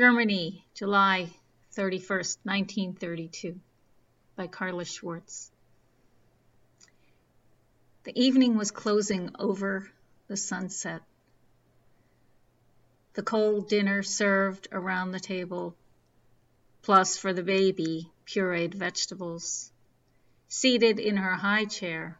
Germany, 0.00 0.64
July 0.72 1.28
31st, 1.76 2.38
1932, 2.44 3.60
by 4.34 4.46
Carla 4.46 4.86
Schwartz. 4.86 5.50
The 8.04 8.18
evening 8.18 8.56
was 8.56 8.70
closing 8.70 9.28
over 9.38 9.90
the 10.26 10.38
sunset. 10.38 11.02
The 13.12 13.22
cold 13.22 13.68
dinner 13.68 14.02
served 14.02 14.68
around 14.72 15.10
the 15.10 15.20
table, 15.20 15.76
plus 16.80 17.18
for 17.18 17.34
the 17.34 17.42
baby, 17.42 18.10
pureed 18.24 18.72
vegetables. 18.72 19.70
Seated 20.48 20.98
in 20.98 21.18
her 21.18 21.34
high 21.34 21.66
chair, 21.66 22.18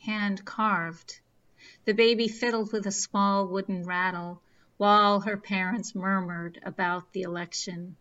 hand 0.00 0.44
carved, 0.44 1.20
the 1.86 1.94
baby 1.94 2.28
fiddled 2.28 2.70
with 2.74 2.86
a 2.86 2.92
small 2.92 3.46
wooden 3.48 3.84
rattle 3.86 4.42
while 4.76 5.20
her 5.20 5.36
parents 5.36 5.94
murmured 5.94 6.60
about 6.64 7.12
the 7.12 7.22
election, 7.22 7.96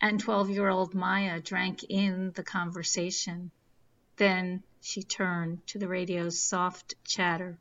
and 0.00 0.20
12 0.20 0.50
year 0.50 0.68
old 0.68 0.94
Maya 0.94 1.40
drank 1.40 1.82
in 1.84 2.30
the 2.32 2.42
conversation. 2.42 3.50
Then 4.16 4.62
she 4.80 5.02
turned 5.02 5.66
to 5.68 5.78
the 5.78 5.88
radio's 5.88 6.38
soft 6.38 6.94
chatter. 7.04 7.58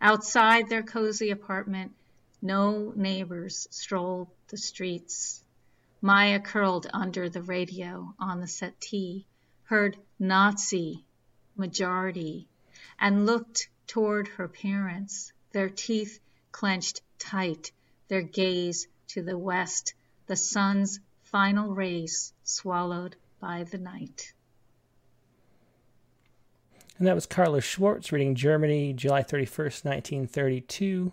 Outside 0.00 0.68
their 0.68 0.82
cozy 0.82 1.30
apartment, 1.30 1.94
no 2.42 2.92
neighbors 2.96 3.68
strolled 3.70 4.28
the 4.48 4.56
streets. 4.56 5.44
Maya 6.02 6.40
curled 6.40 6.88
under 6.92 7.28
the 7.28 7.42
radio 7.42 8.14
on 8.18 8.40
the 8.40 8.48
settee, 8.48 9.26
heard 9.64 9.96
Nazi, 10.18 11.04
majority, 11.54 12.48
and 12.98 13.26
looked 13.26 13.68
toward 13.86 14.26
her 14.28 14.48
parents, 14.48 15.32
their 15.52 15.68
teeth 15.68 16.18
clenched 16.52 17.02
tight, 17.18 17.72
their 18.08 18.22
gaze 18.22 18.88
to 19.08 19.22
the 19.22 19.38
west, 19.38 19.94
the 20.26 20.36
sun's 20.36 21.00
final 21.22 21.74
rays 21.74 22.32
swallowed 22.44 23.16
by 23.40 23.64
the 23.64 23.78
night. 23.78 24.32
And 26.98 27.06
that 27.06 27.14
was 27.14 27.24
Carla 27.24 27.60
Schwartz 27.62 28.12
reading 28.12 28.34
Germany, 28.34 28.92
July 28.92 29.22
31st, 29.22 29.84
1932. 29.84 31.12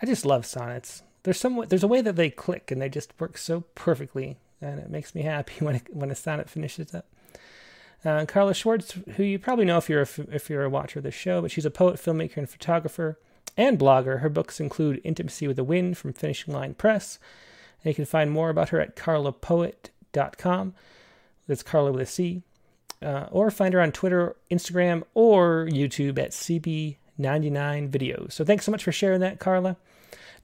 I 0.00 0.06
just 0.06 0.24
love 0.24 0.46
sonnets. 0.46 1.02
There's 1.22 1.38
some 1.38 1.64
there's 1.68 1.82
a 1.82 1.88
way 1.88 2.00
that 2.00 2.16
they 2.16 2.30
click 2.30 2.70
and 2.70 2.80
they 2.80 2.88
just 2.88 3.12
work 3.20 3.36
so 3.36 3.64
perfectly, 3.74 4.38
and 4.60 4.78
it 4.78 4.88
makes 4.88 5.14
me 5.14 5.22
happy 5.22 5.52
when 5.64 5.76
it, 5.76 5.94
when 5.94 6.10
a 6.10 6.14
sonnet 6.14 6.48
finishes 6.48 6.94
up. 6.94 7.06
Uh, 8.04 8.24
Carla 8.24 8.54
Schwartz, 8.54 8.92
who 9.16 9.22
you 9.22 9.38
probably 9.38 9.64
know 9.64 9.78
if 9.78 9.90
you're 9.90 10.02
a, 10.02 10.08
if 10.30 10.48
you're 10.48 10.64
a 10.64 10.70
watcher 10.70 11.00
of 11.00 11.02
the 11.02 11.10
show, 11.10 11.42
but 11.42 11.50
she's 11.50 11.66
a 11.66 11.70
poet, 11.70 11.96
filmmaker, 11.96 12.36
and 12.36 12.48
photographer 12.48 13.18
and 13.56 13.78
blogger. 13.78 14.20
Her 14.20 14.28
books 14.28 14.60
include 14.60 15.00
Intimacy 15.04 15.46
with 15.46 15.56
the 15.56 15.64
Wind 15.64 15.96
from 15.98 16.12
Finishing 16.12 16.52
Line 16.52 16.74
Press. 16.74 17.18
And 17.82 17.90
you 17.90 17.94
can 17.94 18.04
find 18.04 18.30
more 18.30 18.50
about 18.50 18.70
her 18.70 18.80
at 18.80 18.96
carlapoet.com. 18.96 20.74
That's 21.46 21.62
Carla 21.62 21.92
with 21.92 22.02
a 22.02 22.06
C. 22.06 22.42
Uh, 23.02 23.26
or 23.30 23.50
find 23.50 23.74
her 23.74 23.80
on 23.80 23.92
Twitter, 23.92 24.36
Instagram, 24.50 25.02
or 25.14 25.66
YouTube 25.70 26.18
at 26.18 26.30
CB99 26.30 26.96
Videos. 27.90 28.32
So 28.32 28.44
thanks 28.44 28.64
so 28.64 28.72
much 28.72 28.82
for 28.82 28.92
sharing 28.92 29.20
that, 29.20 29.38
Carla. 29.38 29.76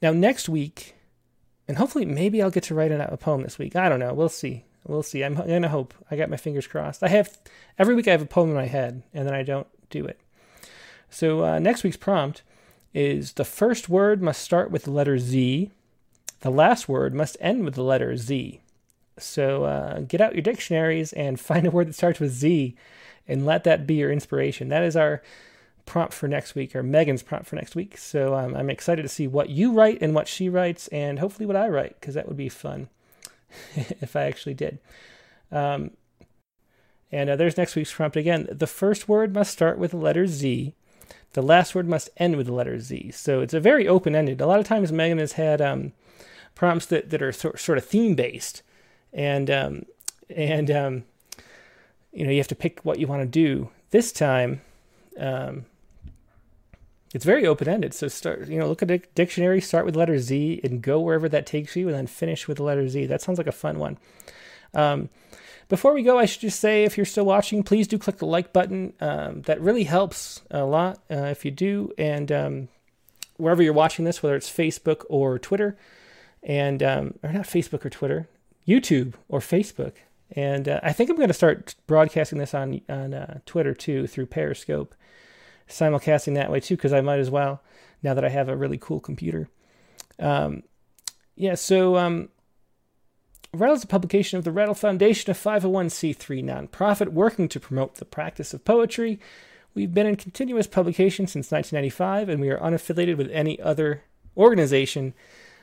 Now, 0.00 0.12
next 0.12 0.48
week, 0.48 0.94
and 1.66 1.78
hopefully 1.78 2.04
maybe 2.04 2.42
I'll 2.42 2.50
get 2.50 2.64
to 2.64 2.74
write 2.74 2.92
a 2.92 3.16
poem 3.16 3.42
this 3.42 3.58
week. 3.58 3.74
I 3.74 3.88
don't 3.88 4.00
know. 4.00 4.12
We'll 4.12 4.28
see. 4.28 4.64
We'll 4.86 5.02
see. 5.02 5.24
I'm 5.24 5.34
going 5.34 5.62
to 5.62 5.68
hope. 5.68 5.94
I 6.10 6.16
got 6.16 6.28
my 6.28 6.36
fingers 6.36 6.66
crossed. 6.66 7.02
I 7.02 7.08
have, 7.08 7.38
every 7.78 7.94
week 7.94 8.08
I 8.08 8.10
have 8.10 8.22
a 8.22 8.26
poem 8.26 8.50
in 8.50 8.56
my 8.56 8.66
head, 8.66 9.02
and 9.14 9.26
then 9.26 9.34
I 9.34 9.42
don't 9.42 9.68
do 9.90 10.04
it. 10.04 10.20
So 11.08 11.44
uh, 11.44 11.58
next 11.58 11.84
week's 11.84 11.96
prompt 11.96 12.42
is 12.94 13.34
the 13.34 13.44
first 13.44 13.88
word 13.88 14.22
must 14.22 14.42
start 14.42 14.70
with 14.70 14.84
the 14.84 14.90
letter 14.90 15.18
Z. 15.18 15.70
The 16.40 16.50
last 16.50 16.88
word 16.88 17.14
must 17.14 17.36
end 17.40 17.64
with 17.64 17.74
the 17.74 17.82
letter 17.82 18.16
Z. 18.16 18.60
So 19.18 19.64
uh, 19.64 20.00
get 20.00 20.20
out 20.20 20.34
your 20.34 20.42
dictionaries 20.42 21.12
and 21.12 21.38
find 21.40 21.66
a 21.66 21.70
word 21.70 21.88
that 21.88 21.94
starts 21.94 22.20
with 22.20 22.32
Z 22.32 22.76
and 23.28 23.46
let 23.46 23.64
that 23.64 23.86
be 23.86 23.94
your 23.94 24.10
inspiration. 24.10 24.68
That 24.68 24.82
is 24.82 24.96
our 24.96 25.22
prompt 25.86 26.14
for 26.14 26.28
next 26.28 26.54
week, 26.54 26.74
or 26.74 26.82
Megan's 26.82 27.22
prompt 27.22 27.46
for 27.46 27.56
next 27.56 27.74
week. 27.74 27.96
So 27.98 28.34
um, 28.34 28.54
I'm 28.54 28.70
excited 28.70 29.02
to 29.02 29.08
see 29.08 29.26
what 29.26 29.48
you 29.48 29.72
write 29.72 29.98
and 30.00 30.14
what 30.14 30.28
she 30.28 30.48
writes, 30.48 30.88
and 30.88 31.18
hopefully 31.18 31.46
what 31.46 31.56
I 31.56 31.68
write, 31.68 32.00
because 32.00 32.14
that 32.14 32.28
would 32.28 32.36
be 32.36 32.48
fun 32.48 32.88
if 33.74 34.16
I 34.16 34.24
actually 34.24 34.54
did. 34.54 34.78
Um, 35.50 35.92
and 37.10 37.30
uh, 37.30 37.36
there's 37.36 37.58
next 37.58 37.76
week's 37.76 37.92
prompt 37.92 38.16
again. 38.16 38.48
The 38.50 38.66
first 38.66 39.08
word 39.08 39.34
must 39.34 39.52
start 39.52 39.78
with 39.78 39.90
the 39.90 39.98
letter 39.98 40.26
Z. 40.26 40.74
The 41.32 41.42
last 41.42 41.74
word 41.74 41.88
must 41.88 42.10
end 42.18 42.36
with 42.36 42.46
the 42.46 42.52
letter 42.52 42.78
Z. 42.78 43.12
So 43.12 43.40
it's 43.40 43.54
a 43.54 43.60
very 43.60 43.88
open 43.88 44.14
ended. 44.14 44.40
A 44.40 44.46
lot 44.46 44.60
of 44.60 44.66
times 44.66 44.92
Megan 44.92 45.18
has 45.18 45.32
had 45.32 45.60
um, 45.60 45.92
prompts 46.54 46.86
that, 46.86 47.10
that 47.10 47.22
are 47.22 47.32
sort, 47.32 47.58
sort 47.58 47.78
of 47.78 47.84
theme 47.84 48.14
based, 48.14 48.62
and 49.12 49.50
um, 49.50 49.86
and 50.28 50.70
um, 50.70 51.04
you 52.12 52.24
know 52.24 52.30
you 52.30 52.38
have 52.38 52.48
to 52.48 52.54
pick 52.54 52.80
what 52.80 52.98
you 52.98 53.06
want 53.06 53.22
to 53.22 53.26
do. 53.26 53.70
This 53.90 54.12
time, 54.12 54.60
um, 55.18 55.64
it's 57.14 57.24
very 57.24 57.46
open 57.46 57.68
ended. 57.68 57.94
So 57.94 58.08
start 58.08 58.48
you 58.48 58.58
know 58.58 58.68
look 58.68 58.82
at 58.82 58.90
a 58.90 58.98
dictionary, 59.14 59.60
start 59.60 59.86
with 59.86 59.96
letter 59.96 60.18
Z, 60.18 60.60
and 60.62 60.82
go 60.82 61.00
wherever 61.00 61.28
that 61.30 61.46
takes 61.46 61.76
you, 61.76 61.88
and 61.88 61.96
then 61.96 62.06
finish 62.06 62.46
with 62.46 62.58
the 62.58 62.64
letter 62.64 62.88
Z. 62.88 63.06
That 63.06 63.22
sounds 63.22 63.38
like 63.38 63.46
a 63.46 63.52
fun 63.52 63.78
one. 63.78 63.98
Before 65.68 65.94
we 65.94 66.02
go, 66.02 66.18
I 66.18 66.26
should 66.26 66.40
just 66.40 66.60
say 66.60 66.84
if 66.84 66.96
you're 66.96 67.06
still 67.06 67.24
watching, 67.24 67.62
please 67.62 67.88
do 67.88 67.98
click 67.98 68.18
the 68.18 68.26
like 68.26 68.52
button. 68.52 68.92
Um, 69.00 69.42
that 69.42 69.60
really 69.60 69.84
helps 69.84 70.42
a 70.50 70.64
lot 70.64 70.98
uh, 71.10 71.26
if 71.26 71.44
you 71.44 71.50
do. 71.50 71.92
And 71.96 72.30
um, 72.30 72.68
wherever 73.36 73.62
you're 73.62 73.72
watching 73.72 74.04
this, 74.04 74.22
whether 74.22 74.36
it's 74.36 74.50
Facebook 74.50 75.04
or 75.08 75.38
Twitter, 75.38 75.76
and 76.42 76.82
um, 76.82 77.14
or 77.22 77.32
not 77.32 77.46
Facebook 77.46 77.84
or 77.84 77.90
Twitter, 77.90 78.28
YouTube 78.66 79.14
or 79.28 79.40
Facebook. 79.40 79.94
And 80.34 80.68
uh, 80.68 80.80
I 80.82 80.92
think 80.92 81.10
I'm 81.10 81.16
going 81.16 81.28
to 81.28 81.34
start 81.34 81.74
broadcasting 81.86 82.38
this 82.38 82.54
on 82.54 82.80
on 82.88 83.14
uh, 83.14 83.40
Twitter 83.46 83.74
too 83.74 84.06
through 84.06 84.26
Periscope, 84.26 84.94
simulcasting 85.68 86.34
that 86.34 86.50
way 86.50 86.60
too 86.60 86.76
because 86.76 86.92
I 86.92 87.00
might 87.00 87.20
as 87.20 87.30
well 87.30 87.62
now 88.02 88.14
that 88.14 88.24
I 88.24 88.28
have 88.28 88.48
a 88.48 88.56
really 88.56 88.78
cool 88.78 89.00
computer. 89.00 89.48
Um, 90.18 90.62
yeah, 91.36 91.54
so 91.54 91.96
um, 91.96 92.28
Rattle 93.54 93.76
is 93.76 93.84
a 93.84 93.86
publication 93.86 94.38
of 94.38 94.44
the 94.44 94.50
Rattle 94.50 94.74
Foundation, 94.74 95.30
a 95.30 95.34
501c3 95.34 96.42
nonprofit 96.42 97.08
working 97.08 97.50
to 97.50 97.60
promote 97.60 97.96
the 97.96 98.06
practice 98.06 98.54
of 98.54 98.64
poetry. 98.64 99.20
We've 99.74 99.92
been 99.92 100.06
in 100.06 100.16
continuous 100.16 100.66
publication 100.66 101.26
since 101.26 101.50
1995, 101.50 102.30
and 102.30 102.40
we 102.40 102.48
are 102.48 102.56
unaffiliated 102.58 103.18
with 103.18 103.30
any 103.30 103.60
other 103.60 104.04
organization. 104.38 105.12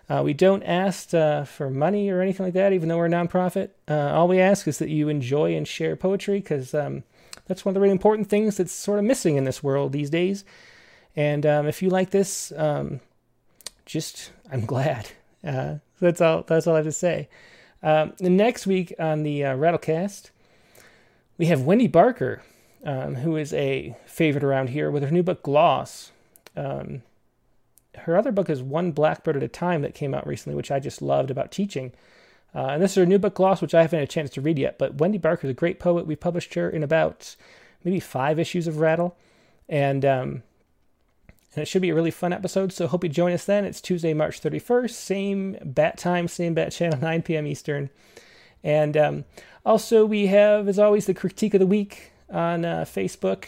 Uh, 0.08 0.22
we 0.24 0.36
don't 0.36 0.62
ask 0.62 1.16
uh, 1.16 1.46
for 1.46 1.72
money 1.72 2.12
or 2.12 2.22
anything 2.22 2.46
like 2.46 2.54
that, 2.54 2.74
even 2.74 2.90
though 2.90 2.98
we're 2.98 3.08
a 3.08 3.10
nonprofit. 3.10 3.70
Uh, 3.88 4.14
all 4.14 4.28
we 4.28 4.40
ask 4.40 4.68
is 4.68 4.78
that 4.78 4.90
you 4.90 5.10
enjoy 5.10 5.56
and 5.56 5.68
share 5.68 5.96
poetry, 5.96 6.42
because 6.42 6.76
um, 6.76 7.02
that's 7.48 7.66
one 7.66 7.72
of 7.72 7.74
the 7.74 7.82
really 7.82 7.92
important 7.92 8.30
things 8.30 8.58
that's 8.58 8.72
sort 8.72 9.00
of 9.00 9.06
missing 9.06 9.36
in 9.36 9.46
this 9.46 9.64
world 9.64 9.94
these 9.94 10.12
days. 10.12 10.46
And 11.16 11.44
um, 11.44 11.66
if 11.66 11.82
you 11.82 11.90
like 11.90 12.12
this, 12.12 12.54
um, 12.56 13.00
just 13.88 14.32
I'm 14.52 14.68
glad. 14.68 15.10
Uh, 15.44 15.78
that's 16.00 16.22
all. 16.22 16.44
That's 16.44 16.68
all 16.68 16.76
I 16.76 16.78
have 16.78 16.86
to 16.86 16.92
say. 16.92 17.30
Um, 17.82 18.14
next 18.20 18.68
week 18.68 18.94
on 19.00 19.24
the 19.24 19.46
uh, 19.46 19.56
Rattlecast, 19.56 20.32
we 21.38 21.46
have 21.46 21.62
Wendy 21.62 21.88
Barker, 21.88 22.42
um, 22.84 23.16
who 23.16 23.38
is 23.38 23.54
a 23.54 23.96
favorite 24.06 24.44
around 24.44 24.70
here, 24.70 24.92
with 24.92 25.04
her 25.04 25.12
new 25.12 25.24
book 25.24 25.44
Gloss. 25.44 26.12
Um, 26.58 27.04
her 27.96 28.18
other 28.18 28.32
book 28.32 28.50
is 28.50 28.62
One 28.62 28.92
Blackbird 28.92 29.38
at 29.38 29.44
a 29.44 29.48
Time 29.48 29.82
that 29.82 29.94
came 29.94 30.14
out 30.14 30.28
recently, 30.28 30.56
which 30.56 30.72
I 30.72 30.80
just 30.80 31.02
loved 31.02 31.32
about 31.32 31.52
teaching. 31.52 31.94
Uh, 32.54 32.68
and 32.68 32.84
this 32.84 32.92
is 32.92 32.96
her 32.96 33.06
new 33.06 33.20
book 33.20 33.36
Gloss, 33.36 33.62
which 33.62 33.76
I 33.76 33.82
haven't 33.82 34.00
had 34.00 34.08
a 34.08 34.12
chance 34.12 34.30
to 34.32 34.42
read 34.42 34.60
yet. 34.60 34.78
But 34.78 34.96
Wendy 34.96 35.18
Barker 35.18 35.48
is 35.48 35.52
a 35.52 35.56
great 35.56 35.80
poet. 35.80 36.06
We 36.06 36.16
published 36.16 36.54
her 36.56 36.70
in 36.70 36.84
about 36.84 37.36
maybe 37.84 38.00
five 38.00 38.40
issues 38.40 38.68
of 38.68 38.80
Rattle, 38.80 39.16
and 39.68 40.04
um, 40.04 40.44
and 41.60 41.64
it 41.64 41.68
should 41.68 41.82
be 41.82 41.90
a 41.90 41.94
really 41.94 42.10
fun 42.10 42.32
episode. 42.32 42.72
So 42.72 42.88
hope 42.88 43.04
you 43.04 43.10
join 43.10 43.34
us 43.34 43.44
then. 43.44 43.66
It's 43.66 43.82
Tuesday, 43.82 44.14
March 44.14 44.42
31st, 44.42 44.92
same 44.92 45.58
bat 45.62 45.98
time, 45.98 46.30
same 46.30 46.54
bat 46.54 46.72
channel, 46.72 46.98
9 47.02 47.22
p.m. 47.22 47.46
Eastern. 47.46 47.90
And 48.64 48.96
um, 48.96 49.26
also, 49.66 50.06
we 50.06 50.28
have, 50.28 50.70
as 50.70 50.80
always, 50.80 51.06
the 51.06 51.14
critique 51.14 51.54
of 51.54 51.60
the 51.60 51.66
week 51.66 52.14
on 52.30 52.64
uh, 52.64 52.86
Facebook. 52.88 53.44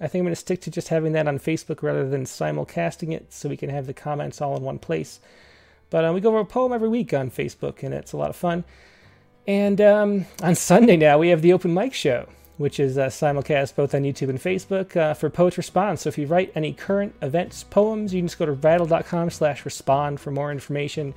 I 0.00 0.06
think 0.06 0.20
I'm 0.20 0.26
going 0.26 0.32
to 0.34 0.36
stick 0.36 0.60
to 0.62 0.70
just 0.70 0.86
having 0.86 1.14
that 1.14 1.26
on 1.26 1.40
Facebook 1.40 1.82
rather 1.82 2.08
than 2.08 2.26
simulcasting 2.26 3.12
it 3.12 3.32
so 3.32 3.48
we 3.48 3.56
can 3.56 3.70
have 3.70 3.88
the 3.88 3.92
comments 3.92 4.40
all 4.40 4.56
in 4.56 4.62
one 4.62 4.78
place. 4.78 5.18
But 5.90 6.04
uh, 6.04 6.12
we 6.12 6.20
go 6.20 6.28
over 6.28 6.38
a 6.38 6.44
poem 6.44 6.72
every 6.72 6.88
week 6.88 7.12
on 7.12 7.28
Facebook, 7.28 7.82
and 7.82 7.92
it's 7.92 8.12
a 8.12 8.16
lot 8.16 8.30
of 8.30 8.36
fun. 8.36 8.62
And 9.48 9.80
um, 9.80 10.26
on 10.44 10.54
Sunday 10.54 10.96
now, 10.96 11.18
we 11.18 11.30
have 11.30 11.42
the 11.42 11.52
open 11.52 11.74
mic 11.74 11.92
show 11.92 12.28
which 12.58 12.78
is 12.78 12.98
uh, 12.98 13.06
simulcast 13.06 13.74
both 13.74 13.94
on 13.94 14.02
YouTube 14.02 14.28
and 14.28 14.38
Facebook 14.38 14.96
uh, 14.96 15.14
for 15.14 15.30
Poets 15.30 15.56
Respond. 15.56 15.98
So 16.00 16.08
if 16.08 16.18
you 16.18 16.26
write 16.26 16.52
any 16.54 16.72
current 16.72 17.14
events, 17.22 17.64
poems, 17.64 18.12
you 18.12 18.20
can 18.20 18.26
just 18.26 18.38
go 18.38 18.46
to 18.46 18.52
rattle.com 18.52 19.30
slash 19.30 19.64
respond 19.64 20.20
for 20.20 20.30
more 20.30 20.52
information 20.52 21.14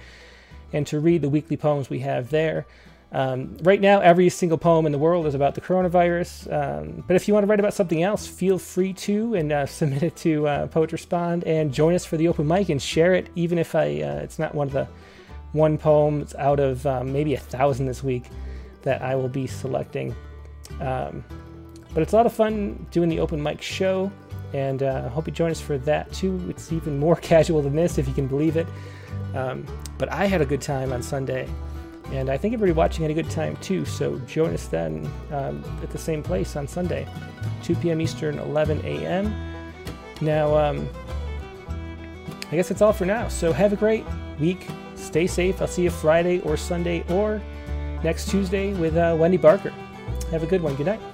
and 0.72 0.88
to 0.88 1.00
read 1.00 1.22
the 1.22 1.30
weekly 1.30 1.58
poems 1.58 1.90
we 1.90 2.00
have 2.00 2.30
there. 2.30 2.66
Um, 3.12 3.58
right 3.64 3.82
now, 3.82 4.00
every 4.00 4.30
single 4.30 4.58
poem 4.58 4.86
in 4.86 4.94
the 4.94 4.98
world 4.98 5.26
is 5.26 5.36
about 5.36 5.56
the 5.56 5.62
coronavirus. 5.62 6.52
Um, 6.52 7.04
but 7.08 7.16
if 7.16 7.28
you 7.28 7.34
want 7.34 7.44
to 7.44 7.48
write 7.48 7.60
about 7.60 7.74
something 7.74 8.04
else, 8.04 8.26
feel 8.26 8.58
free 8.58 8.94
to 8.94 9.34
and 9.34 9.52
uh, 9.52 9.66
submit 9.66 10.04
it 10.04 10.16
to 10.18 10.48
uh, 10.48 10.68
Poet 10.68 10.92
Respond 10.92 11.44
and 11.44 11.74
join 11.74 11.94
us 11.94 12.06
for 12.06 12.18
the 12.18 12.28
open 12.28 12.48
mic 12.48 12.70
and 12.70 12.82
share 12.82 13.14
it, 13.14 13.30
even 13.36 13.58
if 13.58 13.76
I 13.76 14.02
uh, 14.02 14.20
it's 14.20 14.40
not 14.40 14.56
one 14.56 14.68
of 14.68 14.74
the 14.74 14.88
one 15.52 15.78
poems 15.78 16.34
out 16.36 16.62
of 16.62 16.86
um, 16.86 17.12
maybe 17.12 17.34
a 17.34 17.40
thousand 17.40 17.88
this 17.88 18.04
week 18.04 18.26
that 18.84 19.02
I 19.02 19.16
will 19.16 19.28
be 19.28 19.48
selecting. 19.48 20.16
Um, 20.82 21.24
but 21.94 22.04
it's 22.04 22.14
a 22.14 22.16
lot 22.16 22.26
of 22.26 22.34
fun 22.34 22.86
doing 22.92 23.10
the 23.10 23.20
open 23.20 23.42
mic 23.42 23.62
show, 23.62 24.12
and 24.54 24.84
uh, 24.84 25.04
I 25.06 25.10
hope 25.10 25.28
you 25.28 25.34
join 25.34 25.52
us 25.52 25.62
for 25.62 25.78
that 25.80 26.12
too. 26.12 26.42
It's 26.50 26.72
even 26.72 26.98
more 26.98 27.16
casual 27.32 27.62
than 27.62 27.76
this, 27.76 27.98
if 27.98 28.08
you 28.08 28.14
can 28.14 28.28
believe 28.28 28.58
it. 28.58 28.68
Um, 29.36 29.66
but 29.98 30.12
I 30.12 30.26
had 30.26 30.42
a 30.42 30.46
good 30.46 30.62
time 30.62 30.92
on 30.92 31.02
Sunday, 31.02 31.48
and 32.12 32.30
I 32.30 32.38
think 32.38 32.54
everybody 32.54 32.74
watching 32.74 33.04
had 33.04 33.12
a 33.12 33.14
good 33.14 33.30
time 33.30 33.56
too. 33.58 33.86
So 33.86 34.18
join 34.20 34.54
us 34.54 34.68
then 34.68 35.10
um, 35.32 35.64
at 35.84 35.90
the 35.92 35.98
same 35.98 36.24
place 36.24 36.56
on 36.56 36.68
Sunday, 36.68 37.08
2 37.64 37.76
p.m. 37.76 38.02
Eastern, 38.02 38.40
11 38.40 38.82
a.m. 38.86 39.34
Now, 40.22 40.56
um, 40.58 40.90
I 42.52 42.56
guess 42.56 42.70
that's 42.70 42.82
all 42.82 42.94
for 42.94 43.06
now. 43.06 43.28
So 43.28 43.54
have 43.54 43.74
a 43.74 43.78
great 43.78 44.06
week. 44.40 44.68
Stay 44.96 45.26
safe. 45.28 45.62
I'll 45.62 45.68
see 45.68 45.84
you 45.84 45.90
Friday 45.90 46.42
or 46.42 46.58
Sunday 46.58 47.04
or 47.10 47.42
next 48.04 48.30
Tuesday 48.30 48.74
with 48.74 48.98
uh, 48.98 49.16
Wendy 49.18 49.38
Barker. 49.38 49.74
Have 50.32 50.44
a 50.44 50.48
good 50.48 50.64
one. 50.64 50.76
Good 50.76 50.86
night. 50.86 51.11